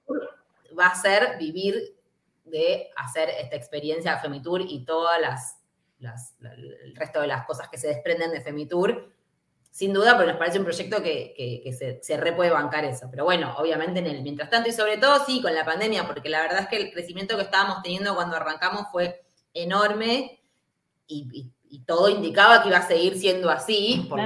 va 0.78 0.88
a 0.88 0.94
ser 0.94 1.36
vivir 1.38 1.96
de 2.44 2.90
hacer 2.96 3.28
esta 3.30 3.56
experiencia 3.56 4.14
de 4.14 4.20
Femitour 4.20 4.62
y 4.62 4.84
todas 4.84 5.20
las, 5.20 5.58
el 6.40 6.94
resto 6.94 7.20
de 7.20 7.26
las 7.26 7.44
cosas 7.46 7.68
que 7.68 7.78
se 7.78 7.88
desprenden 7.88 8.30
de 8.30 8.40
Femitour. 8.40 9.12
Sin 9.70 9.92
duda, 9.92 10.16
pero 10.16 10.30
nos 10.30 10.38
parece 10.38 10.58
un 10.58 10.64
proyecto 10.64 11.02
que, 11.02 11.76
se, 11.78 12.02
se 12.02 12.16
re 12.16 12.32
puede 12.32 12.50
bancar 12.50 12.84
eso. 12.86 13.08
Pero 13.10 13.24
bueno, 13.24 13.54
obviamente 13.58 14.00
en 14.00 14.06
el 14.06 14.22
mientras 14.22 14.48
tanto 14.48 14.70
y 14.70 14.72
sobre 14.72 14.96
todo 14.96 15.22
sí 15.26 15.42
con 15.42 15.54
la 15.54 15.66
pandemia, 15.66 16.06
porque 16.06 16.30
la 16.30 16.40
verdad 16.40 16.60
es 16.60 16.68
que 16.68 16.76
el 16.76 16.92
crecimiento 16.92 17.36
que 17.36 17.42
estábamos 17.42 17.82
teniendo 17.82 18.14
cuando 18.14 18.36
arrancamos 18.36 18.86
fue 18.90 19.26
enorme 19.52 20.40
y, 21.06 21.52
todo 21.86 22.08
indicaba 22.08 22.62
que 22.62 22.68
iba 22.68 22.78
a 22.78 22.88
seguir 22.88 23.18
siendo 23.18 23.50
así, 23.50 24.06
por 24.08 24.18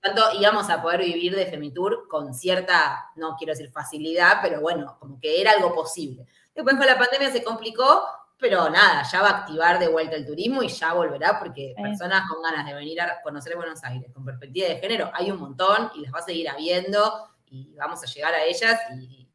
tanto 0.00 0.22
íbamos 0.38 0.68
a 0.70 0.80
poder 0.80 1.00
vivir 1.02 1.36
de 1.36 1.46
Femitour 1.46 2.08
con 2.08 2.32
cierta, 2.32 3.10
no 3.16 3.36
quiero 3.36 3.52
decir 3.52 3.70
facilidad, 3.70 4.38
pero 4.42 4.60
bueno, 4.60 4.96
como 4.98 5.20
que 5.20 5.40
era 5.40 5.52
algo 5.52 5.74
posible. 5.74 6.26
Después 6.54 6.76
con 6.76 6.86
la 6.86 6.98
pandemia 6.98 7.30
se 7.30 7.44
complicó, 7.44 8.04
pero 8.38 8.70
nada, 8.70 9.02
ya 9.02 9.20
va 9.20 9.28
a 9.28 9.38
activar 9.40 9.78
de 9.78 9.88
vuelta 9.88 10.16
el 10.16 10.26
turismo 10.26 10.62
y 10.62 10.68
ya 10.68 10.94
volverá 10.94 11.38
porque 11.38 11.74
personas 11.76 12.26
con 12.28 12.42
ganas 12.42 12.66
de 12.66 12.74
venir 12.74 13.00
a 13.00 13.20
conocer 13.22 13.54
Buenos 13.56 13.84
Aires 13.84 14.10
con 14.14 14.24
perspectiva 14.24 14.68
de 14.68 14.76
género 14.76 15.10
hay 15.12 15.30
un 15.30 15.38
montón 15.38 15.90
y 15.94 16.00
las 16.00 16.14
va 16.14 16.20
a 16.20 16.22
seguir 16.22 16.48
habiendo 16.48 17.28
y 17.50 17.74
vamos 17.74 18.02
a 18.02 18.06
llegar 18.06 18.32
a 18.32 18.44
ellas 18.44 18.80
y, 18.94 19.28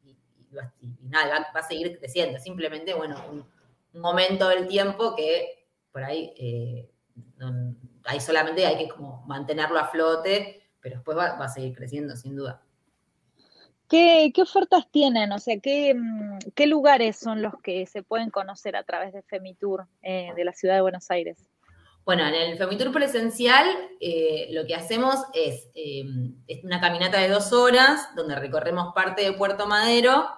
nada, 1.02 1.48
va, 1.54 1.60
a 1.60 1.62
seguir 1.62 1.98
creciendo. 1.98 2.38
Simplemente, 2.40 2.94
bueno, 2.94 3.22
un, 3.30 3.46
momento 4.00 4.48
del 4.48 4.66
tiempo 4.66 5.14
que 5.14 5.68
por 5.90 6.04
ahí 6.04 6.34
eh, 6.36 6.90
ahí 8.06 8.20
solamente 8.20 8.66
hay 8.66 8.78
que 8.78 8.88
como 8.88 9.24
mantenerlo 9.26 9.78
a 9.78 9.88
flote, 9.88 10.68
pero 10.80 10.96
después 10.96 11.16
va, 11.16 11.36
a 11.36 11.48
seguir 11.48 11.74
creciendo, 11.74 12.16
sin 12.16 12.36
duda. 12.36 12.62
¿Qué, 13.88 14.32
ofertas 14.40 14.90
tienen? 14.90 15.30
O 15.32 15.38
sea, 15.38 15.56
mm, 15.56 16.38
¿qué, 16.54 16.66
lugares 16.66 17.16
son 17.16 17.42
los 17.42 17.54
que 17.62 17.86
se 17.86 18.02
pueden 18.02 18.30
conocer 18.30 18.76
a 18.76 18.82
través 18.82 19.12
de 19.12 19.22
Femitour 19.22 19.86
eh, 20.02 20.32
de 20.34 20.44
la 20.44 20.52
ciudad 20.52 20.74
de 20.74 20.80
Buenos 20.80 21.10
Aires? 21.10 21.38
Bueno, 22.04 22.24
en 22.24 22.34
el 22.34 22.56
Femitur 22.56 22.92
presencial 22.92 23.66
eh, 24.00 24.48
lo 24.52 24.64
que 24.64 24.76
hacemos 24.76 25.24
es, 25.34 25.68
em, 25.74 26.36
es, 26.46 26.62
una 26.62 26.80
caminata 26.80 27.18
de 27.18 27.28
dos 27.28 27.52
horas 27.52 28.08
donde 28.14 28.36
recorremos 28.36 28.94
parte 28.94 29.22
de 29.22 29.32
Puerto 29.32 29.66
Madero. 29.66 30.28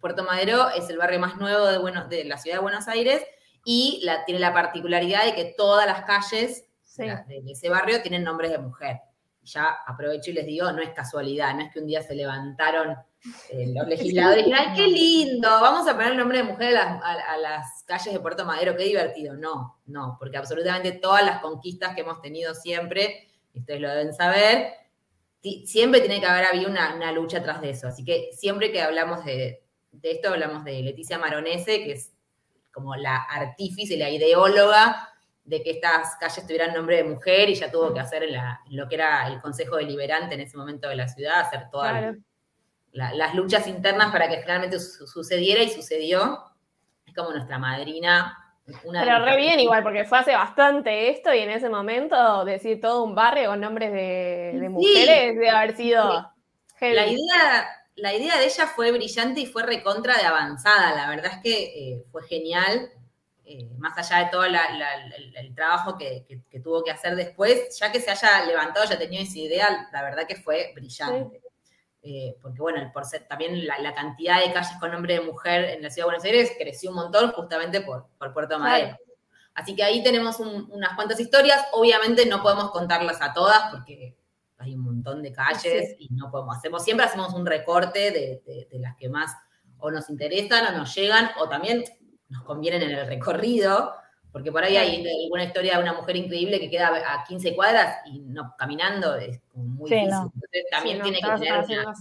Puerto 0.00 0.24
Madero 0.24 0.70
es 0.70 0.88
el 0.88 0.96
barrio 0.96 1.20
más 1.20 1.36
nuevo 1.36 1.66
de, 1.66 1.78
de 2.08 2.24
la 2.24 2.38
ciudad 2.38 2.56
de 2.56 2.62
Buenos 2.62 2.88
Aires 2.88 3.22
y 3.64 4.00
la, 4.04 4.24
tiene 4.24 4.40
la 4.40 4.54
particularidad 4.54 5.26
de 5.26 5.34
que 5.34 5.54
todas 5.56 5.86
las 5.86 6.04
calles 6.04 6.67
de, 7.02 7.42
ese 7.46 7.68
barrio 7.68 8.02
tienen 8.02 8.24
nombres 8.24 8.50
de 8.50 8.58
mujer. 8.58 9.00
Ya 9.44 9.78
aprovecho 9.86 10.30
y 10.30 10.34
les 10.34 10.46
digo, 10.46 10.70
no 10.72 10.82
es 10.82 10.90
casualidad, 10.90 11.54
no 11.54 11.62
es 11.62 11.72
que 11.72 11.80
un 11.80 11.86
día 11.86 12.02
se 12.02 12.14
levantaron 12.14 12.96
eh, 13.50 13.72
los 13.74 13.86
legisladores 13.88 14.46
y 14.46 14.52
¡ay, 14.52 14.76
qué 14.76 14.86
lindo! 14.86 15.48
Vamos 15.48 15.88
a 15.88 15.94
poner 15.94 16.12
el 16.12 16.18
nombre 16.18 16.38
de 16.38 16.44
mujer 16.44 16.76
a 16.76 17.36
las, 17.38 17.82
calles 17.84 18.12
de 18.12 18.20
Puerto 18.20 18.44
Madero, 18.44 18.76
qué 18.76 18.84
divertido. 18.84 19.34
No, 19.34 19.78
no, 19.86 20.16
porque 20.18 20.36
absolutamente 20.36 20.92
todas 20.92 21.24
las 21.24 21.40
conquistas 21.40 21.94
que 21.94 22.02
hemos 22.02 22.20
tenido 22.20 22.54
siempre, 22.54 23.28
y 23.54 23.60
ustedes 23.60 23.80
lo 23.80 23.88
deben 23.88 24.12
saber, 24.12 24.74
siempre 25.64 26.00
tiene 26.00 26.20
que 26.20 26.26
haber 26.26 26.44
habido 26.44 26.68
una, 26.70 27.12
lucha 27.12 27.38
atrás 27.38 27.62
de 27.62 27.70
eso. 27.70 27.88
Así 27.88 28.04
que 28.04 28.30
siempre 28.32 28.70
que 28.70 28.82
hablamos 28.82 29.24
de, 29.24 29.62
de 29.92 30.10
esto, 30.10 30.28
hablamos 30.28 30.64
de 30.64 30.82
Leticia 30.82 31.18
Maronese, 31.18 31.84
que 31.84 31.92
es 31.92 32.12
como 32.70 32.94
la 32.96 33.16
artífice, 33.16 33.96
la 33.96 34.10
ideóloga 34.10 35.08
de 35.48 35.62
que 35.62 35.70
estas 35.70 36.14
calles 36.16 36.46
tuvieran 36.46 36.74
nombre 36.74 36.96
de 36.96 37.04
mujer 37.04 37.48
y 37.48 37.54
ya 37.54 37.70
tuvo 37.70 37.94
que 37.94 38.00
hacer 38.00 38.28
lo 38.68 38.86
que 38.86 38.94
era 38.94 39.26
el 39.28 39.40
Consejo 39.40 39.76
Deliberante 39.76 40.34
en 40.34 40.42
ese 40.42 40.58
momento 40.58 40.90
de 40.90 40.96
la 40.96 41.08
ciudad, 41.08 41.40
hacer 41.40 41.70
todas 41.70 42.16
las 42.92 43.34
luchas 43.34 43.66
internas 43.66 44.12
para 44.12 44.28
que 44.28 44.40
finalmente 44.40 44.78
sucediera 44.78 45.62
y 45.62 45.70
sucedió. 45.70 46.38
Es 47.06 47.14
como 47.14 47.30
nuestra 47.30 47.58
madrina. 47.58 48.36
Pero 48.66 49.24
re 49.24 49.36
bien 49.38 49.58
igual, 49.58 49.82
porque 49.82 50.04
fue 50.04 50.18
hace 50.18 50.32
bastante 50.32 51.08
esto 51.08 51.32
y 51.32 51.38
en 51.38 51.50
ese 51.50 51.70
momento 51.70 52.44
decir 52.44 52.78
todo 52.82 53.02
un 53.02 53.14
barrio 53.14 53.48
con 53.48 53.60
nombres 53.60 53.90
de, 53.90 54.68
mujeres 54.68 55.34
debe 55.34 55.48
haber 55.48 55.74
sido... 55.74 56.30
La 56.80 57.06
idea, 57.06 57.68
la 57.96 58.14
idea 58.14 58.36
de 58.36 58.44
ella 58.44 58.66
fue 58.66 58.92
brillante 58.92 59.40
y 59.40 59.46
fue 59.46 59.62
recontra 59.62 60.18
de 60.18 60.26
avanzada. 60.26 60.94
La 60.94 61.08
verdad 61.08 61.32
es 61.36 61.38
que 61.42 61.64
eh, 61.64 62.04
fue 62.12 62.22
genial. 62.28 62.90
Eh, 63.50 63.66
más 63.78 63.96
allá 63.96 64.26
de 64.26 64.30
todo 64.30 64.44
el, 64.44 65.54
trabajo 65.54 65.96
que, 65.96 66.26
tuvo 66.62 66.84
que 66.84 66.90
hacer 66.90 67.16
después, 67.16 67.78
ya 67.78 67.90
que 67.90 67.98
se 67.98 68.10
haya 68.10 68.44
levantado, 68.44 68.84
ya 68.84 68.98
tenía 68.98 69.22
esa 69.22 69.38
idea, 69.38 69.88
la 69.90 70.02
verdad 70.02 70.26
que 70.26 70.36
fue 70.36 70.72
brillante. 70.74 71.40
Eh, 72.02 72.36
porque 72.42 72.60
bueno, 72.60 72.90
por 72.92 73.06
ser, 73.06 73.26
también 73.26 73.66
la, 73.66 73.94
cantidad 73.94 74.40
de 74.40 74.52
calles 74.52 74.76
con 74.78 74.92
nombre 74.92 75.14
de 75.14 75.22
mujer 75.22 75.64
en 75.64 75.82
la 75.82 75.88
ciudad 75.88 76.04
de 76.04 76.10
Buenos 76.10 76.24
Aires 76.24 76.52
creció 76.58 76.90
un 76.90 76.96
montón 76.96 77.32
justamente 77.32 77.80
por, 77.80 78.10
Puerto 78.34 78.58
Madero. 78.58 78.98
Así 79.54 79.74
que 79.74 79.82
ahí 79.82 80.02
tenemos 80.02 80.38
unas 80.40 80.94
cuantas 80.94 81.18
historias, 81.18 81.68
obviamente 81.72 82.26
no 82.26 82.42
podemos 82.42 82.70
contarlas 82.70 83.22
a 83.22 83.32
todas 83.32 83.70
porque 83.70 84.14
hay 84.58 84.74
un 84.74 84.82
montón 84.82 85.22
de 85.22 85.32
calles 85.32 85.96
y 85.98 86.08
no 86.10 86.30
podemos, 86.30 86.58
hacemos, 86.58 86.84
siempre 86.84 87.06
hacemos 87.06 87.32
un 87.32 87.46
recorte 87.46 88.10
de, 88.10 88.68
las 88.78 88.94
que 88.96 89.08
más 89.08 89.34
o 89.78 89.90
nos 89.90 90.10
interesan 90.10 90.74
o 90.74 90.76
nos 90.76 90.94
llegan 90.94 91.30
o 91.40 91.48
también 91.48 91.82
nos 92.28 92.42
convienen 92.44 92.82
en 92.82 92.90
el 92.90 93.06
recorrido, 93.06 93.94
porque 94.32 94.52
por 94.52 94.62
ahí 94.62 94.76
hay 94.76 95.06
alguna 95.24 95.44
historia 95.44 95.76
de 95.76 95.82
una 95.82 95.94
mujer 95.94 96.16
increíble 96.16 96.60
que 96.60 96.70
queda 96.70 96.88
a 96.88 97.24
15 97.24 97.54
cuadras 97.54 97.98
y 98.06 98.20
no 98.20 98.54
caminando 98.58 99.16
es 99.16 99.40
muy 99.54 99.90
difícil. 99.90 100.12
Entonces 100.12 100.64
también 100.70 101.02
tiene 101.02 101.18
que 101.20 101.44
tener 101.44 101.64
una, 101.64 101.94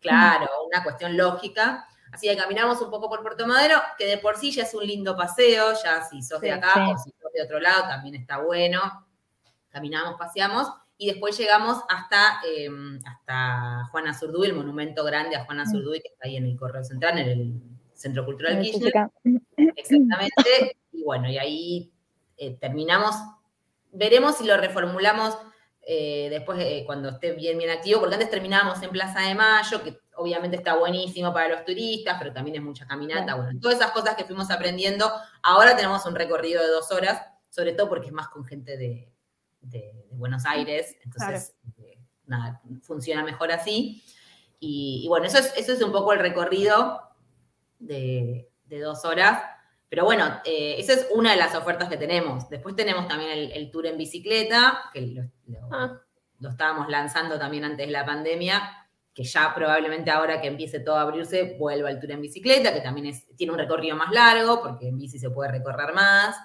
claro, 0.00 0.48
una 0.66 0.82
cuestión 0.82 1.16
lógica. 1.16 1.86
Así 2.12 2.28
que 2.28 2.36
caminamos 2.36 2.82
un 2.82 2.90
poco 2.90 3.08
por 3.08 3.22
Puerto 3.22 3.46
Madero, 3.46 3.80
que 3.96 4.06
de 4.06 4.18
por 4.18 4.36
sí 4.36 4.50
ya 4.50 4.64
es 4.64 4.74
un 4.74 4.84
lindo 4.84 5.16
paseo, 5.16 5.72
ya 5.82 6.02
si 6.02 6.22
sos 6.22 6.40
de 6.40 6.50
acá 6.50 6.90
o 6.90 6.98
si 6.98 7.10
sos 7.12 7.32
de 7.32 7.42
otro 7.42 7.60
lado 7.60 7.82
también 7.84 8.16
está 8.16 8.38
bueno. 8.38 9.06
Caminamos, 9.68 10.18
paseamos 10.18 10.68
y 11.00 11.06
después 11.06 11.38
llegamos 11.38 11.82
hasta, 11.88 12.40
em, 12.46 13.00
hasta 13.06 13.86
Juana 13.90 14.12
Zurduy, 14.12 14.48
el 14.48 14.54
monumento 14.54 15.02
grande 15.02 15.34
a 15.34 15.46
Juana 15.46 15.64
mm. 15.64 15.70
Zurduy, 15.70 16.00
que 16.02 16.08
está 16.08 16.26
ahí 16.26 16.36
en 16.36 16.44
el 16.44 16.58
Correo 16.58 16.84
Central, 16.84 17.16
en 17.18 17.28
el 17.28 17.69
Centro 18.00 18.24
Cultural 18.24 18.60
Kirchner. 18.62 19.10
Exactamente. 19.76 20.76
Y 20.90 21.04
bueno, 21.04 21.28
y 21.28 21.36
ahí 21.36 21.92
eh, 22.38 22.56
terminamos. 22.58 23.14
Veremos 23.92 24.38
si 24.38 24.44
lo 24.44 24.56
reformulamos 24.56 25.36
eh, 25.82 26.28
después 26.30 26.58
eh, 26.60 26.84
cuando 26.86 27.10
esté 27.10 27.32
bien, 27.32 27.58
bien 27.58 27.68
activo, 27.68 28.00
porque 28.00 28.14
antes 28.14 28.30
terminábamos 28.30 28.82
en 28.82 28.90
Plaza 28.90 29.20
de 29.20 29.34
Mayo, 29.34 29.82
que 29.82 29.98
obviamente 30.16 30.56
está 30.56 30.76
buenísimo 30.76 31.32
para 31.34 31.48
los 31.48 31.64
turistas, 31.66 32.16
pero 32.18 32.32
también 32.32 32.56
es 32.56 32.62
mucha 32.62 32.86
caminata. 32.86 33.34
Bueno, 33.34 33.60
todas 33.60 33.76
esas 33.76 33.90
cosas 33.90 34.16
que 34.16 34.24
fuimos 34.24 34.50
aprendiendo. 34.50 35.12
Ahora 35.42 35.76
tenemos 35.76 36.06
un 36.06 36.14
recorrido 36.14 36.62
de 36.62 36.68
dos 36.68 36.90
horas, 36.92 37.22
sobre 37.50 37.74
todo 37.74 37.90
porque 37.90 38.06
es 38.06 38.12
más 38.14 38.28
con 38.28 38.46
gente 38.46 38.78
de, 38.78 39.12
de, 39.60 40.06
Buenos 40.12 40.46
Aires, 40.46 40.96
entonces 41.04 41.54
nada, 42.26 42.62
funciona 42.82 43.22
mejor 43.24 43.52
así. 43.52 44.02
Y, 44.58 45.06
bueno, 45.08 45.26
eso 45.26 45.38
es, 45.38 45.54
eso 45.56 45.72
es 45.72 45.82
un 45.82 45.92
poco 45.92 46.12
el 46.12 46.18
recorrido 46.18 47.09
de, 47.80 48.48
dos 48.68 49.04
horas. 49.04 49.42
Pero 49.88 50.04
bueno, 50.04 50.40
eh, 50.44 50.76
esa 50.78 50.92
es 50.92 51.08
una 51.12 51.32
de 51.32 51.36
las 51.36 51.54
ofertas 51.54 51.88
que 51.88 51.96
tenemos. 51.96 52.48
Después 52.48 52.76
tenemos 52.76 53.08
también 53.08 53.50
el, 53.52 53.70
tour 53.72 53.86
en 53.86 53.98
bicicleta, 53.98 54.84
que 54.92 55.28
ah. 55.72 56.00
lo, 56.38 56.48
estábamos 56.48 56.88
lanzando 56.88 57.38
también 57.38 57.64
antes 57.64 57.86
de 57.86 57.92
la 57.92 58.06
pandemia, 58.06 58.86
que 59.12 59.24
ya 59.24 59.52
probablemente 59.52 60.12
ahora 60.12 60.40
que 60.40 60.46
empiece 60.46 60.78
todo 60.78 60.96
a 60.96 61.02
abrirse, 61.02 61.56
vuelva 61.58 61.90
el 61.90 61.98
tour 61.98 62.12
en 62.12 62.22
bicicleta, 62.22 62.72
que 62.72 62.80
también 62.80 63.08
es, 63.08 63.26
tiene 63.36 63.52
un 63.52 63.58
recorrido 63.58 63.96
más 63.96 64.12
largo, 64.12 64.62
porque 64.62 64.86
en 64.86 64.96
bici 64.96 65.18
se 65.18 65.30
puede 65.30 65.50
recorrer 65.50 65.92
más. 65.92 66.36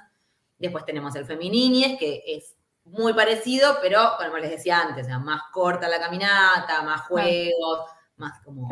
Después 0.58 0.84
tenemos 0.84 1.16
el 1.16 1.26
Femininies, 1.26 2.00
que 2.00 2.24
es 2.26 2.56
muy 2.86 3.14
parecido, 3.14 3.78
pero 3.82 4.00
como 4.18 4.38
les 4.38 4.50
decía 4.50 4.82
antes, 4.82 5.08
más 5.20 5.44
corta 5.52 5.88
la 5.88 6.00
caminata, 6.00 6.82
más 6.82 7.02
juegos, 7.02 7.82
más 8.16 8.42
como 8.44 8.68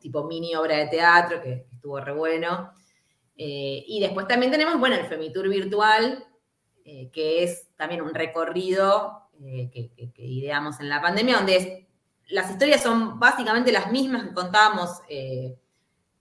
tipo 0.00 0.24
mini 0.24 0.54
obra 0.54 0.76
de 0.76 0.86
teatro, 0.86 1.40
que, 1.40 1.66
estuvo 1.72 2.00
re 2.00 2.12
bueno. 2.12 2.72
Eh, 3.36 3.84
y 3.86 4.00
después 4.00 4.28
también 4.28 4.52
tenemos, 4.52 4.78
bueno, 4.78 4.96
el 4.96 5.06
Femitur 5.06 5.48
virtual, 5.48 6.24
eh, 6.84 7.10
que 7.12 7.42
es 7.42 7.68
también 7.76 8.02
un 8.02 8.14
recorrido 8.14 9.28
eh, 9.44 9.70
que, 9.72 10.12
ideamos 10.22 10.80
en 10.80 10.88
la 10.88 11.00
pandemia, 11.00 11.36
donde 11.36 11.88
las 12.28 12.50
historias 12.50 12.82
son 12.82 13.18
básicamente 13.18 13.72
las 13.72 13.90
mismas 13.90 14.24
que 14.24 14.34
contábamos 14.34 15.00
en, 15.08 15.58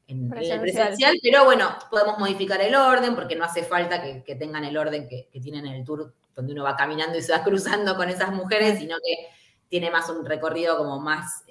el 0.07 0.59
presencial, 0.59 1.15
pero 1.23 1.45
bueno, 1.45 1.69
podemos 1.89 2.17
modificar 2.17 2.59
el 2.61 2.75
orden 2.75 3.15
porque 3.15 3.35
no 3.35 3.45
hace 3.45 3.63
falta 3.63 4.01
que, 4.01 4.35
tengan 4.35 4.65
el 4.65 4.75
orden 4.75 5.07
que, 5.07 5.29
tienen 5.41 5.65
en 5.67 5.73
el 5.73 5.85
tour 5.85 6.13
donde 6.35 6.53
uno 6.53 6.63
va 6.63 6.75
caminando 6.75 7.17
y 7.17 7.21
se 7.21 7.31
va 7.31 7.43
cruzando 7.45 7.95
con 7.95 8.09
esas 8.09 8.33
mujeres, 8.33 8.79
sino 8.79 8.97
que 8.97 9.27
tiene 9.69 9.89
más 9.89 10.09
un 10.09 10.25
recorrido 10.25 10.77
como 10.77 10.99
más 10.99 11.43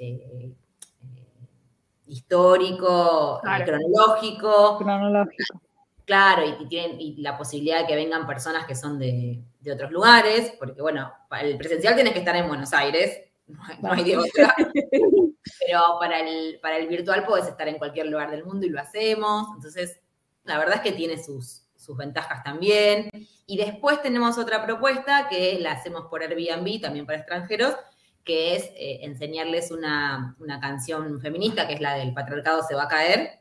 histórico, 2.11 3.41
eh, 3.45 3.65
cronológico. 3.65 4.79
Cronológico. 4.79 5.61
Claro, 6.05 6.43
y, 6.45 6.67
tienen 6.67 7.15
la 7.19 7.39
posibilidad 7.39 7.81
de 7.81 7.87
que 7.87 7.95
vengan 7.95 8.27
personas 8.27 8.67
que 8.67 8.75
son 8.75 8.99
de, 8.99 9.43
otros 9.73 9.93
lugares, 9.93 10.53
porque 10.59 10.83
bueno, 10.83 11.13
el 11.41 11.57
presencial 11.57 11.95
tiene 11.95 12.13
que 12.13 12.19
estar 12.19 12.35
en 12.35 12.49
Buenos 12.49 12.73
Aires, 12.73 13.29
no 13.81 13.93
hay, 13.93 14.05
de 14.05 14.19
otra. 14.19 14.55
Pero 15.67 15.81
para 16.01 16.21
el, 16.21 16.59
para 16.61 16.79
el 16.79 16.89
virtual 16.89 17.25
puedes 17.25 17.47
estar 17.47 17.69
en 17.69 17.79
cualquier 17.79 18.07
lugar 18.07 18.31
del 18.31 18.45
mundo 18.45 18.67
y 18.67 18.71
lo 18.71 18.81
hacemos. 18.81 19.49
Entonces, 19.55 20.01
la 20.45 20.59
verdad 20.59 20.77
es 20.77 20.81
que 20.83 20.93
tiene 20.93 21.23
sus, 21.23 21.63
sus 21.77 21.97
ventajas 21.97 22.43
también. 22.43 23.09
Y 23.47 23.57
después 23.57 24.03
tenemos 24.03 24.37
otra 24.37 24.65
propuesta 24.65 25.29
que 25.29 25.59
la 25.61 25.73
hacemos 25.73 26.07
por 26.07 26.23
Airbnb, 26.23 26.81
también 26.81 27.07
para 27.07 27.19
extranjeros, 27.19 27.77
que 28.25 28.57
es 28.57 28.65
eh, 28.77 29.01
enseñarles 29.03 29.71
una, 29.71 30.37
canción 30.61 31.21
feminista, 31.21 31.67
que 31.67 31.75
es 31.75 31.81
la 31.81 31.95
del 31.95 32.13
patriarcado 32.13 32.63
se 32.63 32.75
va 32.75 32.85
a 32.85 32.89
caer, 32.89 33.41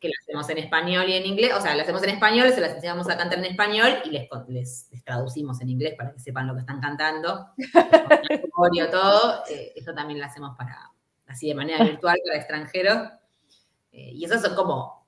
que 0.00 0.08
la 0.08 0.14
hacemos 0.22 0.48
en 0.50 0.58
español 0.58 1.08
y 1.08 1.12
en 1.12 1.24
inglés, 1.24 1.52
o 1.56 1.60
sea, 1.60 1.74
la 1.76 1.82
hacemos 1.82 2.02
en 2.02 2.10
español, 2.10 2.52
se 2.52 2.60
las 2.60 2.74
enseñamos 2.74 3.08
a 3.08 3.16
cantar 3.16 3.38
en 3.38 3.44
español 3.44 3.98
y 4.04 4.10
les, 4.10 4.28
les, 4.48 5.04
traducimos 5.04 5.60
en 5.60 5.68
inglés 5.68 5.94
para 5.96 6.12
que 6.12 6.18
sepan 6.18 6.48
lo 6.48 6.54
que 6.54 6.60
están 6.60 6.80
cantando, 6.80 7.50
todo, 8.90 9.44
eh, 9.50 9.72
eso 9.76 9.94
también 9.94 10.18
lo 10.18 10.26
hacemos 10.26 10.56
para, 10.56 10.90
así 11.28 11.48
de 11.48 11.54
manera 11.54 11.84
virtual 11.84 12.16
para 12.24 12.38
extranjeros. 12.38 13.08
Eh, 13.92 14.12
y 14.14 14.24
esos 14.24 14.42
son 14.42 14.54
como 14.54 15.06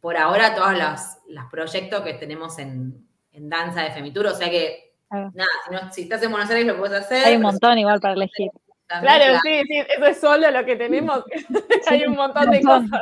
por 0.00 0.16
ahora 0.16 0.54
todos 0.54 0.72
los, 0.76 1.44
proyectos 1.50 2.02
que 2.02 2.14
tenemos 2.14 2.58
en, 2.58 3.06
danza 3.32 3.82
de 3.82 3.90
Femitur, 3.90 4.26
o 4.26 4.34
sea 4.34 4.50
que, 4.50 4.89
nada, 5.10 5.92
si, 5.92 6.02
estás 6.02 6.22
en 6.22 6.30
Buenos 6.30 6.50
Aires 6.50 6.66
lo 6.66 6.78
puedes 6.78 7.00
hacer. 7.00 7.24
Hay 7.24 7.36
un 7.36 7.42
montón 7.42 7.78
igual 7.78 8.00
para 8.00 8.14
elegir. 8.14 8.50
claro, 8.86 9.38
sí, 9.42 9.62
sí, 9.66 9.78
eso 9.78 10.06
es 10.06 10.20
solo 10.20 10.50
lo 10.50 10.64
que 10.64 10.76
tenemos. 10.76 11.24
Hay 11.88 12.04
un 12.04 12.14
montón 12.14 12.50
de 12.50 12.62
cosas. 12.62 13.00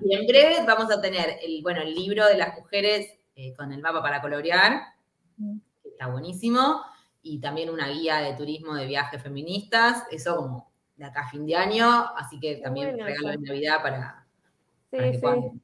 Y 0.00 0.14
en 0.14 0.26
breve 0.26 0.56
vamos 0.66 0.90
a 0.90 1.00
tener 1.00 1.38
el, 1.42 1.62
bueno, 1.62 1.82
el 1.82 1.94
libro 1.94 2.26
de 2.26 2.36
las 2.36 2.54
mujeres 2.54 3.18
eh, 3.36 3.54
con 3.54 3.72
el 3.72 3.80
mapa 3.80 4.02
para 4.02 4.20
colorear, 4.20 4.80
mm. 5.36 5.56
que 5.82 5.88
está 5.90 6.06
buenísimo, 6.08 6.82
y 7.22 7.40
también 7.40 7.70
una 7.70 7.88
guía 7.88 8.18
de 8.18 8.34
turismo 8.34 8.74
de 8.74 8.86
viajes 8.86 9.22
feministas, 9.22 10.04
eso 10.10 10.36
como 10.36 10.70
de 10.96 11.06
acá 11.06 11.22
a 11.22 11.30
fin 11.30 11.46
de 11.46 11.56
año, 11.56 11.86
así 12.16 12.38
que 12.38 12.56
también 12.56 12.98
regalo 12.98 13.30
de 13.30 13.38
Navidad 13.38 13.82
para, 13.82 14.26
que 14.90 15.18
puedan 15.20 15.60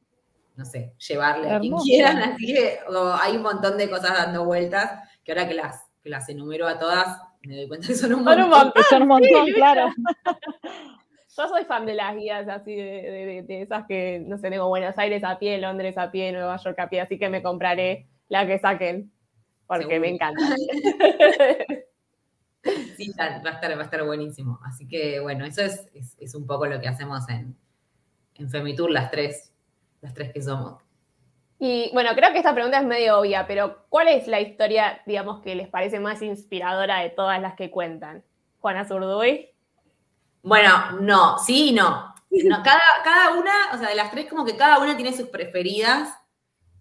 no 0.60 0.66
sé, 0.66 0.94
llevarle 1.08 1.50
a 1.50 1.58
quien 1.58 1.74
quieran. 1.76 2.18
Así 2.18 2.46
que 2.46 2.80
hay 3.20 3.36
un 3.36 3.42
montón 3.42 3.78
de 3.78 3.88
cosas 3.88 4.12
dando 4.12 4.44
vueltas 4.44 5.08
que 5.30 5.38
ahora 5.38 5.48
que 5.48 5.54
las, 5.54 5.88
que 6.02 6.10
las 6.10 6.28
enumero 6.28 6.66
a 6.66 6.78
todas, 6.78 7.20
me 7.42 7.56
doy 7.56 7.68
cuenta 7.68 7.86
que 7.86 7.94
son 7.94 8.14
un 8.14 8.24
montón. 8.24 8.72
Son 8.88 9.02
un 9.02 9.08
montón, 9.08 9.46
claro. 9.54 9.88
Yo 11.36 11.48
soy 11.48 11.64
fan 11.64 11.86
de 11.86 11.94
las 11.94 12.16
guías 12.16 12.48
así, 12.48 12.74
de, 12.74 13.62
esas 13.62 13.86
que, 13.86 14.20
no 14.26 14.36
sé, 14.36 14.50
tengo 14.50 14.68
Buenos 14.68 14.98
Aires 14.98 15.22
a 15.22 15.38
pie, 15.38 15.58
Londres 15.58 15.96
a 15.96 16.10
pie, 16.10 16.32
Nueva 16.32 16.56
York 16.56 16.78
a 16.80 16.88
pie, 16.90 17.00
así 17.00 17.18
que 17.18 17.30
me 17.30 17.42
compraré 17.42 18.08
la 18.28 18.46
que 18.46 18.58
saquen, 18.58 19.12
porque 19.68 20.00
me 20.00 20.08
encanta. 20.08 20.42
sí, 22.96 23.12
va 23.18 23.24
a, 23.26 23.36
estar, 23.52 23.76
va 23.76 23.82
a 23.82 23.84
estar 23.84 24.04
buenísimo. 24.04 24.58
Así 24.64 24.88
que, 24.88 25.20
bueno, 25.20 25.44
eso 25.44 25.62
es, 25.62 25.88
es, 25.94 26.34
un 26.34 26.46
poco 26.46 26.66
lo 26.66 26.80
que 26.80 26.88
hacemos 26.88 27.28
en, 27.28 27.56
en 28.34 28.50
Femitour, 28.50 28.90
las 28.90 29.12
tres, 29.12 29.52
las 30.00 30.12
tres 30.12 30.32
que 30.32 30.42
somos. 30.42 30.82
Y 31.62 31.90
bueno, 31.92 32.10
creo 32.14 32.32
que 32.32 32.38
esta 32.38 32.54
pregunta 32.54 32.78
es 32.78 32.86
medio 32.86 33.18
obvia, 33.18 33.46
pero 33.46 33.84
¿cuál 33.90 34.08
es 34.08 34.26
la 34.26 34.40
historia, 34.40 35.02
digamos, 35.04 35.42
que 35.42 35.54
les 35.54 35.68
parece 35.68 36.00
más 36.00 36.22
inspiradora 36.22 37.00
de 37.00 37.10
todas 37.10 37.38
las 37.38 37.54
que 37.54 37.70
cuentan? 37.70 38.24
Juana 38.60 38.86
Zurduy. 38.86 39.50
Bueno, 40.42 40.92
no, 41.02 41.38
sí 41.38 41.68
y 41.68 41.72
no. 41.72 42.14
cada, 42.64 42.80
cada, 43.04 43.38
una, 43.38 43.52
o 43.74 43.78
sea, 43.78 43.90
de 43.90 43.94
las 43.94 44.10
tres, 44.10 44.26
como 44.26 44.46
que 44.46 44.56
cada 44.56 44.78
una 44.78 44.96
tiene 44.96 45.14
sus 45.14 45.28
preferidas. 45.28 46.08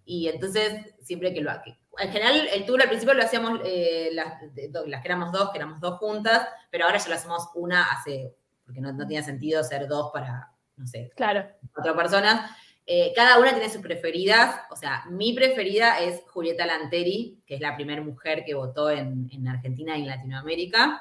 Y 0.05 0.29
entonces, 0.29 0.95
siempre 1.01 1.33
que 1.33 1.41
lo 1.41 1.51
En 1.51 2.11
general, 2.13 2.47
el 2.53 2.65
tour 2.65 2.81
al 2.81 2.87
principio 2.87 3.13
lo 3.13 3.23
hacíamos 3.23 3.59
eh, 3.65 4.11
las, 4.13 4.41
las, 4.87 5.01
que 5.01 5.07
éramos 5.09 5.33
dos, 5.33 5.51
que 5.51 5.57
éramos 5.57 5.81
dos 5.81 5.99
juntas, 5.99 6.47
pero 6.71 6.85
ahora 6.85 6.99
ya 6.99 7.09
lo 7.09 7.15
hacemos 7.15 7.49
una 7.53 7.91
hace. 7.91 8.33
Porque 8.63 8.79
no, 8.79 8.93
no 8.93 9.05
tenía 9.05 9.23
sentido 9.23 9.61
ser 9.61 9.89
dos 9.89 10.09
para, 10.13 10.53
no 10.77 10.87
sé, 10.87 11.11
claro. 11.17 11.45
cuatro 11.73 11.97
personas. 11.97 12.49
Eh, 12.91 13.13
cada 13.15 13.37
una 13.37 13.51
tiene 13.51 13.69
sus 13.69 13.83
preferidas. 13.83 14.61
O 14.71 14.75
sea, 14.75 15.05
mi 15.11 15.33
preferida 15.33 15.99
es 15.99 16.23
Julieta 16.31 16.65
Lanteri, 16.65 17.39
que 17.45 17.53
es 17.53 17.61
la 17.61 17.75
primera 17.75 18.01
mujer 18.01 18.43
que 18.43 18.55
votó 18.55 18.89
en, 18.89 19.29
en 19.31 19.47
Argentina 19.47 19.95
y 19.95 20.01
en 20.01 20.07
Latinoamérica. 20.07 20.99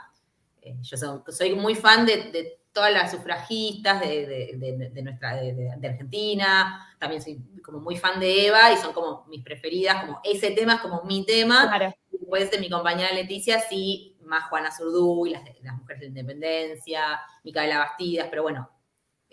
Eh, 0.61 0.76
yo 0.82 0.99
soy, 0.99 1.55
muy 1.55 1.74
fan 1.74 2.05
de, 2.05 2.59
todas 2.74 2.93
las 2.93 3.11
sufragistas 3.11 4.03
de, 4.03 5.01
nuestra, 5.03 5.36
de, 5.36 5.89
Argentina, 5.89 6.95
también 6.99 7.22
soy 7.22 7.41
como 7.64 7.80
muy 7.80 7.97
fan 7.97 8.20
de 8.20 8.49
Eva 8.49 8.70
y 8.70 8.76
son 8.76 8.93
como 8.93 9.24
mis 9.28 9.43
preferidas, 9.43 10.05
como 10.05 10.20
ese 10.22 10.51
tema 10.51 10.74
es 10.74 10.80
como 10.82 11.05
mi 11.05 11.24
tema. 11.24 11.72
Después 12.12 12.51
de 12.51 12.59
mi 12.59 12.68
compañera 12.68 13.14
Leticia, 13.14 13.61
sí, 13.61 14.14
más 14.24 14.45
Juana 14.51 14.70
Zurduy, 14.70 15.30
las, 15.30 15.43
las 15.62 15.74
mujeres 15.78 16.01
de 16.01 16.07
la 16.07 16.20
independencia, 16.20 17.20
Micaela 17.45 17.78
Bastidas, 17.78 18.26
pero 18.28 18.43
bueno, 18.43 18.68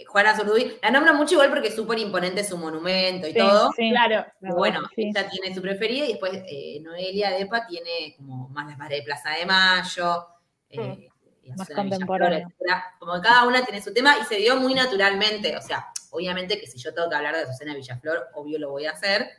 Juana 0.03 0.35
Zurduy, 0.35 0.77
la 0.81 0.91
nombro 0.91 1.13
mucho 1.13 1.35
igual 1.35 1.49
porque 1.49 1.69
es 1.69 1.75
súper 1.75 1.97
imponente 1.99 2.43
su 2.43 2.57
monumento 2.57 3.27
y 3.27 3.33
todo. 3.33 3.71
claro. 3.71 4.25
Bueno, 4.41 4.81
ella 4.97 5.29
tiene 5.29 5.55
su 5.55 5.61
preferida 5.61 6.05
y 6.05 6.09
después 6.09 6.43
eh, 6.47 6.79
Noelia 6.81 7.31
Depa 7.31 7.65
tiene 7.65 8.13
como 8.17 8.49
más 8.49 8.67
las 8.67 8.77
madres 8.77 8.99
de 8.99 9.05
Plaza 9.05 9.31
de 9.31 9.45
Mayo. 9.45 10.27
Eh, 10.69 11.07
más 11.55 11.69
contemporáneo. 11.69 12.51
Como 12.99 13.21
cada 13.21 13.47
una 13.47 13.63
tiene 13.63 13.81
su 13.81 13.93
tema 13.93 14.17
y 14.19 14.25
se 14.25 14.35
dio 14.35 14.57
muy 14.57 14.73
naturalmente. 14.73 15.55
O 15.55 15.61
sea, 15.61 15.87
obviamente 16.11 16.59
que 16.59 16.67
si 16.67 16.77
yo 16.77 16.93
tengo 16.93 17.09
que 17.09 17.15
hablar 17.15 17.35
de 17.35 17.43
Azucena 17.43 17.73
Villaflor, 17.73 18.29
obvio 18.33 18.59
lo 18.59 18.71
voy 18.71 18.87
a 18.87 18.91
hacer. 18.91 19.29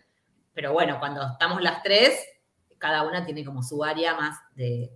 Pero 0.54 0.72
bueno, 0.72 0.98
cuando 0.98 1.22
estamos 1.22 1.60
las 1.60 1.82
tres, 1.82 2.18
cada 2.78 3.02
una 3.02 3.26
tiene 3.26 3.44
como 3.44 3.62
su 3.62 3.84
área 3.84 4.14
más 4.14 4.38
de, 4.54 4.90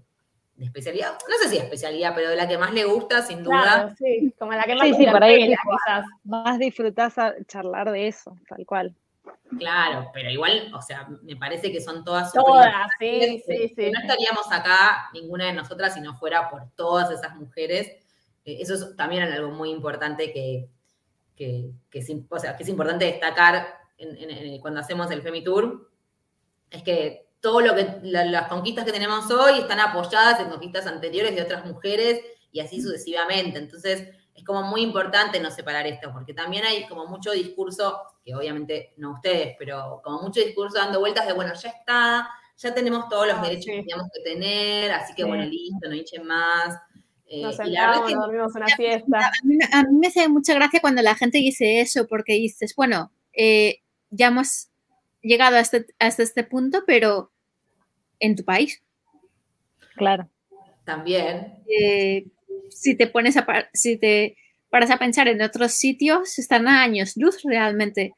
especialidad. 0.66 1.12
No 1.28 1.36
sé 1.42 1.48
si 1.48 1.56
especialidad, 1.56 2.12
pero 2.14 2.30
de 2.30 2.36
la 2.36 2.48
que 2.48 2.58
más 2.58 2.72
le 2.72 2.84
gusta, 2.84 3.22
sin 3.22 3.42
duda. 3.42 3.62
Claro, 3.62 3.94
sí, 3.96 4.34
como 4.38 4.52
la 4.52 4.64
que 4.64 4.74
más 4.74 4.88
sí, 4.88 4.94
sí, 4.94 5.06
para 5.06 5.26
ahí 5.26 5.54
Más 6.24 6.58
disfrutás 6.58 7.14
charlar 7.46 7.90
de 7.90 8.08
eso, 8.08 8.36
tal 8.48 8.66
cual. 8.66 8.94
Claro, 9.58 10.10
pero 10.12 10.30
igual, 10.30 10.72
o 10.74 10.80
sea, 10.80 11.08
me 11.22 11.36
parece 11.36 11.72
que 11.72 11.80
son 11.80 12.04
todas 12.04 12.32
Todas, 12.32 12.88
sí, 12.98 13.42
sí, 13.46 13.72
sí. 13.74 13.90
No 13.90 14.00
estaríamos 14.00 14.50
acá, 14.50 15.10
ninguna 15.12 15.46
de 15.46 15.52
nosotras, 15.52 15.94
si 15.94 16.00
no 16.00 16.16
fuera 16.16 16.48
por 16.48 16.70
todas 16.76 17.10
esas 17.10 17.34
mujeres. 17.36 17.88
Eh, 18.44 18.58
eso 18.60 18.74
es 18.74 18.96
también 18.96 19.22
algo 19.22 19.50
muy 19.50 19.70
importante 19.70 20.32
que, 20.32 20.68
que, 21.36 21.72
es, 21.92 22.10
o 22.28 22.38
sea, 22.38 22.56
que 22.56 22.62
es 22.62 22.68
importante 22.68 23.06
destacar 23.06 23.80
cuando 24.60 24.80
hacemos 24.80 25.10
el 25.10 25.22
Femitour. 25.22 25.90
Es 26.70 26.82
que 26.82 27.29
todo 27.40 27.60
lo 27.60 27.74
que, 27.74 27.98
las 28.02 28.48
conquistas 28.48 28.84
que 28.84 28.92
tenemos 28.92 29.30
hoy 29.30 29.60
están 29.60 29.80
apoyadas 29.80 30.40
en 30.40 30.50
conquistas 30.50 30.86
anteriores 30.86 31.34
de 31.34 31.42
otras 31.42 31.64
mujeres 31.64 32.20
y 32.52 32.60
así 32.60 32.82
sucesivamente. 32.82 33.58
Entonces, 33.58 34.08
es 34.34 34.44
como 34.44 34.62
muy 34.62 34.82
importante 34.82 35.40
no 35.40 35.50
separar 35.50 35.86
esto, 35.86 36.12
porque 36.12 36.34
también 36.34 36.64
hay 36.64 36.86
como 36.86 37.06
mucho 37.06 37.32
discurso, 37.32 38.00
que 38.24 38.34
obviamente 38.34 38.94
no 38.96 39.12
ustedes, 39.12 39.54
pero 39.58 40.00
como 40.02 40.22
mucho 40.22 40.40
discurso 40.40 40.78
dando 40.78 41.00
vueltas 41.00 41.26
de, 41.26 41.32
bueno, 41.32 41.52
ya 41.54 41.70
está, 41.70 42.28
ya 42.56 42.74
tenemos 42.74 43.08
todos 43.08 43.26
los 43.26 43.36
ah, 43.36 43.42
derechos 43.42 43.66
que 43.66 43.80
teníamos 43.80 44.08
que 44.12 44.22
tener, 44.22 44.90
así 44.92 45.14
que 45.14 45.24
bueno, 45.24 45.44
listo, 45.44 45.88
no 45.88 45.94
hinchen 45.94 46.26
más. 46.26 46.74
Eh, 47.26 47.42
Nos 47.42 47.56
sentamos, 47.56 48.12
dormimos 48.12 48.54
una 48.54 48.66
fiesta. 48.66 49.18
A 49.72 49.82
mí, 49.84 49.98
me 49.98 50.08
hace 50.08 50.28
mucha 50.28 50.54
gracia 50.54 50.80
cuando 50.80 51.00
la 51.00 51.14
gente 51.14 51.38
dice 51.38 51.80
eso, 51.80 52.06
porque 52.06 52.34
dices, 52.34 52.74
bueno, 52.74 53.12
eh, 53.32 53.82
ya 54.10 54.28
hemos 54.28 54.69
llegado 55.22 55.56
hasta, 55.56 55.78
hasta 55.98 56.22
este 56.22 56.44
punto, 56.44 56.84
pero 56.86 57.30
en 58.18 58.36
tu 58.36 58.44
país. 58.44 58.82
Claro. 59.96 60.28
También. 60.84 61.54
Eh, 61.68 62.26
si 62.70 62.96
te 62.96 63.06
pones 63.06 63.36
a, 63.36 63.46
si 63.72 63.98
te 63.98 64.36
paras 64.70 64.90
a 64.90 64.98
pensar 64.98 65.28
en 65.28 65.42
otros 65.42 65.72
sitios, 65.72 66.38
están 66.38 66.68
a 66.68 66.82
años 66.82 67.16
luz 67.16 67.42
realmente. 67.42 68.14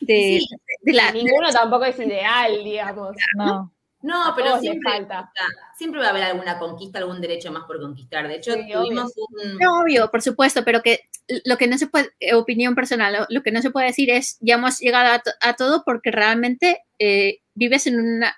De, 0.00 0.40
la, 0.84 1.10
Ninguno 1.12 1.50
tampoco 1.50 1.84
es 1.84 1.98
ideal, 1.98 2.62
digamos. 2.64 3.16
No. 3.36 3.72
No, 4.00 4.32
pero 4.36 4.60
siempre, 4.60 4.92
falta. 4.92 5.32
siempre 5.76 6.00
va 6.00 6.06
a 6.06 6.10
haber 6.10 6.22
alguna 6.22 6.58
conquista, 6.58 7.00
algún 7.00 7.20
derecho 7.20 7.50
más 7.50 7.64
por 7.64 7.80
conquistar. 7.80 8.28
De 8.28 8.36
hecho, 8.36 8.54
tuvimos 8.54 9.12
un... 9.16 9.66
obvio, 9.66 10.08
por 10.10 10.22
supuesto, 10.22 10.64
pero 10.64 10.82
que 10.82 11.00
lo 11.44 11.56
que 11.56 11.66
no 11.66 11.76
se 11.78 11.88
puede, 11.88 12.10
eh, 12.20 12.34
opinión 12.34 12.76
personal, 12.76 13.26
lo, 13.28 13.42
que 13.42 13.50
no 13.50 13.60
se 13.60 13.70
puede 13.70 13.88
decir 13.88 14.10
es, 14.10 14.38
ya 14.40 14.54
hemos 14.54 14.78
llegado 14.78 15.20
a, 15.40 15.56
todo 15.56 15.82
porque 15.84 16.12
realmente 16.12 16.84
eh, 17.00 17.40
vives 17.54 17.88
en 17.88 17.98
una, 17.98 18.36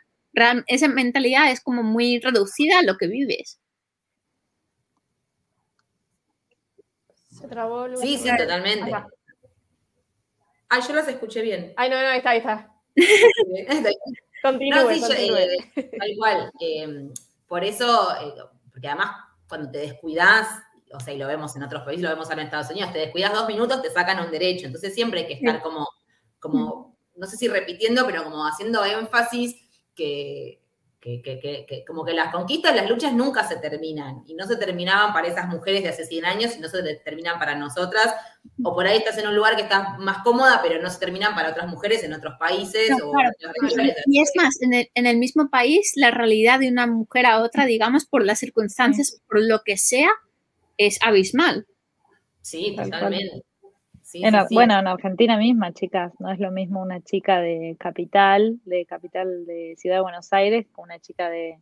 esa 0.67 0.89
mentalidad 0.89 1.51
es 1.51 1.61
como 1.61 1.83
muy 1.83 2.21
reducida 2.21 2.79
a 2.79 2.83
lo 2.83 2.97
que 2.97 3.07
vives. 3.07 3.61
Sí, 8.01 8.19
sí, 8.19 8.29
totalmente. 8.37 8.93
Ay, 10.69 10.83
yo 10.87 10.95
las 10.95 11.09
escuché 11.09 11.43
bien. 11.43 11.75
Ay, 11.77 11.91
no, 11.91 12.01
no, 12.01 12.11
está, 12.11 12.31
ahí 12.31 12.39
está. 12.39 12.73
continúe, 14.43 14.77
no, 14.77 15.07
sí, 15.07 15.31
eh, 15.37 15.91
tal 15.99 16.11
cual. 16.17 16.53
Em, 16.61 17.13
por 17.47 17.65
eso, 17.65 18.13
eh, 18.23 18.35
porque 18.73 18.89
además 18.89 19.13
cuando 19.49 19.71
te 19.71 19.79
descuidas, 19.79 20.49
o 20.93 21.01
sea, 21.01 21.15
y 21.15 21.19
lo 21.19 21.27
vemos 21.27 21.55
en 21.57 21.63
otros 21.63 21.83
países, 21.83 22.03
lo 22.03 22.11
vemos 22.11 22.29
ahora 22.29 22.43
en 22.43 22.47
Estados 22.47 22.71
Unidos, 22.71 22.93
te 22.93 22.99
descuidas 23.01 23.33
dos 23.33 23.47
minutos, 23.47 23.83
te 23.83 23.91
sacan 23.91 24.25
un 24.25 24.31
derecho. 24.31 24.67
Entonces 24.67 24.95
siempre 24.95 25.21
hay 25.21 25.27
que 25.27 25.35
estar 25.35 25.63
como, 25.63 25.89
como, 26.39 26.97
no 27.17 27.27
sé 27.27 27.37
si 27.37 27.49
repitiendo, 27.49 28.07
pero 28.07 28.25
como 28.25 28.47
haciendo 28.47 28.85
énfasis 28.85 29.57
que, 29.95 30.60
que, 31.01 31.85
como 31.87 32.05
que 32.05 32.13
las 32.13 32.31
conquistas, 32.31 32.77
las 32.77 32.89
luchas 32.89 33.15
nunca 33.15 33.49
se 33.49 33.57
terminan 33.57 34.23
y 34.27 34.35
no 34.35 34.47
se 34.47 34.57
terminaban 34.57 35.15
para 35.15 35.29
esas 35.29 35.49
mujeres 35.49 35.83
de 35.83 35.89
hace 35.89 36.05
100 36.05 36.25
años 36.27 36.57
y 36.57 36.61
no 36.61 36.69
se 36.69 36.83
terminan 36.97 37.39
para 37.39 37.55
nosotras. 37.55 38.15
O 38.63 38.75
por 38.75 38.87
ahí 38.87 38.99
estás 38.99 39.17
en 39.17 39.27
un 39.27 39.35
lugar 39.35 39.57
que 39.57 39.63
estás 39.63 39.99
más 39.99 40.23
cómoda, 40.23 40.61
pero 40.63 40.81
no 40.83 40.91
se 40.91 40.99
terminan 40.99 41.35
para 41.35 41.51
otras 41.51 41.69
mujeres 41.69 42.05
en 42.05 42.13
otros 42.13 42.35
países. 42.39 42.91
y 44.07 44.21
es 44.21 44.33
más, 44.37 44.61
en 44.61 44.75
el, 44.75 44.91
en 44.95 45.07
el, 45.07 45.17
mismo 45.17 45.49
país, 45.49 45.93
la 45.97 46.11
realidad 46.11 46.61
de 46.61 46.69
una 46.69 46.87
mujer 46.87 47.25
a 47.25 47.41
otra, 47.41 47.65
digamos, 47.65 48.05
por 48.05 48.25
las 48.25 48.39
circunstancias, 48.39 49.23
por 49.27 49.41
lo 49.41 49.63
que 49.65 49.79
sea, 49.79 50.11
es 50.77 50.99
abismal. 51.03 51.67
Sí, 52.43 52.77
totalmente. 52.77 53.43
Bueno, 54.51 54.79
en 54.79 54.87
Argentina 54.87 55.37
misma, 55.37 55.73
chicas, 55.73 56.13
no 56.19 56.31
es 56.33 56.39
lo 56.39 56.51
mismo 56.51 56.83
una 56.83 57.01
chica 57.01 57.41
de 57.41 57.77
capital, 57.79 58.59
de 58.65 58.85
capital 58.87 59.47
de 59.47 59.75
Ciudad 59.77 59.97
de 59.97 60.03
Buenos 60.03 60.33
Aires, 60.33 60.67
que 60.67 60.81
una 60.81 60.99
chica 60.99 61.29
de 61.29 61.59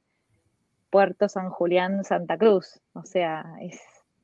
Puerto 0.91 1.29
San 1.29 1.51
Julián, 1.51 2.05
Santa 2.05 2.39
Cruz. 2.39 2.81
O 2.95 3.05
sea, 3.05 3.45
es 3.61 3.79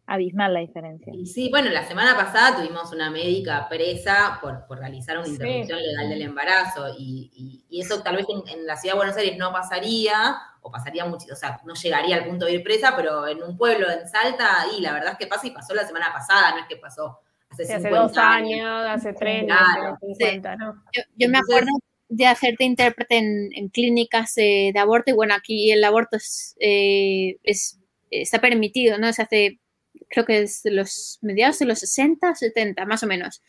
abismal 0.07 0.53
la 0.53 0.61
diferencia. 0.61 1.13
Y 1.15 1.27
sí, 1.27 1.49
bueno, 1.51 1.71
la 1.71 1.85
semana 1.85 2.15
pasada 2.15 2.57
tuvimos 2.57 2.93
una 2.93 3.11
médica 3.11 3.69
presa 3.69 4.39
por, 4.41 4.67
realizar 4.79 5.19
una 5.19 5.29
interrupción 5.29 5.79
legal 5.81 6.09
del 6.09 6.23
embarazo 6.23 6.89
y, 6.99 7.65
eso 7.71 8.03
tal 8.03 8.17
vez 8.17 8.27
en, 8.29 8.67
la 8.67 8.77
ciudad 8.77 8.95
de 8.95 8.99
Buenos 8.99 9.17
Aires 9.17 9.37
no 9.39 9.53
pasaría 9.53 10.37
o 10.63 10.71
pasaría 10.71 11.05
mucho, 11.05 11.27
o 11.33 11.37
sea, 11.37 11.61
no 11.65 11.75
llegaría 11.75 12.17
al 12.17 12.27
punto 12.27 12.47
de 12.47 12.53
ir 12.53 12.63
presa, 12.63 12.95
pero 12.97 13.27
en 13.29 13.43
un 13.43 13.57
pueblo 13.57 13.91
en 13.91 14.09
Salta, 14.09 14.65
y 14.77 14.81
la 14.81 14.93
verdad 14.93 15.13
es 15.13 15.19
que 15.19 15.27
pasa 15.27 15.47
y 15.47 15.51
pasó 15.51 15.75
la 15.75 15.87
semana 15.87 16.11
pasada, 16.13 16.53
no 16.53 16.59
es 16.59 16.67
que 16.67 16.77
pasó 16.77 17.21
hace, 17.63 17.89
dos 17.89 18.17
años, 18.19 18.85
hace 18.87 19.13
tres, 19.13 19.47
hace 19.51 20.15
50, 20.15 20.57
¿no? 20.57 20.83
Yo, 21.17 21.29
me 21.29 21.39
acuerdo 21.39 21.71
de 22.09 22.27
hacerte 22.27 22.65
intérprete 22.65 23.17
en, 23.17 23.69
clínicas 23.69 24.35
de 24.35 24.73
aborto 24.77 25.11
y 25.11 25.15
bueno, 25.15 25.35
aquí 25.35 25.71
el 25.71 25.83
aborto 25.85 26.17
es, 26.17 26.57
eh, 26.61 27.37
es, 27.43 27.79
está 28.11 28.41
permitido, 28.41 28.99
¿no? 28.99 29.13
Se 29.13 29.23
hace, 29.23 29.61
creo 30.09 30.25
que 30.25 30.43
es 30.43 30.63
de 30.63 30.71
los 30.71 31.19
mediados 31.23 31.59
de 31.59 31.67
los 31.67 31.79
60, 31.81 32.35
70, 32.35 32.85
más 32.87 33.03
o 33.03 33.07
menos. 33.07 33.43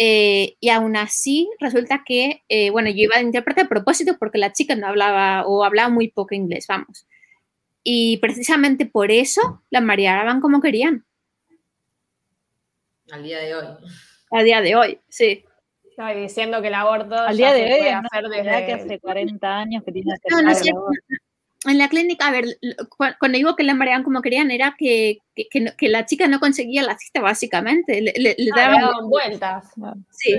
Eh, 0.00 0.56
y 0.60 0.68
aún 0.68 0.96
así, 0.96 1.50
resulta 1.58 2.04
que, 2.06 2.44
eh, 2.48 2.70
bueno, 2.70 2.88
yo 2.88 2.98
iba 2.98 3.16
a 3.16 3.20
intérprete 3.20 3.62
a 3.62 3.68
propósito 3.68 4.16
porque 4.16 4.38
la 4.38 4.52
chica 4.52 4.76
no 4.76 4.86
hablaba 4.86 5.44
o 5.44 5.64
hablaba 5.64 5.88
muy 5.88 6.08
poco 6.08 6.36
inglés, 6.36 6.66
vamos. 6.68 7.08
Y 7.82 8.18
precisamente 8.18 8.86
por 8.86 9.10
eso 9.10 9.64
la 9.70 9.80
mareaban 9.80 10.40
como 10.40 10.60
querían. 10.60 11.04
Al 13.12 13.22
día 13.22 13.38
de 13.40 13.54
hoy. 13.54 13.66
A 14.30 14.42
día 14.42 14.60
de 14.60 14.76
hoy, 14.76 15.00
sí. 15.08 15.44
Estoy 15.90 16.14
diciendo 16.22 16.60
que 16.62 16.68
el 16.68 16.74
aborto 16.74 17.14
Al 17.14 17.36
ya 17.36 17.52
día 17.52 17.52
se 17.52 17.56
de 17.56 17.72
hoy, 17.74 17.78
puede 17.80 17.92
¿no? 17.94 17.98
hacer 18.12 18.22
¿Verdad 18.28 18.52
desde... 18.52 18.66
que 18.66 18.72
hace 18.72 19.00
40 19.00 19.56
años 19.58 19.82
que 19.84 19.92
tiene 19.92 20.12
que 20.22 20.30
No, 20.30 20.42
no 20.42 20.50
hacer 20.50 20.64
sé. 20.64 20.72
En 21.68 21.76
la 21.76 21.88
clínica, 21.88 22.28
a 22.28 22.30
ver, 22.30 22.44
cu- 22.88 23.04
cuando 23.18 23.36
digo 23.36 23.56
que 23.56 23.64
la 23.64 23.74
mareaban 23.74 24.04
como 24.04 24.22
querían, 24.22 24.50
era 24.52 24.76
que, 24.78 25.18
que, 25.34 25.48
que 25.50 25.60
no- 25.60 25.72
que 25.76 25.88
la 25.88 26.06
chica 26.06 26.28
no 26.28 26.38
conseguía 26.38 26.84
la 26.84 26.96
cita, 26.96 27.20
básicamente. 27.20 28.00
Le, 28.00 28.12
le- 28.16 28.36
le 28.38 28.50
Ah, 28.52 28.70
le 28.70 28.76
daban- 28.78 29.08
vueltas. 29.08 29.72
sí. 30.10 30.36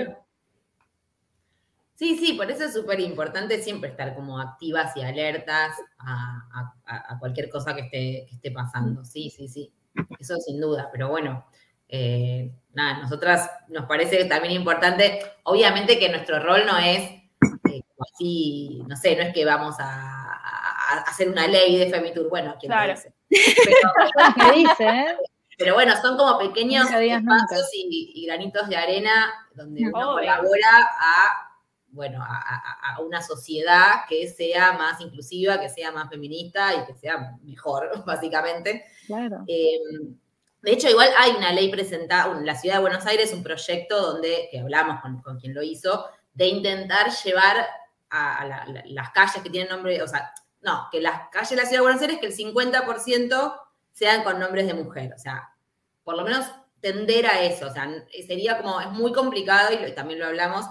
Sí, 1.96 2.18
sí, 2.18 2.34
por 2.34 2.50
eso 2.50 2.64
es 2.64 2.74
súper 2.74 3.02
importante 3.02 3.62
siempre 3.62 3.90
estar 3.90 4.16
como 4.16 4.40
activas 4.40 4.96
y 4.96 5.02
alertas 5.02 5.76
a, 5.98 6.48
a- 6.54 6.74
a- 6.86 7.14
a 7.16 7.20
cualquier 7.20 7.50
cosa 7.50 7.76
que 7.76 7.82
esté, 7.82 8.26
que 8.30 8.36
esté 8.36 8.52
pasando. 8.52 9.04
Sí, 9.04 9.30
sí, 9.30 9.50
sí. 9.50 9.74
Eso 10.18 10.38
sin 10.38 10.62
duda. 10.62 10.88
Pero 10.94 11.10
bueno, 11.10 11.46
eh, 11.90 12.52
nada, 12.74 13.00
nosotras 13.02 13.50
nos 13.68 13.86
parece 13.86 14.24
también 14.26 14.54
importante, 14.54 15.20
obviamente 15.44 16.00
que 16.00 16.10
nuestro 16.10 16.40
rol 16.40 16.66
no 16.66 16.78
es 16.78 17.00
eh, 17.02 17.82
así, 18.00 18.82
no 18.88 18.96
sé, 18.96 19.16
no 19.16 19.24
es 19.24 19.34
que 19.34 19.44
vamos 19.46 19.76
a, 19.80 20.26
hacer 21.08 21.30
una 21.30 21.48
ley 21.48 21.78
de 21.78 21.90
Femitur, 21.90 22.30
bueno, 22.30 22.56
quién 22.60 22.72
Claro. 22.72 22.94
dice. 22.94 23.14
Pero, 23.30 23.92
¿Qué 24.36 24.58
dice, 24.60 24.88
eh? 24.88 25.06
pero 25.58 25.74
bueno, 25.76 25.94
son 26.02 26.18
como 26.18 26.38
pequeños 26.40 26.86
espacios 26.90 27.70
y, 27.74 28.12
y 28.16 28.26
granitos 28.26 28.68
de 28.70 28.76
arena 28.78 29.32
donde 29.54 29.82
uno 29.82 30.14
Obvio. 30.14 30.16
colabora 30.16 30.90
a, 31.00 31.52
bueno, 31.90 32.24
a, 32.24 32.28
a- 32.28 32.96
a 32.96 33.00
una 33.02 33.22
sociedad 33.22 34.06
que 34.08 34.28
sea 34.30 34.74
más 34.74 35.00
inclusiva, 35.02 35.60
que 35.60 35.70
sea 35.70 35.92
más 35.92 36.10
feminista 36.10 36.74
y 36.76 36.86
que 36.86 36.96
sea 37.00 37.36
mejor, 37.44 37.92
básicamente. 38.06 38.86
Claro. 39.06 39.44
Eh, 39.48 39.80
de 40.62 40.72
hecho, 40.74 40.90
igual 40.90 41.10
hay 41.18 41.32
una 41.32 41.52
ley 41.54 41.70
presentada 41.70 42.32
en 42.38 42.46
la 42.46 42.56
ciudad 42.56 42.76
de 42.76 42.82
Buenos 42.82 43.06
Aires, 43.06 43.32
un 43.34 43.44
proyecto 43.44 44.02
donde, 44.14 44.48
que 44.52 44.60
hablamos 44.60 45.02
con, 45.02 45.22
con 45.22 45.40
quien 45.40 45.54
lo 45.54 45.62
hizo, 45.64 46.06
de 46.34 46.48
intentar 46.48 47.12
llevar 47.24 47.68
a, 48.10 48.46
la- 48.46 48.66
la- 48.66 48.84
las 48.86 49.12
calles 49.12 49.42
que 49.44 49.50
tienen 49.50 49.70
nombre, 49.70 50.02
o 50.02 50.08
sea, 50.08 50.34
no, 50.62 50.88
que 50.92 51.00
las 51.02 51.30
calles 51.30 51.52
de 51.52 51.56
la 51.56 51.62
ciudad 51.64 51.78
de 51.80 51.84
Buenos 51.84 52.02
Aires, 52.02 52.18
que 52.20 52.28
el 52.28 52.34
50% 52.36 53.62
sean 53.94 54.24
con 54.24 54.40
nombres 54.40 54.68
de 54.68 54.74
mujer, 54.74 55.14
o 55.16 55.20
sea, 55.20 55.50
por 56.04 56.16
lo 56.18 56.24
menos 56.24 56.46
tender 56.82 57.28
a 57.28 57.42
eso, 57.42 57.68
o 57.68 57.72
sea, 57.74 57.90
sería 58.26 58.58
como, 58.62 58.80
es 58.82 58.90
muy 58.92 59.12
complicado 59.14 59.74
y 59.74 59.78
lo- 59.80 59.94
también 59.94 60.20
lo 60.20 60.26
hablamos, 60.28 60.66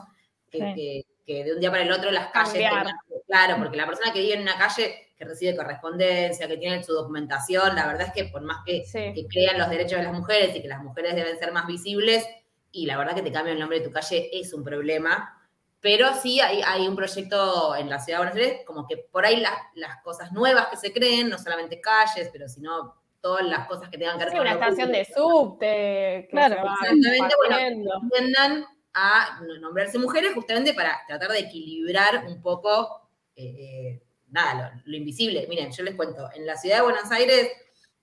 que, 0.51 0.59
Sí. 0.59 0.75
que- 0.75 1.07
que 1.27 1.45
de 1.45 1.53
un 1.55 1.61
día 1.61 1.71
para 1.71 1.83
el 1.83 1.93
otro 1.93 2.11
las 2.11 2.29
calles 2.29 2.55
tengan- 2.55 2.97
claro, 3.29 3.57
porque 3.59 3.77
la 3.77 3.87
persona 3.87 4.13
que 4.13 4.21
vive 4.21 4.35
en 4.35 4.43
una 4.43 4.59
calle 4.59 5.13
que 5.17 5.25
recibe 5.25 5.57
correspondencia, 5.57 6.49
que 6.49 6.57
tiene 6.57 6.83
su 6.83 6.93
documentación, 6.95 7.75
la 7.77 7.87
verdad 7.87 8.07
es 8.09 8.13
que 8.13 8.25
por 8.31 8.41
más 8.43 8.59
que, 8.67 8.85
Sí. 8.85 9.13
que 9.15 9.27
crean 9.29 9.59
los 9.59 9.69
derechos 9.71 9.99
de 9.99 10.05
las 10.05 10.13
mujeres 10.13 10.55
y 10.57 10.63
que 10.63 10.69
las 10.69 10.83
mujeres 10.83 11.15
deben 11.15 11.39
ser 11.39 11.53
más 11.53 11.67
visibles, 11.67 12.27
y 12.73 12.87
la 12.87 12.97
verdad 12.99 13.15
que 13.15 13.23
te 13.23 13.31
cambia 13.33 13.53
el 13.53 13.59
nombre 13.61 13.79
de 13.81 13.85
tu 13.87 13.93
calle 13.93 14.29
es 14.33 14.53
un 14.53 14.65
problema, 14.65 15.35
pero 15.81 16.13
sí 16.15 16.41
hay, 16.41 16.61
hay 16.65 16.87
un 16.89 16.97
proyecto 16.97 17.77
en 17.77 17.89
la 17.89 17.99
ciudad 18.01 18.19
de 18.21 18.25
Buenos 18.27 18.45
Aires, 18.47 18.61
como 18.67 18.87
que 18.87 18.97
por 18.97 19.25
ahí 19.25 19.37
la- 19.37 19.57
las 19.75 20.03
cosas 20.03 20.33
nuevas 20.33 20.67
que 20.69 20.77
se 20.77 20.93
creen, 20.93 21.29
no 21.29 21.39
solamente 21.39 21.81
calles, 21.81 22.29
pero 22.33 22.49
sino 22.49 22.95
todas 23.21 23.45
las 23.47 23.67
cosas 23.69 23.89
que 23.89 23.99
tengan 23.99 24.19
que 24.19 24.25
ver 24.25 24.33
Sí, 24.33 24.39
con 24.39 24.47
una 24.47 24.55
estación 24.55 24.93
de 24.93 25.05
subte 25.05 26.29
Claro, 26.31 26.55
exactamente, 26.57 27.35
bueno, 27.49 28.09
tiendan 28.13 28.65
a 28.95 29.41
nombrarse 29.61 29.99
mujeres 29.99 30.33
justamente 30.35 30.75
para 30.75 31.01
tratar 31.07 31.31
de 31.33 31.41
equilibrar 31.41 32.25
un 32.27 32.41
poco, 32.43 33.08
eh, 33.39 34.03
nada, 34.29 34.73
lo, 34.75 34.83
lo 34.85 34.97
invisible. 34.97 35.47
Miren, 35.49 35.73
yo 35.73 35.83
les 35.85 35.95
cuento, 35.95 36.29
en 36.35 36.47
la 36.47 36.57
ciudad 36.57 36.77
de 36.77 36.83
Buenos 36.83 37.11
Aires 37.11 37.51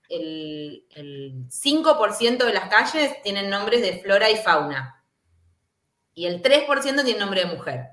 el, 0.10 0.86
el 0.96 1.48
5% 1.50 2.46
de 2.46 2.54
las 2.54 2.70
calles 2.70 3.22
tienen 3.24 3.50
nombres 3.50 3.82
de 3.82 4.00
flora 4.00 4.30
y 4.30 4.38
fauna 4.38 5.04
y 6.14 6.26
el 6.28 6.42
3% 6.42 7.04
tiene 7.04 7.20
nombre 7.20 7.42
de 7.42 7.48
mujer. 7.48 7.90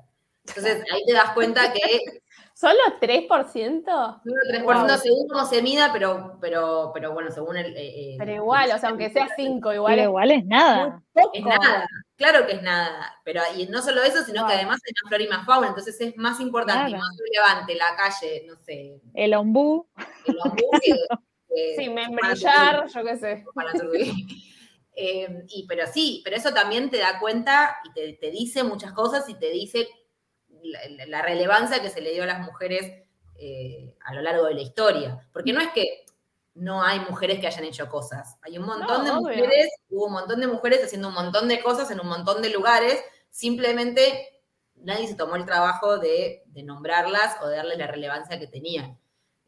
Entonces 0.47 0.85
ahí 0.93 1.03
te 1.07 1.13
das 1.13 1.33
cuenta 1.35 1.73
que 1.73 2.22
¿Solo 2.55 2.79
3%? 3.01 3.85
solo 3.85 4.37
3% 4.51 4.65
Wow. 4.65 4.99
según 4.99 5.29
cómo 5.29 5.45
se 5.47 5.63
mida, 5.63 5.91
pero, 5.93 6.39
pero, 6.41 6.91
pero 6.95 7.13
bueno, 7.13 7.31
según 7.31 7.57
el... 7.57 7.77
eh, 7.77 8.13
eh, 8.15 8.17
Pero 8.19 8.33
igual, 8.33 8.71
o 8.75 8.79
sea, 8.79 8.91
aunque 8.91 9.11
sea 9.11 9.29
5, 9.35 9.73
igual 9.73 9.93
Pero 9.93 10.03
es 10.03 10.09
igual 10.09 10.31
es 10.31 10.45
nada. 10.45 11.03
Es 11.33 11.45
nada, 11.45 11.87
claro 12.17 12.47
que 12.47 12.53
es 12.55 12.63
nada. 12.63 13.17
Pero 13.25 13.41
y 13.57 13.67
no 13.67 13.83
solo 13.83 14.03
eso, 14.03 14.23
sino 14.23 14.47
que 14.47 14.55
además 14.55 14.81
hay 14.87 14.93
más 15.03 15.09
flora 15.09 15.25
y 15.25 15.29
más 15.29 15.47
fauna. 15.47 15.69
Entonces 15.69 16.01
es 16.01 16.17
más 16.17 16.41
importante 16.41 16.91
y 16.91 16.93
Claro. 16.93 17.03
más 17.05 17.17
relevante 17.19 17.75
la 17.75 17.97
calle, 17.97 18.45
no 18.47 18.57
sé, 18.57 19.01
El 19.15 19.35
ombú, 19.35 19.89
el 20.27 20.37
ombú 20.45 20.71
que, 20.83 20.93
que 21.49 21.75
Sí, 21.77 21.89
membrillar, 21.89 22.87
yo 22.89 23.05
qué 23.05 23.17
sé. 23.17 23.45
Eh, 24.95 25.45
y, 25.49 25.67
pero 25.67 25.87
sí, 25.87 26.21
pero 26.23 26.37
eso 26.37 26.53
también 26.53 26.91
te 26.91 26.99
da 26.99 27.19
cuenta 27.19 27.79
y 27.83 27.95
te, 27.95 28.13
te 28.13 28.31
dice 28.31 28.63
muchas 28.63 28.93
cosas 28.93 29.27
y 29.27 29.35
te 29.39 29.49
dice 29.51 29.89
la, 30.63 31.23
relevancia 31.23 31.81
que 31.83 31.91
se 31.91 32.01
le 32.01 32.13
dio 32.13 32.23
a 32.23 32.27
las 32.27 32.41
mujeres 32.41 33.03
eh, 33.37 33.95
a 34.05 34.15
lo 34.15 34.23
largo 34.23 34.47
de 34.47 34.55
la 34.55 34.61
historia. 34.63 35.27
Porque 35.33 35.53
no 35.53 35.61
es 35.61 35.69
que 35.71 36.05
no 36.55 36.83
hay 36.83 37.01
mujeres 37.01 37.41
que 37.41 37.47
hayan 37.47 37.65
hecho 37.65 37.89
cosas. 37.89 38.37
Hay 38.43 38.59
un 38.59 38.67
montón 38.67 38.99
No, 38.99 39.05
de 39.05 39.11
obvio. 39.11 39.21
mujeres, 39.45 39.69
hubo 39.89 40.07
un 40.07 40.13
montón 40.13 40.41
de 40.41 40.47
mujeres 40.47 40.85
haciendo 40.85 41.09
un 41.09 41.15
montón 41.15 41.49
de 41.49 41.61
cosas 41.63 41.91
en 41.91 42.01
un 42.01 42.09
montón 42.09 42.43
de 42.43 42.51
lugares, 42.51 43.03
simplemente 43.31 44.43
nadie 44.77 45.07
se 45.07 45.15
tomó 45.15 45.37
el 45.37 45.47
trabajo 45.47 45.99
de, 45.99 46.43
de 46.47 46.63
nombrarlas 46.63 47.37
o 47.43 47.49
de 47.49 47.57
darles 47.57 47.79
la 47.79 47.87
relevancia 47.87 48.39
que 48.39 48.47
tenían. 48.47 48.99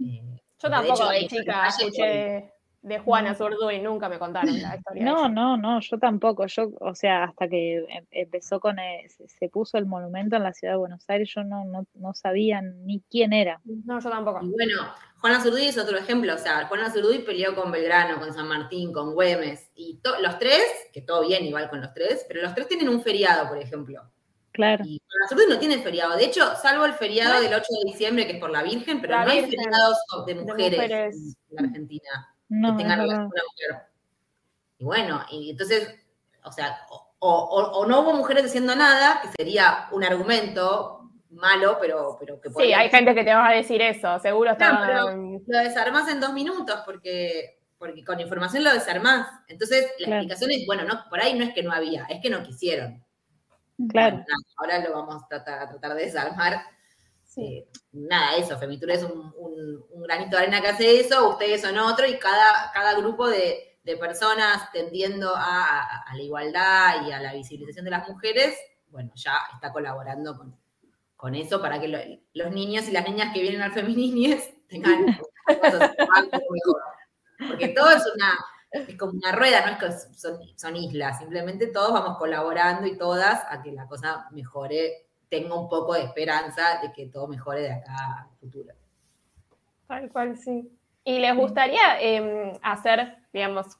Eh, 0.01 0.41
Yo 0.59 0.69
de 0.69 0.71
tampoco 0.71 0.95
hecho, 0.95 1.09
de 1.11 1.27
chica 1.29 1.57
la 1.57 1.63
calle, 1.71 1.85
escuché 1.85 2.54
de, 2.85 2.99
Juana 2.99 3.35
Zurduy, 3.35 3.81
nunca 3.81 4.09
me 4.09 4.19
contaron 4.19 4.61
la 4.63 4.77
historia. 4.77 5.05
No, 5.05 5.29
no, 5.29 5.57
no, 5.57 5.81
yo 5.81 5.99
tampoco. 5.99 6.47
Yo, 6.47 6.71
o 6.81 6.95
sea, 6.95 7.25
hasta 7.25 7.49
que 7.49 7.79
em- 7.89 8.07
empezó 8.11 8.61
con, 8.61 8.79
eh, 8.79 9.07
se, 9.09 9.49
puso 9.49 9.79
el 9.79 9.87
monumento 9.87 10.37
en 10.37 10.43
la 10.43 10.53
ciudad 10.53 10.75
de 10.75 10.79
Buenos 10.79 11.05
Aires, 11.09 11.31
yo 11.35 11.43
no, 11.45 11.65
no, 11.65 11.87
no 11.95 12.15
sabía 12.15 12.61
ni 12.63 13.01
quién 13.11 13.33
era. 13.33 13.61
No, 13.65 13.99
yo 14.01 14.11
tampoco. 14.11 14.41
Y 14.45 14.51
bueno, 14.51 14.75
Juana 15.21 15.41
Zurduy 15.41 15.67
es 15.67 15.79
otro 15.79 15.97
ejemplo, 15.97 16.35
o 16.35 16.39
sea, 16.39 16.67
Juana 16.67 16.91
Zurduy 16.91 17.21
peleó 17.21 17.55
con 17.55 17.73
Belgrano, 17.73 18.21
con 18.21 18.33
San 18.35 18.47
Martín, 18.49 18.93
con 18.93 19.15
Güemes, 19.15 19.71
y 19.75 19.99
to- 20.03 20.21
los 20.21 20.39
tres, 20.39 20.63
que 20.93 21.01
todo 21.01 21.27
bien 21.27 21.45
igual 21.45 21.71
con 21.71 21.81
los 21.81 21.93
tres, 21.95 22.25
pero 22.29 22.43
los 22.43 22.55
tres 22.55 22.69
tienen 22.69 22.89
un 22.89 23.03
feriado, 23.03 23.49
por 23.49 23.59
ejemplo. 23.59 24.03
Claro. 24.53 24.85
Y 24.87 25.01
Juana 25.09 25.29
Zurduy 25.29 25.47
no 25.49 25.59
tiene 25.59 25.79
feriado, 25.83 26.17
de 26.17 26.27
hecho, 26.27 26.55
salvo 26.57 26.85
el 26.85 26.93
feriado 26.93 27.41
del 27.41 27.55
8 27.55 27.67
de 27.83 27.91
diciembre, 27.91 28.27
que 28.27 28.35
es 28.35 28.39
por 28.39 28.51
la 28.51 28.63
Virgen, 28.63 29.01
pero 29.01 29.15
La 29.15 29.25
no 29.25 29.31
hay 29.33 29.41
feriados 29.41 29.99
de 30.27 30.35
mujeres, 30.37 30.79
mujeres. 30.79 31.17
en 31.17 31.57
la 31.57 31.63
Argentina 31.63 32.34
No, 32.49 32.77
que 32.77 32.83
verdad. 32.85 32.97
relación 32.99 33.29
con 33.31 33.33
una 33.33 33.43
mujer. 33.51 33.87
Y 34.79 34.85
bueno, 34.85 35.25
y 35.31 35.51
entonces, 35.51 35.95
o 36.45 36.53
sea, 36.53 36.79
o, 36.91 37.07
o- 37.21 37.79
o 37.81 37.87
no 37.87 38.01
hubo 38.01 38.13
mujeres 38.15 38.45
haciendo 38.45 38.75
nada, 38.75 39.21
que 39.23 39.29
sería 39.37 39.89
un 39.93 40.05
argumento 40.05 41.11
malo, 41.31 41.79
pero, 41.81 42.17
pero 42.21 42.41
que 42.41 42.51
Sí, 42.51 42.73
hay 42.73 42.91
gente 42.91 43.15
que 43.15 43.25
te 43.25 43.35
va 43.35 43.49
a 43.49 43.53
decir 43.55 43.81
eso, 43.83 44.19
seguro 44.21 44.57
Claro, 44.57 44.85
estaban... 45.09 45.43
lo 45.47 45.59
desarmás 45.59 46.09
en 46.11 46.21
dos 46.21 46.33
minutos 46.33 46.83
porque, 46.85 47.61
porque 47.79 48.05
con 48.05 48.21
información 48.21 48.63
lo 48.63 48.73
desarmás. 48.73 49.27
Entonces, 49.49 49.91
la 49.99 50.07
Claro. 50.07 50.23
explicación 50.23 50.51
es, 50.53 50.67
bueno, 50.67 50.85
no, 50.85 51.05
por 51.09 51.21
ahí 51.21 51.35
no 51.37 51.45
es 51.45 51.55
que 51.55 51.63
no 51.63 51.73
había, 51.73 52.05
es 52.05 52.21
que 52.21 52.31
no 52.31 52.43
quisieron. 52.43 53.03
Claro. 53.89 54.17
Bueno, 54.17 54.27
ahora 54.59 54.79
lo 54.81 54.93
vamos 54.95 55.25
a 55.25 55.29
tratar, 55.29 55.63
a 55.63 55.69
tratar 55.69 55.95
de 55.95 56.05
desarmar. 56.05 56.61
Sí. 57.35 57.43
Eh, 57.59 57.69
nada, 57.93 58.37
eso, 58.37 58.59
Femitura 58.59 58.95
es 58.95 59.03
un, 59.03 59.33
un- 59.37 59.85
un 59.91 60.03
granito 60.03 60.37
de 60.37 60.43
arena 60.43 60.61
que 60.61 60.69
hace 60.69 61.01
eso, 61.01 61.29
ustedes 61.31 61.63
son 61.63 61.77
otro, 61.79 62.07
y 62.07 62.19
cada, 62.19 62.71
cada 62.73 62.95
grupo 62.99 63.29
de, 63.29 63.79
de 63.83 63.97
personas 63.97 64.71
tendiendo 64.73 65.35
a, 65.35 65.67
a- 65.81 66.03
a 66.07 66.15
la 66.17 66.23
igualdad 66.23 67.07
y 67.07 67.13
a 67.13 67.21
la 67.21 67.33
visibilización 67.35 67.85
de 67.85 67.91
las 67.93 68.09
mujeres, 68.09 68.57
bueno, 68.89 69.11
ya 69.17 69.37
está 69.55 69.73
colaborando 69.73 70.37
con, 70.37 70.57
con 71.17 71.35
eso 71.35 71.61
para 71.61 71.81
que 71.81 71.89
lo- 71.89 71.99
los 72.35 72.53
niños 72.53 72.89
y 72.89 72.93
las 72.93 73.05
niñas 73.09 73.33
que 73.35 73.43
vienen 73.43 73.63
al 73.63 73.73
Feminiñez 73.73 74.55
tengan 74.69 75.07
cosas 75.47 75.93
mejor. 76.31 76.83
Porque 77.49 77.69
todo 77.69 77.91
es 77.91 78.03
una, 78.15 78.35
es 78.71 78.97
como 78.97 79.13
una 79.13 79.33
rueda, 79.33 79.65
no 79.67 79.73
es 79.73 79.79
que 79.79 80.15
son, 80.17 80.39
son 80.57 80.77
islas, 80.77 81.19
simplemente 81.19 81.67
todos 81.69 81.93
vamos 81.93 82.19
colaborando 82.19 82.87
y 82.87 82.97
todas 82.97 83.43
a 83.49 83.63
que 83.63 83.73
la 83.73 83.87
cosa 83.87 84.27
mejore, 84.33 85.04
tenga 85.29 85.55
un 85.59 85.69
poco 85.69 85.95
de 85.95 86.03
esperanza 86.03 86.81
de 86.83 86.93
que 86.93 87.07
todo 87.07 87.27
mejore 87.29 87.63
de 87.63 87.73
acá 87.73 88.23
al 88.23 88.37
futuro. 88.39 88.75
Tal 89.87 90.11
cual, 90.11 90.37
sí. 90.37 90.71
¿Y 91.05 91.19
les 91.19 91.37
gustaría 91.37 92.01
eh, 92.01 92.59
hacer, 92.63 93.19
digamos, 93.33 93.79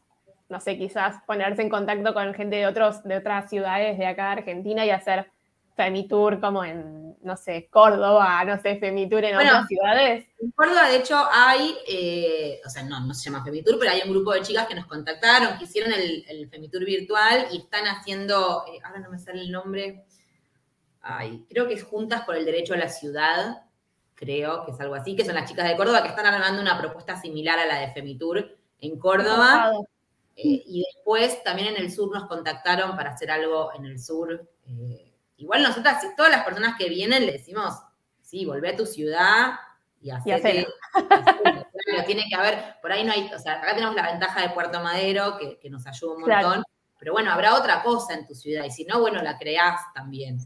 no 0.49 0.61
sé, 0.61 0.77
quizás 0.77 1.17
ponerse 1.27 1.63
en 1.63 1.71
contacto 1.71 2.13
con 2.13 2.35
gente 2.35 2.57
de, 2.57 2.67
otros, 2.67 3.03
de 3.05 3.17
otras 3.17 3.49
ciudades 3.49 3.99
de 3.99 4.07
acá, 4.07 4.33
Argentina, 4.33 4.85
y 4.85 4.91
hacer 4.91 5.31
Femitour 5.75 6.41
como 6.41 6.65
en, 6.65 7.17
no 7.23 7.37
sé, 7.37 7.69
Córdoba, 7.71 8.45
no 8.45 8.61
sé, 8.61 8.77
Femitour 8.77 9.25
en 9.25 9.37
otras 9.37 9.67
ciudades? 9.67 10.27
En 10.41 10.51
Córdoba, 10.51 10.89
de 10.89 10.97
hecho, 10.99 11.17
hay, 11.33 11.75
eh, 11.89 12.61
o 12.65 12.69
sea, 12.69 12.83
no, 12.83 13.01
no 13.01 13.15
se 13.15 13.31
llama 13.31 13.43
Femitour, 13.43 13.79
pero 13.79 13.91
hay 13.91 14.03
un 14.05 14.11
grupo 14.11 14.33
de 14.33 14.43
chicas 14.43 14.67
que 14.67 14.75
nos 14.75 14.87
contactaron, 14.87 15.57
que 15.59 15.65
hicieron 15.65 15.93
el, 15.93 16.25
el 16.29 16.49
Femitour 16.49 16.85
virtual 16.85 17.47
y 17.51 17.59
están 17.59 17.87
haciendo, 17.87 18.65
eh, 18.69 18.79
ahora 18.85 19.01
no 19.01 19.11
me 19.11 19.19
sale 19.19 19.41
el 19.41 19.51
nombre, 19.51 20.05
ay, 21.05 21.45
creo 21.49 21.69
que 21.69 21.75
es 21.75 21.85
Juntas 21.85 22.23
por 22.23 22.37
el 22.37 22.45
Derecho 22.45 22.75
a 22.75 22.79
la 22.79 22.89
Ciudad, 22.89 23.63
creo 24.15 24.65
que 24.65 24.73
es 24.73 24.81
algo 24.81 24.95
así, 24.95 25.15
que 25.15 25.25
son 25.25 25.35
las 25.35 25.49
chicas 25.49 25.69
de 25.69 25.77
Córdoba 25.77 26.03
que 26.03 26.09
están 26.09 26.27
armando 26.27 26.61
una 26.61 26.79
propuesta 26.79 27.21
similar 27.21 27.59
a 27.59 27.67
la 27.67 27.81
de 27.81 27.93
Femitour 27.93 28.57
en 28.81 28.99
Córdoba. 28.99 29.71
Eh, 30.37 30.63
y 30.67 30.85
después 30.95 31.45
también 31.45 31.77
en 31.77 31.83
el 31.83 31.93
sur 31.93 32.13
nos 32.13 32.27
contactaron 32.27 32.97
para 32.97 33.13
hacer 33.13 33.31
algo 33.31 33.73
en 33.75 33.85
el 33.85 34.01
sur. 34.01 34.49
Eh, 34.67 35.13
igual 35.37 35.63
nosotras, 35.63 36.03
todas 36.17 36.33
las 36.33 36.45
personas 36.45 36.77
que 36.77 36.89
vienen 36.89 37.27
le 37.27 37.33
decimos, 37.33 37.75
sí, 38.21 38.45
volvé 38.45 38.71
a 38.71 38.77
tu 38.77 38.87
ciudad 38.87 39.53
y 40.01 40.11
hacete. 40.11 40.67
tiene 42.07 42.25
que 42.29 42.35
haber, 42.35 42.77
por 42.81 42.93
ahí 42.93 43.05
no 43.05 43.13
hay, 43.13 43.31
o 43.33 43.39
sea, 43.39 43.55
acá 43.55 43.75
tenemos 43.75 43.95
la 43.95 44.11
ventaja 44.11 44.43
de 44.43 44.51
Puerto 44.51 44.81
Madero, 44.81 45.39
que, 45.39 45.71
nos 45.71 45.87
ayuda 45.87 46.15
un 46.15 46.21
montón. 46.23 46.65
Pero 47.05 47.13
bueno, 47.13 47.31
habrá 47.31 47.55
otra 47.55 47.83
cosa 47.83 48.15
en 48.15 48.27
tu 48.27 48.35
ciudad, 48.35 48.65
y 48.65 48.71
si 48.71 48.87
no, 48.87 48.99
bueno, 48.99 49.23
la 49.23 49.37
creás 49.37 49.83
también. 49.95 50.39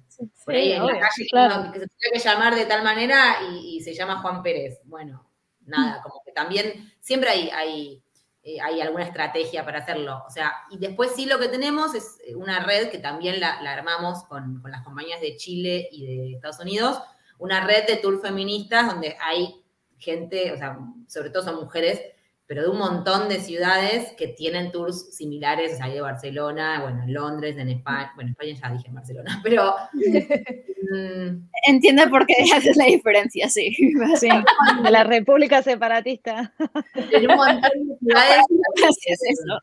por 0.44 0.54
ahí 0.56 0.72
en 0.72 0.84
la 0.84 0.98
calle 0.98 1.72
que 1.72 1.78
se 1.78 1.86
tiene 1.86 2.12
que 2.14 2.18
llamar 2.18 2.56
de 2.56 2.66
tal 2.66 2.82
manera 2.82 3.36
y, 3.48 3.80
se 3.80 3.94
llama 3.94 4.20
Juan 4.20 4.42
Pérez. 4.42 4.80
Bueno, 4.84 5.30
nada, 5.60 6.02
como 6.02 6.20
que 6.26 6.32
también 6.32 6.92
siempre 7.00 7.30
hay, 7.30 7.48
hay 7.50 8.02
eh, 8.48 8.60
hay 8.62 8.80
alguna 8.80 9.04
estrategia 9.04 9.62
para 9.62 9.80
hacerlo. 9.80 10.24
O 10.26 10.30
sea, 10.30 10.52
y 10.70 10.78
después 10.78 11.12
sí 11.14 11.26
lo 11.26 11.38
que 11.38 11.48
tenemos 11.48 11.94
es 11.94 12.18
eh, 12.26 12.34
una 12.34 12.60
red 12.64 12.88
que 12.88 12.96
también 12.96 13.40
la, 13.40 13.58
armamos 13.58 14.24
con, 14.24 14.62
las 14.66 14.82
compañías 14.82 15.20
de 15.20 15.36
Chile 15.36 15.86
y 15.92 16.06
de 16.06 16.32
Estados 16.32 16.58
Unidos, 16.58 16.98
una 17.38 17.66
red 17.66 17.86
de 17.86 17.96
tour 17.96 18.22
feministas 18.22 18.86
donde 18.86 19.16
hay 19.20 19.62
gente, 19.98 20.50
o 20.52 20.56
sea, 20.56 20.78
sobre 21.08 21.28
todo 21.28 21.42
son 21.44 21.56
mujeres 21.56 22.00
pero 22.48 22.62
de 22.62 22.70
un 22.70 22.78
montón 22.78 23.28
de 23.28 23.40
ciudades 23.40 24.14
que 24.16 24.26
tienen 24.26 24.72
tours 24.72 25.14
similares, 25.14 25.74
o 25.74 25.76
sea, 25.76 25.88
de 25.88 26.00
Barcelona, 26.00 26.80
bueno, 26.80 27.02
en 27.02 27.12
Londres, 27.12 27.58
en 27.58 27.68
España, 27.68 28.10
bueno, 28.14 28.28
en 28.28 28.32
España 28.32 28.58
ya 28.58 28.74
dije 28.74 28.88
en 28.88 28.94
Barcelona, 28.94 29.40
pero... 29.44 29.76
Mm, 30.90 31.46
Entiende 31.66 32.08
por 32.08 32.26
qué 32.26 32.34
haces 32.54 32.74
la 32.78 32.86
diferencia, 32.86 33.50
sí. 33.50 33.74
Sí, 34.18 34.28
de 34.82 34.90
la 34.90 35.04
República 35.04 35.62
Separatista. 35.62 36.54
En 37.12 37.30
un 37.30 37.36
montón 37.36 37.70
de 37.86 37.98
ciudades... 37.98 38.42
es 39.06 39.20
eso. 39.22 39.60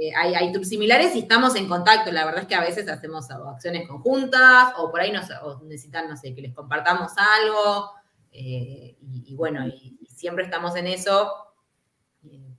Eh, 0.00 0.12
hay, 0.16 0.34
hay, 0.36 0.52
tours 0.52 0.68
similares 0.68 1.16
y 1.16 1.20
estamos 1.20 1.56
en 1.56 1.66
contacto. 1.66 2.12
La 2.12 2.24
verdad 2.24 2.42
es 2.42 2.46
que 2.46 2.54
a 2.54 2.60
veces 2.60 2.88
hacemos 2.88 3.28
acciones 3.28 3.88
conjuntas 3.88 4.72
o 4.76 4.92
por 4.92 5.00
ahí 5.00 5.10
nos, 5.10 5.28
necesitan, 5.64 6.08
no 6.08 6.16
sé, 6.16 6.32
que 6.32 6.42
les 6.42 6.54
compartamos 6.54 7.10
algo. 7.16 7.90
Eh, 8.30 8.96
y, 9.00 9.34
bueno, 9.34 9.66
y 9.66 9.98
siempre 10.08 10.44
estamos 10.44 10.76
en 10.76 10.86
eso 10.86 11.51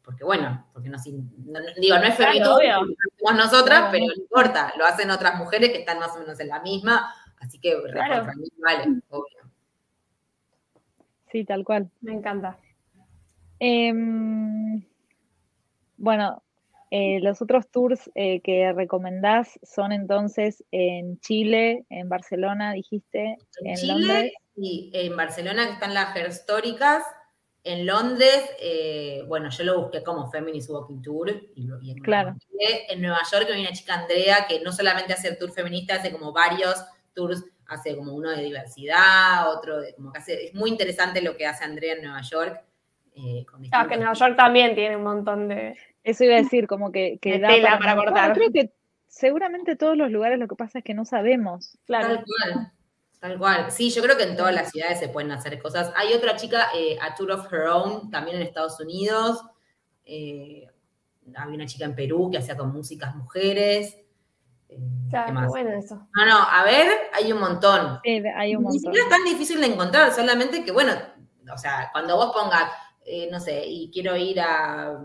porque 0.04 0.24
bueno, 0.24 0.68
porque 0.74 0.90
no, 0.90 0.98
digo, 1.02 1.98
no 1.98 2.04
es 2.04 2.16
femito, 2.16 2.58
somos 3.20 3.38
nosotras, 3.38 3.90
pero 3.92 4.06
no 4.06 4.14
importa, 4.16 4.74
lo 4.78 4.86
hacen 4.86 5.10
otras 5.10 5.38
mujeres 5.38 5.70
que 5.70 5.80
están 5.80 6.00
más 6.00 6.16
o 6.16 6.20
menos 6.20 6.40
en 6.40 6.50
la 6.50 6.62
misma, 6.62 7.14
así 7.40 7.60
que 7.60 7.82
claro. 7.92 8.28
vale, 8.58 9.02
obvio. 9.10 9.50
Sí, 11.32 11.46
tal 11.46 11.64
cual. 11.64 11.90
Me 12.02 12.14
encanta. 12.14 12.60
Em, 13.60 14.86
bueno, 15.98 16.44
eh, 16.92 17.20
los 17.22 17.42
otros 17.42 17.70
tours 17.70 18.12
eh, 18.14 18.42
que 18.42 18.72
recomendás 18.74 19.58
son 19.64 19.94
entonces 19.94 20.64
en 20.72 21.20
Chile, 21.22 21.86
en 21.90 22.10
Barcelona, 22.10 22.74
dijiste, 22.74 23.38
en, 23.62 23.76
Chile 23.78 23.94
Londres. 23.94 24.34
y 24.58 24.92
en 24.94 25.16
Barcelona 25.16 25.66
que 25.66 25.72
están 25.72 25.94
las 25.94 26.16
históricas 26.28 27.04
en 27.64 27.86
Londres, 27.86 28.44
eh, 28.60 29.24
bueno, 29.28 29.50
yo 29.50 29.64
lo 29.64 29.82
busqué 29.82 30.04
como 30.04 30.30
Feminist 30.30 30.70
Walking 30.70 31.02
Tour. 31.02 31.30
Y, 31.56 31.92
en, 31.92 31.98
claro. 32.00 32.36
en 32.60 33.02
Nueva 33.02 33.22
York 33.32 33.48
hay 33.52 33.62
una 33.62 33.72
chica 33.72 33.96
Andrea 33.96 34.46
que 34.48 34.60
no 34.60 34.72
solamente 34.72 35.14
hace 35.14 35.30
el 35.30 35.38
tour 35.38 35.52
feminista, 35.52 35.96
hace 35.96 36.12
como 36.12 36.34
varios 36.34 36.84
tours, 37.14 37.46
hace 37.68 37.96
como 37.96 38.14
uno 38.14 38.32
de 38.32 38.44
diversidad, 38.44 39.50
otro 39.50 39.80
de 39.80 39.96
como 39.96 40.12
que 40.12 40.20
hace, 40.20 40.46
es 40.46 40.54
muy 40.54 40.70
interesante 40.70 41.22
lo 41.22 41.38
que 41.38 41.48
hace 41.48 41.64
Andrea 41.64 41.94
en 41.94 42.04
Nueva 42.04 42.22
York. 42.22 42.62
Eh, 43.16 43.46
claro, 43.70 43.90
que 43.90 43.98
Nueva 43.98 44.14
York 44.14 44.36
también 44.36 44.76
tiene 44.76 44.98
un 44.98 45.04
montón 45.04 45.48
de... 45.48 45.78
Eso 46.04 46.26
iba 46.26 46.36
a 46.36 46.42
decir, 46.42 46.68
como 46.68 46.92
que, 46.92 47.18
que 47.22 47.40
da 47.40 47.48
tela 47.48 47.80
para, 47.80 47.96
cortar. 47.96 48.34
creo 48.34 48.52
que 48.52 48.74
seguramente 49.08 49.78
todos 49.78 49.96
los 49.96 50.12
lugares 50.12 50.38
lo 50.38 50.50
que 50.50 50.56
pasa 50.56 50.80
es 50.80 50.84
que 50.84 50.94
no 50.94 51.06
sabemos. 51.06 51.78
Claro. 51.86 52.16
Tal 52.16 52.26
cual. 52.26 52.72
Sí, 53.70 53.90
yo 53.90 54.02
creo 54.02 54.18
que 54.18 54.24
en 54.24 54.36
todas 54.36 54.54
las 54.54 54.72
ciudades 54.72 55.00
se 55.00 55.08
pueden 55.08 55.32
hacer 55.32 55.62
cosas. 55.62 55.94
Hay 55.96 56.14
otra 56.14 56.36
chica, 56.36 56.68
eh, 56.76 56.98
A 57.02 57.16
Tour 57.16 57.32
of 57.32 57.52
Her 57.52 57.68
Own, 57.68 58.12
también 58.12 58.38
en 58.38 58.44
Estados 58.44 58.80
Unidos. 58.80 59.42
Eh, 60.04 60.68
había 61.36 61.56
una 61.56 61.66
chica 61.66 61.86
en 61.86 61.96
Perú 61.96 62.30
que 62.30 62.40
hacía 62.40 62.58
con 62.58 62.74
músicas 62.74 63.16
mujeres. 63.16 63.98
Eh, 64.68 64.78
claro, 65.10 65.48
bueno 65.48 65.70
eso. 65.72 66.08
No, 66.14 66.26
no, 66.26 66.38
a 66.38 66.64
ver, 66.66 66.88
hay 67.14 67.32
un 67.32 67.40
montón. 67.40 68.00
Sí, 68.04 68.22
hay 68.36 68.56
un 68.56 68.64
montón. 68.64 68.74
Ni 68.74 68.80
siquiera 68.80 69.06
es 69.06 69.10
tan 69.10 69.24
difícil 69.24 69.62
de 69.62 69.68
encontrar, 69.68 70.12
solamente 70.12 70.66
que, 70.66 70.72
bueno, 70.72 70.94
o 71.52 71.58
sea, 71.58 71.90
cuando 71.94 72.18
vos 72.18 72.34
pongas, 72.34 72.72
no 73.32 73.40
sé, 73.40 73.64
y 73.66 73.90
quiero 73.90 74.18
ir 74.18 74.42
a, 74.42 75.02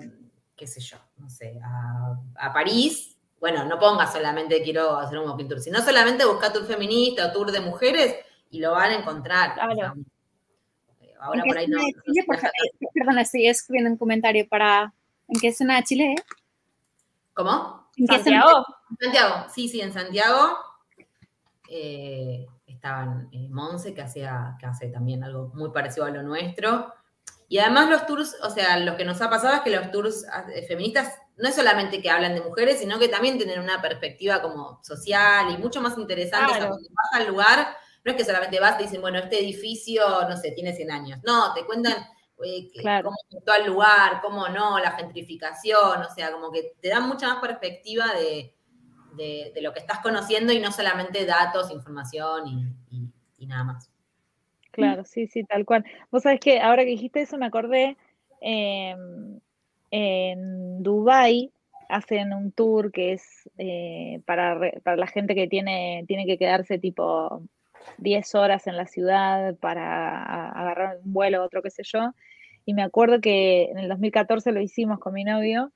qué 0.57 0.67
sé 0.67 0.81
yo, 0.81 0.97
no 1.19 1.31
sé, 1.31 1.61
a, 1.63 2.17
a 2.35 2.53
París, 2.53 3.18
bueno, 3.41 3.65
no 3.65 3.79
pongas 3.79 4.13
solamente 4.13 4.63
quiero 4.63 4.97
hacer 4.97 5.19
un 5.19 5.29
walking 5.29 5.47
tour, 5.47 5.61
sino 5.61 5.81
solamente 5.81 6.25
busca 6.25 6.53
tour 6.53 6.67
feminista 6.67 7.27
o 7.27 7.33
tour 7.33 7.53
de 7.53 7.61
mujeres 7.61 8.17
y 8.51 8.61
lo 8.61 8.73
van 8.73 8.91
a 8.91 8.97
encontrar. 8.97 9.55
Claro. 9.55 9.95
Eh, 11.01 11.15
ahora 11.21 11.43
por 11.47 11.57
ahí 11.57 11.67
no. 11.69 11.81
perdón, 12.95 13.19
estoy 13.19 13.47
escribiendo 13.47 13.91
un 13.91 13.97
comentario 13.97 14.49
para. 14.49 14.93
¿En 15.29 15.39
qué 15.41 15.53
zona 15.53 15.77
de 15.77 15.83
Chile? 15.83 16.15
¿Cómo? 17.35 17.89
¿En 17.97 18.07
Santiago? 18.07 18.65
En 18.91 18.97
Santiago, 18.97 19.47
sí, 19.55 19.69
sí, 19.69 19.81
en 19.81 19.93
Santiago. 19.93 20.57
Eh, 21.69 22.47
estaban 22.67 23.29
eh, 23.33 23.49
Monse, 23.51 23.93
que, 23.93 24.01
hacía, 24.01 24.57
que 24.59 24.67
hace 24.67 24.89
también 24.89 25.23
algo 25.23 25.51
muy 25.55 25.71
parecido 25.71 26.07
a 26.07 26.11
lo 26.11 26.23
nuestro. 26.23 26.95
Y 27.49 27.59
además 27.59 27.91
los 27.91 28.07
tours, 28.07 28.37
o 28.43 28.51
sea, 28.51 28.79
lo 28.79 28.97
que 28.97 29.05
nos 29.05 29.21
ha 29.21 29.29
pasado 29.29 29.55
es 29.55 29.61
que 29.61 29.71
los 29.71 29.91
tours 29.91 30.27
eh, 30.55 30.65
feministas 30.67 31.19
no 31.39 31.49
es 31.49 31.55
solamente 31.55 32.03
que 32.03 32.11
hablan 32.11 32.35
de 32.35 32.41
mujeres, 32.41 32.79
sino 32.79 32.99
que 32.99 33.09
también 33.09 33.37
tienen 33.39 33.61
una 33.61 33.81
perspectiva 33.81 34.43
como 34.43 34.81
social 34.83 35.55
y 35.55 35.59
mucho 35.59 35.81
más 35.81 35.97
interesante. 35.97 36.59
cuando 36.59 36.77
vas 36.77 37.21
al 37.21 37.29
lugar, 37.29 37.77
no 38.05 38.11
es 38.11 38.17
que 38.17 38.25
solamente 38.25 38.61
vas 38.61 38.79
y 38.81 38.85
dicen, 38.85 39.01
bueno, 39.01 39.19
este 39.19 39.39
edificio, 39.39 40.03
no 40.29 40.37
sé, 40.37 40.53
tiene 40.53 40.75
100 40.75 40.91
años. 40.91 41.21
No, 41.25 41.55
te 41.55 41.65
cuentan 41.65 41.95
eh, 42.45 42.69
cómo 43.03 43.17
afectó 43.27 43.53
al 43.53 43.67
lugar, 43.67 44.21
cómo 44.21 44.49
no, 44.49 44.79
la 44.79 44.93
gentrificación, 44.93 46.03
o 46.03 46.15
sea, 46.15 46.33
como 46.33 46.51
que 46.51 46.75
te 46.81 46.89
dan 46.89 47.09
mucha 47.09 47.29
más 47.29 47.41
perspectiva 47.41 48.07
de, 48.15 48.55
lo 49.61 49.73
que 49.73 49.81
estás 49.81 49.99
conociendo 50.01 50.53
y 50.53 50.61
no 50.61 50.71
solamente 50.71 51.27
datos, 51.27 51.71
información 51.71 52.75
y 53.39 53.47
nada 53.47 53.65
más. 53.65 53.91
Claro, 54.79 55.05
sí, 55.05 55.27
sí, 55.27 55.45
tal 55.45 55.65
cual. 55.65 55.85
Vos 56.11 56.23
sabés 56.23 56.41
que 56.41 56.61
ahora 56.61 56.85
que 56.85 56.91
dijiste 56.91 57.21
eso 57.21 57.37
me 57.37 57.47
acordé, 57.47 57.97
em, 58.41 59.41
en 59.91 60.83
Dubai 60.83 61.51
hacen 61.89 62.33
un 62.33 62.53
tour 62.53 62.93
que 62.93 63.13
es 63.13 63.49
eh, 63.59 64.21
para, 64.27 64.59
para 64.83 64.97
la 64.97 65.07
gente 65.07 65.35
que 65.35 65.49
tiene, 65.49 66.05
tiene 66.07 66.27
que 66.27 66.39
quedarse 66.39 66.79
tipo 66.79 67.43
10 67.99 68.35
horas 68.35 68.67
en 68.67 68.77
la 68.77 68.87
ciudad 68.87 69.55
para 69.57 70.51
agarrar 70.51 70.99
un 71.03 71.13
vuelo, 71.13 71.43
otro 71.43 71.63
qué 71.63 71.71
sé 71.71 71.83
yo. 71.85 72.13
Y 72.67 72.75
me 72.75 72.83
acuerdo 72.83 73.21
que 73.21 73.65
en 73.71 73.79
el 73.79 73.89
2014 73.89 74.53
lo 74.53 74.61
hicimos 74.61 74.99
con 74.99 75.15
mi 75.15 75.25
novio 75.25 75.73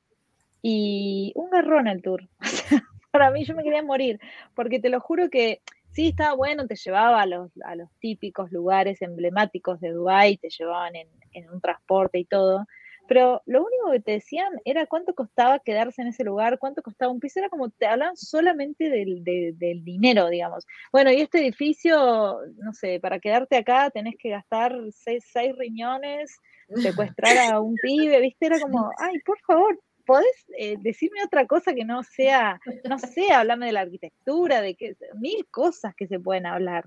y 0.61 1.33
un 1.35 1.51
garrón 1.51 1.89
el 1.89 2.03
tour. 2.03 2.29
para 3.13 3.31
mí 3.31 3.45
yo 3.45 3.55
me 3.55 3.63
quería 3.63 3.83
morir, 3.83 4.19
porque 4.55 4.81
te 4.81 4.89
lo 4.89 4.99
juro 4.99 5.29
que 5.29 5.61
sí, 5.91 6.09
estaba 6.09 6.35
bueno, 6.35 6.67
te 6.67 6.77
llevaba 6.77 7.21
a 7.21 7.27
los, 7.27 7.51
a 7.65 7.77
los 7.77 7.91
típicos 8.01 8.51
lugares 8.51 9.03
emblemáticos 9.03 9.81
de 9.81 9.91
Dubái, 9.91 10.39
te 10.39 10.49
llevaban 10.49 10.95
en, 10.97 11.09
un 11.51 11.61
transporte 11.61 12.19
y 12.19 12.25
todo, 12.25 12.67
pero 13.09 13.43
lo 13.47 13.65
único 13.65 13.91
que 13.93 14.01
te 14.01 14.13
decían 14.13 14.53
era 14.65 14.87
cuánto 14.87 15.15
costaba 15.15 15.59
quedarse 15.59 16.03
en 16.03 16.09
ese 16.09 16.25
lugar, 16.25 16.59
cuánto 16.59 16.83
costaba 16.83 17.13
un 17.13 17.21
piso, 17.21 17.41
era 17.41 17.49
como 17.49 17.71
te 17.71 17.87
hablan 17.87 18.17
solamente 18.17 18.89
del, 18.89 19.23
del 19.25 19.85
dinero, 19.85 20.29
digamos. 20.29 20.67
Bueno, 20.93 21.11
y 21.11 21.21
este 21.21 21.41
edificio, 21.41 22.41
no 22.57 22.73
sé, 22.73 23.01
para 23.01 23.19
quedarte 23.19 23.57
acá 23.57 23.91
tenés 23.91 24.15
que 24.19 24.31
gastar 24.31 24.75
seis, 24.93 25.25
seis 25.33 25.55
riñones, 25.57 26.37
secuestrar 26.81 27.53
a 27.53 27.61
un 27.61 27.75
pibe, 27.83 28.21
¿viste? 28.21 28.47
Era 28.47 28.61
como, 28.61 28.91
ay, 28.99 29.19
por 29.21 29.39
favor, 29.41 29.79
¿podés 30.07 30.27
eh, 30.59 30.77
decirme 30.81 31.25
otra 31.25 31.47
cosa 31.47 31.75
que 31.75 31.85
no 31.85 32.03
sea, 32.03 32.61
no 32.89 32.99
sé, 32.99 33.33
hablarme 33.33 33.67
de 33.67 33.73
la 33.73 33.81
arquitectura, 33.81 34.61
de 34.61 34.75
que 34.75 34.97
mil 35.21 35.47
cosas 35.51 35.95
que 35.95 36.07
se 36.07 36.21
pueden 36.21 36.47
hablar? 36.47 36.85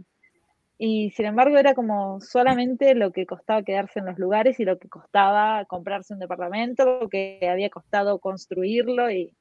Y 0.78 1.12
sin 1.12 1.28
embargo 1.28 1.58
era 1.58 1.74
como 1.74 2.20
solamente 2.20 2.96
lo 2.96 3.12
que 3.12 3.26
costaba 3.26 3.64
quedarse 3.64 4.00
en 4.00 4.08
los 4.08 4.20
lugares 4.20 4.60
y 4.60 4.66
lo 4.66 4.78
que 4.78 4.90
costaba 4.90 5.64
comprarse 5.66 6.14
un 6.14 6.20
departamento, 6.20 7.00
lo 7.00 7.10
que 7.10 7.40
había 7.50 7.70
costado 7.70 8.20
construirlo 8.20 9.10
y 9.10 9.34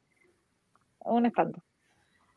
un 1.01 1.27
espanto. 1.27 1.63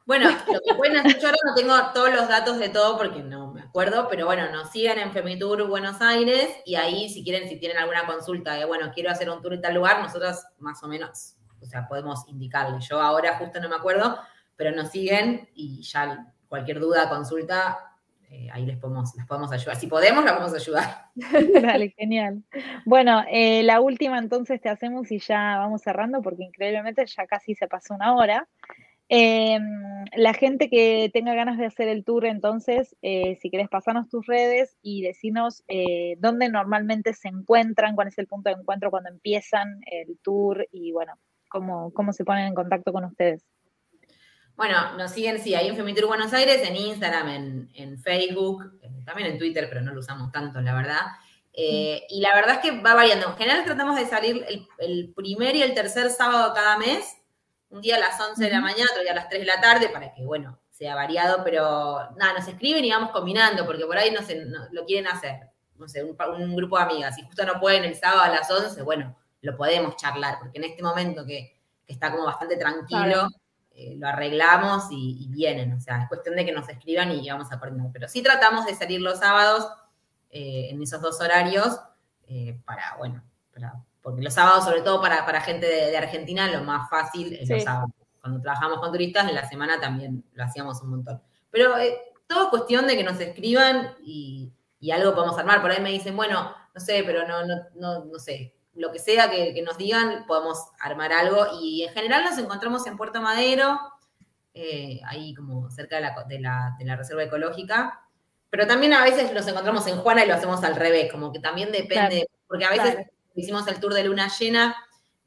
Bueno, 0.08 0.30
lo 0.30 0.62
que 0.62 0.74
pueden 0.76 0.96
hacer, 0.98 1.20
yo 1.20 1.28
ahora 1.28 1.38
no 1.46 1.54
tengo 1.54 1.74
todos 1.94 2.12
los 2.14 2.30
datos 2.30 2.58
de 2.60 2.70
todo 2.70 2.98
porque 2.98 3.22
no 3.22 3.52
me 3.52 3.62
acuerdo, 3.62 4.08
pero 4.10 4.26
bueno, 4.26 4.50
nos 4.52 4.72
siguen 4.72 5.00
en 5.00 5.12
Femitour 5.12 5.68
Buenos 5.68 6.02
Aires 6.02 6.48
y 6.66 6.76
ahí 6.76 7.10
si 7.10 7.26
quieren, 7.26 7.50
si 7.50 7.58
tienen 7.60 7.78
alguna 7.78 8.06
consulta 8.06 8.54
de, 8.54 8.64
bueno, 8.64 8.90
quiero 8.94 9.12
hacer 9.12 9.30
un 9.30 9.42
tour 9.42 9.54
en 9.54 9.62
tal 9.62 9.76
lugar, 9.76 10.02
nosotros 10.02 10.46
más 10.60 10.82
o 10.82 10.88
menos, 10.88 11.36
o 11.62 11.66
sea, 11.66 11.90
podemos 11.90 12.24
indicarle. 12.30 12.80
Yo 12.80 13.02
ahora 13.02 13.38
justo 13.38 13.60
no 13.60 13.68
me 13.68 13.76
acuerdo, 13.76 14.18
pero 14.56 14.72
nos 14.72 14.92
siguen 14.92 15.50
y 15.54 15.82
ya 15.82 16.34
cualquier 16.48 16.80
duda, 16.80 17.10
consulta, 17.10 17.87
eh, 18.30 18.50
ahí 18.52 18.66
les 18.66 18.78
podemos, 18.78 19.16
las 19.16 19.26
podemos 19.26 19.52
ayudar. 19.52 19.76
Si 19.78 19.88
podemos, 19.88 20.24
las 20.26 20.36
vamos 20.36 20.54
a 20.54 20.58
ayudar. 20.58 21.06
Dale, 21.62 21.90
genial. 21.98 22.44
Bueno, 22.86 23.24
eh, 23.30 23.64
la 23.64 23.80
última 23.80 24.18
entonces 24.18 24.60
te 24.60 24.70
hacemos 24.70 25.12
y 25.12 25.20
ya 25.20 25.58
vamos 25.60 25.82
cerrando 25.82 26.22
porque 26.22 26.44
increíblemente 26.44 27.06
ya 27.06 27.26
casi 27.26 27.56
se 27.56 27.68
pasó 27.68 27.94
una 27.94 28.16
hora. 28.16 28.48
Em, 29.10 29.64
la 30.18 30.34
gente 30.34 30.70
que 30.70 31.10
tenga 31.14 31.34
ganas 31.34 31.58
de 31.58 31.66
hacer 31.66 31.88
el 31.88 32.04
tour, 32.04 32.26
entonces, 32.26 32.98
eh, 33.02 33.38
si 33.42 33.50
querés 33.50 33.70
pasarnos 33.70 34.10
tus 34.10 34.26
redes 34.26 34.78
y 34.82 35.02
decirnos 35.02 35.64
dónde 36.18 36.50
normalmente 36.50 37.14
se 37.14 37.30
encuentran, 37.30 37.96
cuál 37.96 38.10
es 38.10 38.18
el 38.18 38.28
punto 38.28 38.50
de 38.50 38.58
encuentro 38.60 38.92
cuando 38.92 39.10
empiezan 39.10 39.80
el 39.86 40.20
tour 40.22 40.68
y 40.74 40.92
bueno, 40.92 41.14
cómo, 41.48 41.92
cómo 41.94 42.12
se 42.12 42.26
ponen 42.26 42.48
en 42.48 42.56
contacto 42.56 42.92
con 42.92 43.06
ustedes. 43.06 43.46
Bueno, 44.58 44.98
nos 44.98 45.12
siguen, 45.12 45.40
sí, 45.40 45.54
ahí 45.54 45.68
en 45.68 45.76
Femitur 45.76 46.08
Buenos 46.08 46.34
Aires, 46.34 46.68
en 46.68 46.76
Instagram, 46.76 47.68
en, 47.74 48.00
Facebook, 48.00 48.82
también 49.06 49.30
en 49.30 49.38
Twitter, 49.38 49.68
pero 49.70 49.82
no 49.82 49.94
lo 49.94 50.00
usamos 50.00 50.32
tanto, 50.32 50.60
la 50.62 50.74
verdad. 50.74 51.02
Eh, 51.54 52.08
y 52.10 52.22
la 52.22 52.34
verdad 52.34 52.56
es 52.56 52.62
que 52.62 52.82
va 52.82 52.96
variando. 52.96 53.28
En 53.28 53.38
general 53.38 53.64
tratamos 53.66 53.96
de 53.96 54.08
salir 54.08 54.44
el, 54.80 55.14
primer 55.14 55.56
y 55.56 55.62
el 55.62 55.76
tercer 55.76 56.10
sábado 56.10 56.56
cada 56.56 56.76
mes, 56.80 57.18
un 57.70 57.82
día 57.82 57.98
a 57.98 58.00
las 58.00 58.20
11 58.20 58.44
de 58.44 58.50
la 58.50 58.60
mañana, 58.60 58.90
otro 58.90 59.04
día 59.04 59.12
a 59.12 59.16
las 59.16 59.30
3 59.30 59.42
de 59.42 59.46
la 59.46 59.62
tarde, 59.62 59.90
para 59.90 60.12
que, 60.16 60.26
bueno, 60.26 60.60
sea 60.72 60.96
variado, 60.96 61.44
pero 61.44 62.10
nada, 62.18 62.34
nos 62.40 62.48
escriben 62.48 62.84
y 62.84 62.90
vamos 62.90 63.12
combinando, 63.12 63.64
porque 63.64 63.86
por 63.86 63.98
ahí 64.00 64.10
no, 64.10 64.24
sé, 64.24 64.44
lo 64.72 64.86
quieren 64.86 65.06
hacer, 65.06 65.52
no 65.76 65.88
sé, 65.88 66.04
un, 66.04 66.56
grupo 66.56 66.78
de 66.78 66.84
amigas. 66.84 67.16
Si 67.16 67.22
justo 67.22 67.46
no 67.46 67.60
pueden 67.60 67.84
el 67.84 67.96
sábado 67.96 68.22
a 68.22 68.30
las 68.30 68.50
11, 68.50 68.82
bueno, 68.82 69.16
lo 69.42 69.56
podemos 69.56 69.98
charlar, 69.98 70.40
porque 70.40 70.58
en 70.58 70.64
este 70.64 70.82
momento 70.82 71.28
que, 71.28 71.54
está 71.86 72.12
como 72.12 72.26
bastante 72.26 72.58
tranquilo. 72.58 73.30
Eh, 73.80 73.96
lo 73.96 74.08
arreglamos 74.08 74.86
y, 74.90 75.28
vienen. 75.30 75.72
O 75.74 75.80
sea, 75.80 76.02
es 76.02 76.08
cuestión 76.08 76.36
de 76.36 76.44
que 76.44 76.52
nos 76.52 76.68
escriban 76.68 77.12
y 77.12 77.30
vamos 77.30 77.52
a 77.52 77.60
coordinar. 77.60 77.92
Pero 77.94 78.08
sí 78.08 78.24
tratamos 78.24 78.66
de 78.66 78.74
salir 78.74 79.00
los 79.02 79.20
sábados 79.20 79.72
eh, 80.32 80.70
en 80.72 80.82
esos 80.82 81.00
dos 81.00 81.22
horarios 81.22 81.80
eh, 82.28 82.60
para, 82.66 82.96
bueno, 82.98 83.24
porque 84.02 84.24
los 84.24 84.34
sábados, 84.34 84.66
sobre 84.66 84.82
todo 84.82 85.00
para, 85.00 85.42
gente 85.42 85.68
de, 85.68 85.96
Argentina, 85.96 86.50
lo 86.52 86.64
más 86.64 86.90
fácil 86.90 87.34
es 87.40 87.48
los 87.48 87.64
sábados. 87.64 87.92
Cuando 88.20 88.42
trabajamos 88.42 88.80
con 88.80 88.92
turistas, 88.92 89.30
en 89.30 89.36
la 89.36 89.48
semana 89.48 89.80
también 89.80 90.26
lo 90.34 90.44
hacíamos 90.44 90.82
un 90.82 90.90
montón. 90.90 91.22
Pero 91.52 91.76
todo 92.26 92.46
es 92.46 92.50
cuestión 92.50 92.88
de 92.88 92.98
que 92.98 93.04
nos 93.04 93.20
escriban 93.20 93.94
y, 94.04 94.52
algo 94.92 95.14
podemos 95.14 95.38
armar. 95.38 95.62
Por 95.62 95.70
ahí 95.70 95.84
me 95.84 95.92
dicen, 95.92 96.16
bueno, 96.16 96.52
no 96.74 96.82
sé, 96.82 97.04
pero 97.06 97.28
no, 97.28 97.46
no, 97.46 97.56
no, 97.76 98.06
no 98.06 98.18
sé, 98.18 98.56
lo 98.78 98.92
que 98.92 99.00
sea 99.00 99.30
que, 99.30 99.62
nos 99.64 99.78
digan, 99.78 100.26
podemos 100.28 100.70
armar 100.80 101.12
algo. 101.12 101.48
Y 101.60 101.84
en 101.84 101.94
general 101.94 102.24
nos 102.24 102.38
encontramos 102.38 102.86
en 102.86 102.96
Puerto 102.96 103.22
Madero, 103.22 103.80
eh, 104.54 105.02
ahí 105.08 105.34
como 105.34 105.70
cerca 105.72 105.98
de 105.98 106.02
la, 106.40 106.76
de, 106.78 106.86
la, 106.86 106.96
reserva 106.96 107.24
ecológica. 107.24 108.02
Pero 108.50 108.68
también 108.68 108.94
a 108.94 109.04
veces 109.04 109.34
nos 109.34 109.48
encontramos 109.48 109.86
en 109.88 109.98
Juana 109.98 110.24
y 110.24 110.28
lo 110.28 110.36
hacemos 110.36 110.64
al 110.64 110.76
revés, 110.76 111.12
como 111.12 111.34
que 111.34 111.40
también 111.40 111.72
depende, 111.72 112.30
porque 112.48 112.66
a 112.66 112.70
veces 112.70 113.08
hicimos 113.36 113.68
el 113.68 113.80
tour 113.80 113.94
de 113.94 114.04
luna 114.04 114.30
llena 114.40 114.76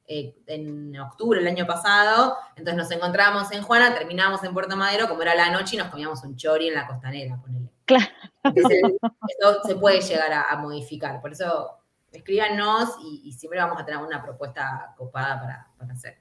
eh, 0.07 0.37
en 0.47 0.99
octubre 0.99 1.39
el 1.39 1.47
año 1.47 1.67
pasado, 1.67 2.37
entonces 2.57 2.77
nos 2.77 2.91
encontramos 2.91 3.53
en 3.53 3.63
Juana, 3.63 3.95
terminamos 3.95 4.43
en 4.43 4.55
Puerto 4.55 4.77
Madero, 4.77 5.07
como 5.07 5.23
era 5.23 5.35
la 5.35 5.51
noche, 5.51 5.77
y 5.77 5.79
nos 5.79 5.89
comíamos 5.89 6.25
un 6.25 6.35
chori 6.37 6.69
en 6.69 6.75
la 6.75 6.87
costanera, 6.87 7.37
ponele. 7.37 7.71
Claro. 7.85 8.07
eso 8.45 9.63
se 9.65 9.77
puede 9.77 10.01
llegar 10.01 10.33
a 10.49 10.57
modificar, 10.57 11.21
por 11.21 11.33
eso 11.33 11.80
escríbanos 12.13 12.97
y, 13.03 13.33
siempre 13.33 13.61
vamos 13.61 13.81
a 13.81 13.85
tener 13.85 14.01
una 14.01 14.23
propuesta 14.23 14.95
copada 14.97 15.69
para, 15.79 15.93
hacer. 15.93 16.19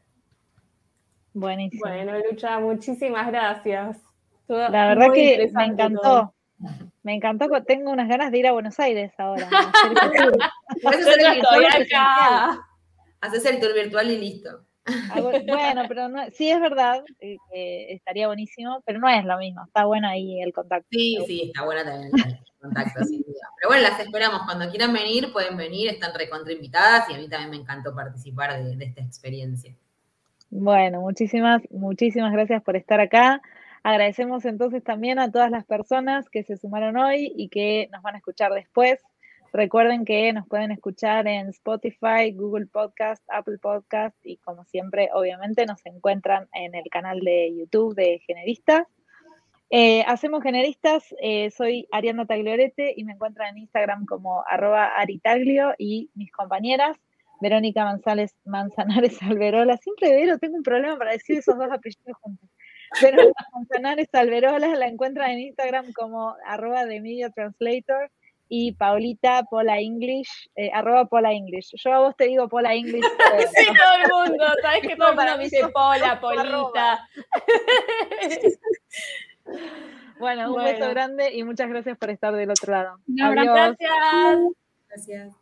Buenísimo. 1.33 1.81
Bueno, 1.85 2.13
Lucha, 2.29 2.59
muchísimas 2.59 3.27
gracias. 3.27 3.97
la 4.47 4.87
verdad 4.87 5.11
que 5.13 5.49
me 5.53 5.65
encantó. 5.65 6.33
Me 7.03 7.13
encantó, 7.15 7.47
tengo 7.63 7.91
unas 7.91 8.09
ganas 8.09 8.31
de 8.31 8.39
ir 8.39 8.47
a 8.47 8.51
Buenos 8.51 8.79
Aires 8.79 9.13
ahora. 9.17 9.47
Haces 13.21 13.45
el 13.45 13.59
tour 13.59 13.73
virtual 13.73 14.11
y 14.11 14.17
listo. 14.17 14.65
Bueno, 15.47 15.83
pero 15.87 16.09
no, 16.09 16.29
sí 16.31 16.49
es 16.49 16.59
verdad 16.59 17.03
que 17.19 17.37
estaría 17.93 18.27
buenísimo, 18.27 18.81
pero 18.85 18.99
no 18.99 19.07
es 19.07 19.23
lo 19.23 19.37
mismo. 19.37 19.63
Está 19.65 19.85
bueno 19.85 20.07
ahí 20.07 20.41
el 20.41 20.51
contacto. 20.51 20.87
Sí, 20.91 21.17
sí, 21.25 21.43
está 21.47 21.63
bueno 21.63 21.83
también 21.83 22.11
contacto, 22.59 23.03
sin 23.03 23.21
duda. 23.23 23.49
Pero 23.57 23.69
bueno, 23.69 23.83
las 23.83 23.99
esperamos. 23.99 24.41
Cuando 24.45 24.69
quieran 24.69 24.93
venir, 24.93 25.31
pueden 25.31 25.57
venir, 25.57 25.89
están 25.89 26.13
recontra 26.13 26.53
invitadas 26.53 27.09
y 27.09 27.13
a 27.13 27.17
mí 27.17 27.27
también 27.27 27.49
me 27.51 27.57
encantó 27.57 27.95
participar 27.95 28.63
de, 28.63 28.85
esta 28.85 29.01
experiencia. 29.01 29.73
Bueno, 30.49 31.01
muchísimas, 31.01 31.61
muchísimas 31.71 32.31
gracias 32.31 32.63
por 32.63 32.75
estar 32.75 32.99
acá. 32.99 33.41
Agradecemos 33.83 34.45
entonces 34.45 34.83
también 34.83 35.19
a 35.19 35.31
todas 35.31 35.51
las 35.51 35.65
personas 35.65 36.29
que 36.29 36.43
se 36.43 36.57
sumaron 36.57 36.97
hoy 36.97 37.31
y 37.35 37.49
que 37.49 37.89
nos 37.91 38.01
van 38.01 38.15
a 38.15 38.17
escuchar 38.17 38.51
después. 38.53 38.99
Recuerden 39.51 40.05
que 40.05 40.31
nos 40.31 40.47
pueden 40.47 40.71
escuchar 40.71 41.27
en 41.27 41.49
Spotify, 41.49 42.31
Google 42.33 42.67
Podcast, 42.67 43.23
Apple 43.29 43.57
Podcast 43.57 44.15
y 44.23 44.37
como 44.37 44.63
siempre, 44.65 45.09
obviamente, 45.13 45.65
nos 45.65 45.83
encuentran 45.85 46.47
en 46.53 46.75
el 46.75 46.83
canal 46.91 47.19
de 47.21 47.55
YouTube 47.55 47.95
de 47.95 48.19
Generistas. 48.27 48.87
Eh, 49.71 50.03
hacemos 50.07 50.41
generistas, 50.41 51.13
eh, 51.21 51.51
soy 51.51 51.87
Ariana 51.91 52.25
Tagliorete 52.25 52.93
y 52.97 53.03
me 53.03 53.13
encuentran 53.13 53.49
en 53.49 53.59
Instagram 53.59 54.05
como 54.07 54.43
arroba 54.49 54.87
aritaglio 54.95 55.75
y 55.77 56.09
mis 56.15 56.31
compañeras, 56.31 56.97
Verónica 57.39 57.83
Manzales, 57.85 58.35
Manzanares 58.45 59.19
Alberola, 59.21 59.77
siempre 59.77 60.11
veo, 60.11 60.39
tengo 60.39 60.57
un 60.57 60.63
problema 60.63 60.97
para 60.97 61.11
decir 61.11 61.37
esos 61.37 61.55
dos 61.55 61.71
apellidos 61.71 62.17
juntos. 62.19 62.49
Verónica 62.99 63.45
Manzanares 63.53 64.09
Alberola 64.13 64.75
la 64.75 64.87
encuentran 64.87 65.31
en 65.31 65.39
Instagram 65.39 65.93
como 65.93 66.35
arroba 66.47 66.85
de 66.85 66.99
Media 66.99 67.29
Translator 67.29 68.09
y 68.51 68.71
Paulita 68.71 69.43
Pola 69.43 69.79
English, 69.79 70.49
eh, 70.55 70.71
arroba 70.73 71.05
Pola 71.05 71.31
English. 71.31 71.75
Yo 71.75 71.93
a 71.93 71.99
vos 71.99 72.17
te 72.17 72.25
digo 72.25 72.49
Pola 72.49 72.73
English. 72.73 73.03
sí, 73.55 73.65
todo 73.67 74.25
el 74.25 74.29
mundo, 74.29 74.45
sabes 74.63 74.81
que 74.81 74.95
todo 74.95 75.11
el 75.11 75.15
mundo 75.15 75.37
me 75.37 75.43
dice 75.43 75.67
Pola, 75.71 76.19
Polita. 76.19 77.07
Bueno, 80.19 80.53
un 80.53 80.63
beso 80.63 80.89
grande 80.89 81.33
y 81.33 81.43
muchas 81.43 81.69
gracias 81.69 81.97
por 81.97 82.09
estar 82.09 82.35
del 82.35 82.51
otro 82.51 82.73
lado. 82.73 82.99
Gracias. 83.07 83.77
Gracias. 84.89 85.38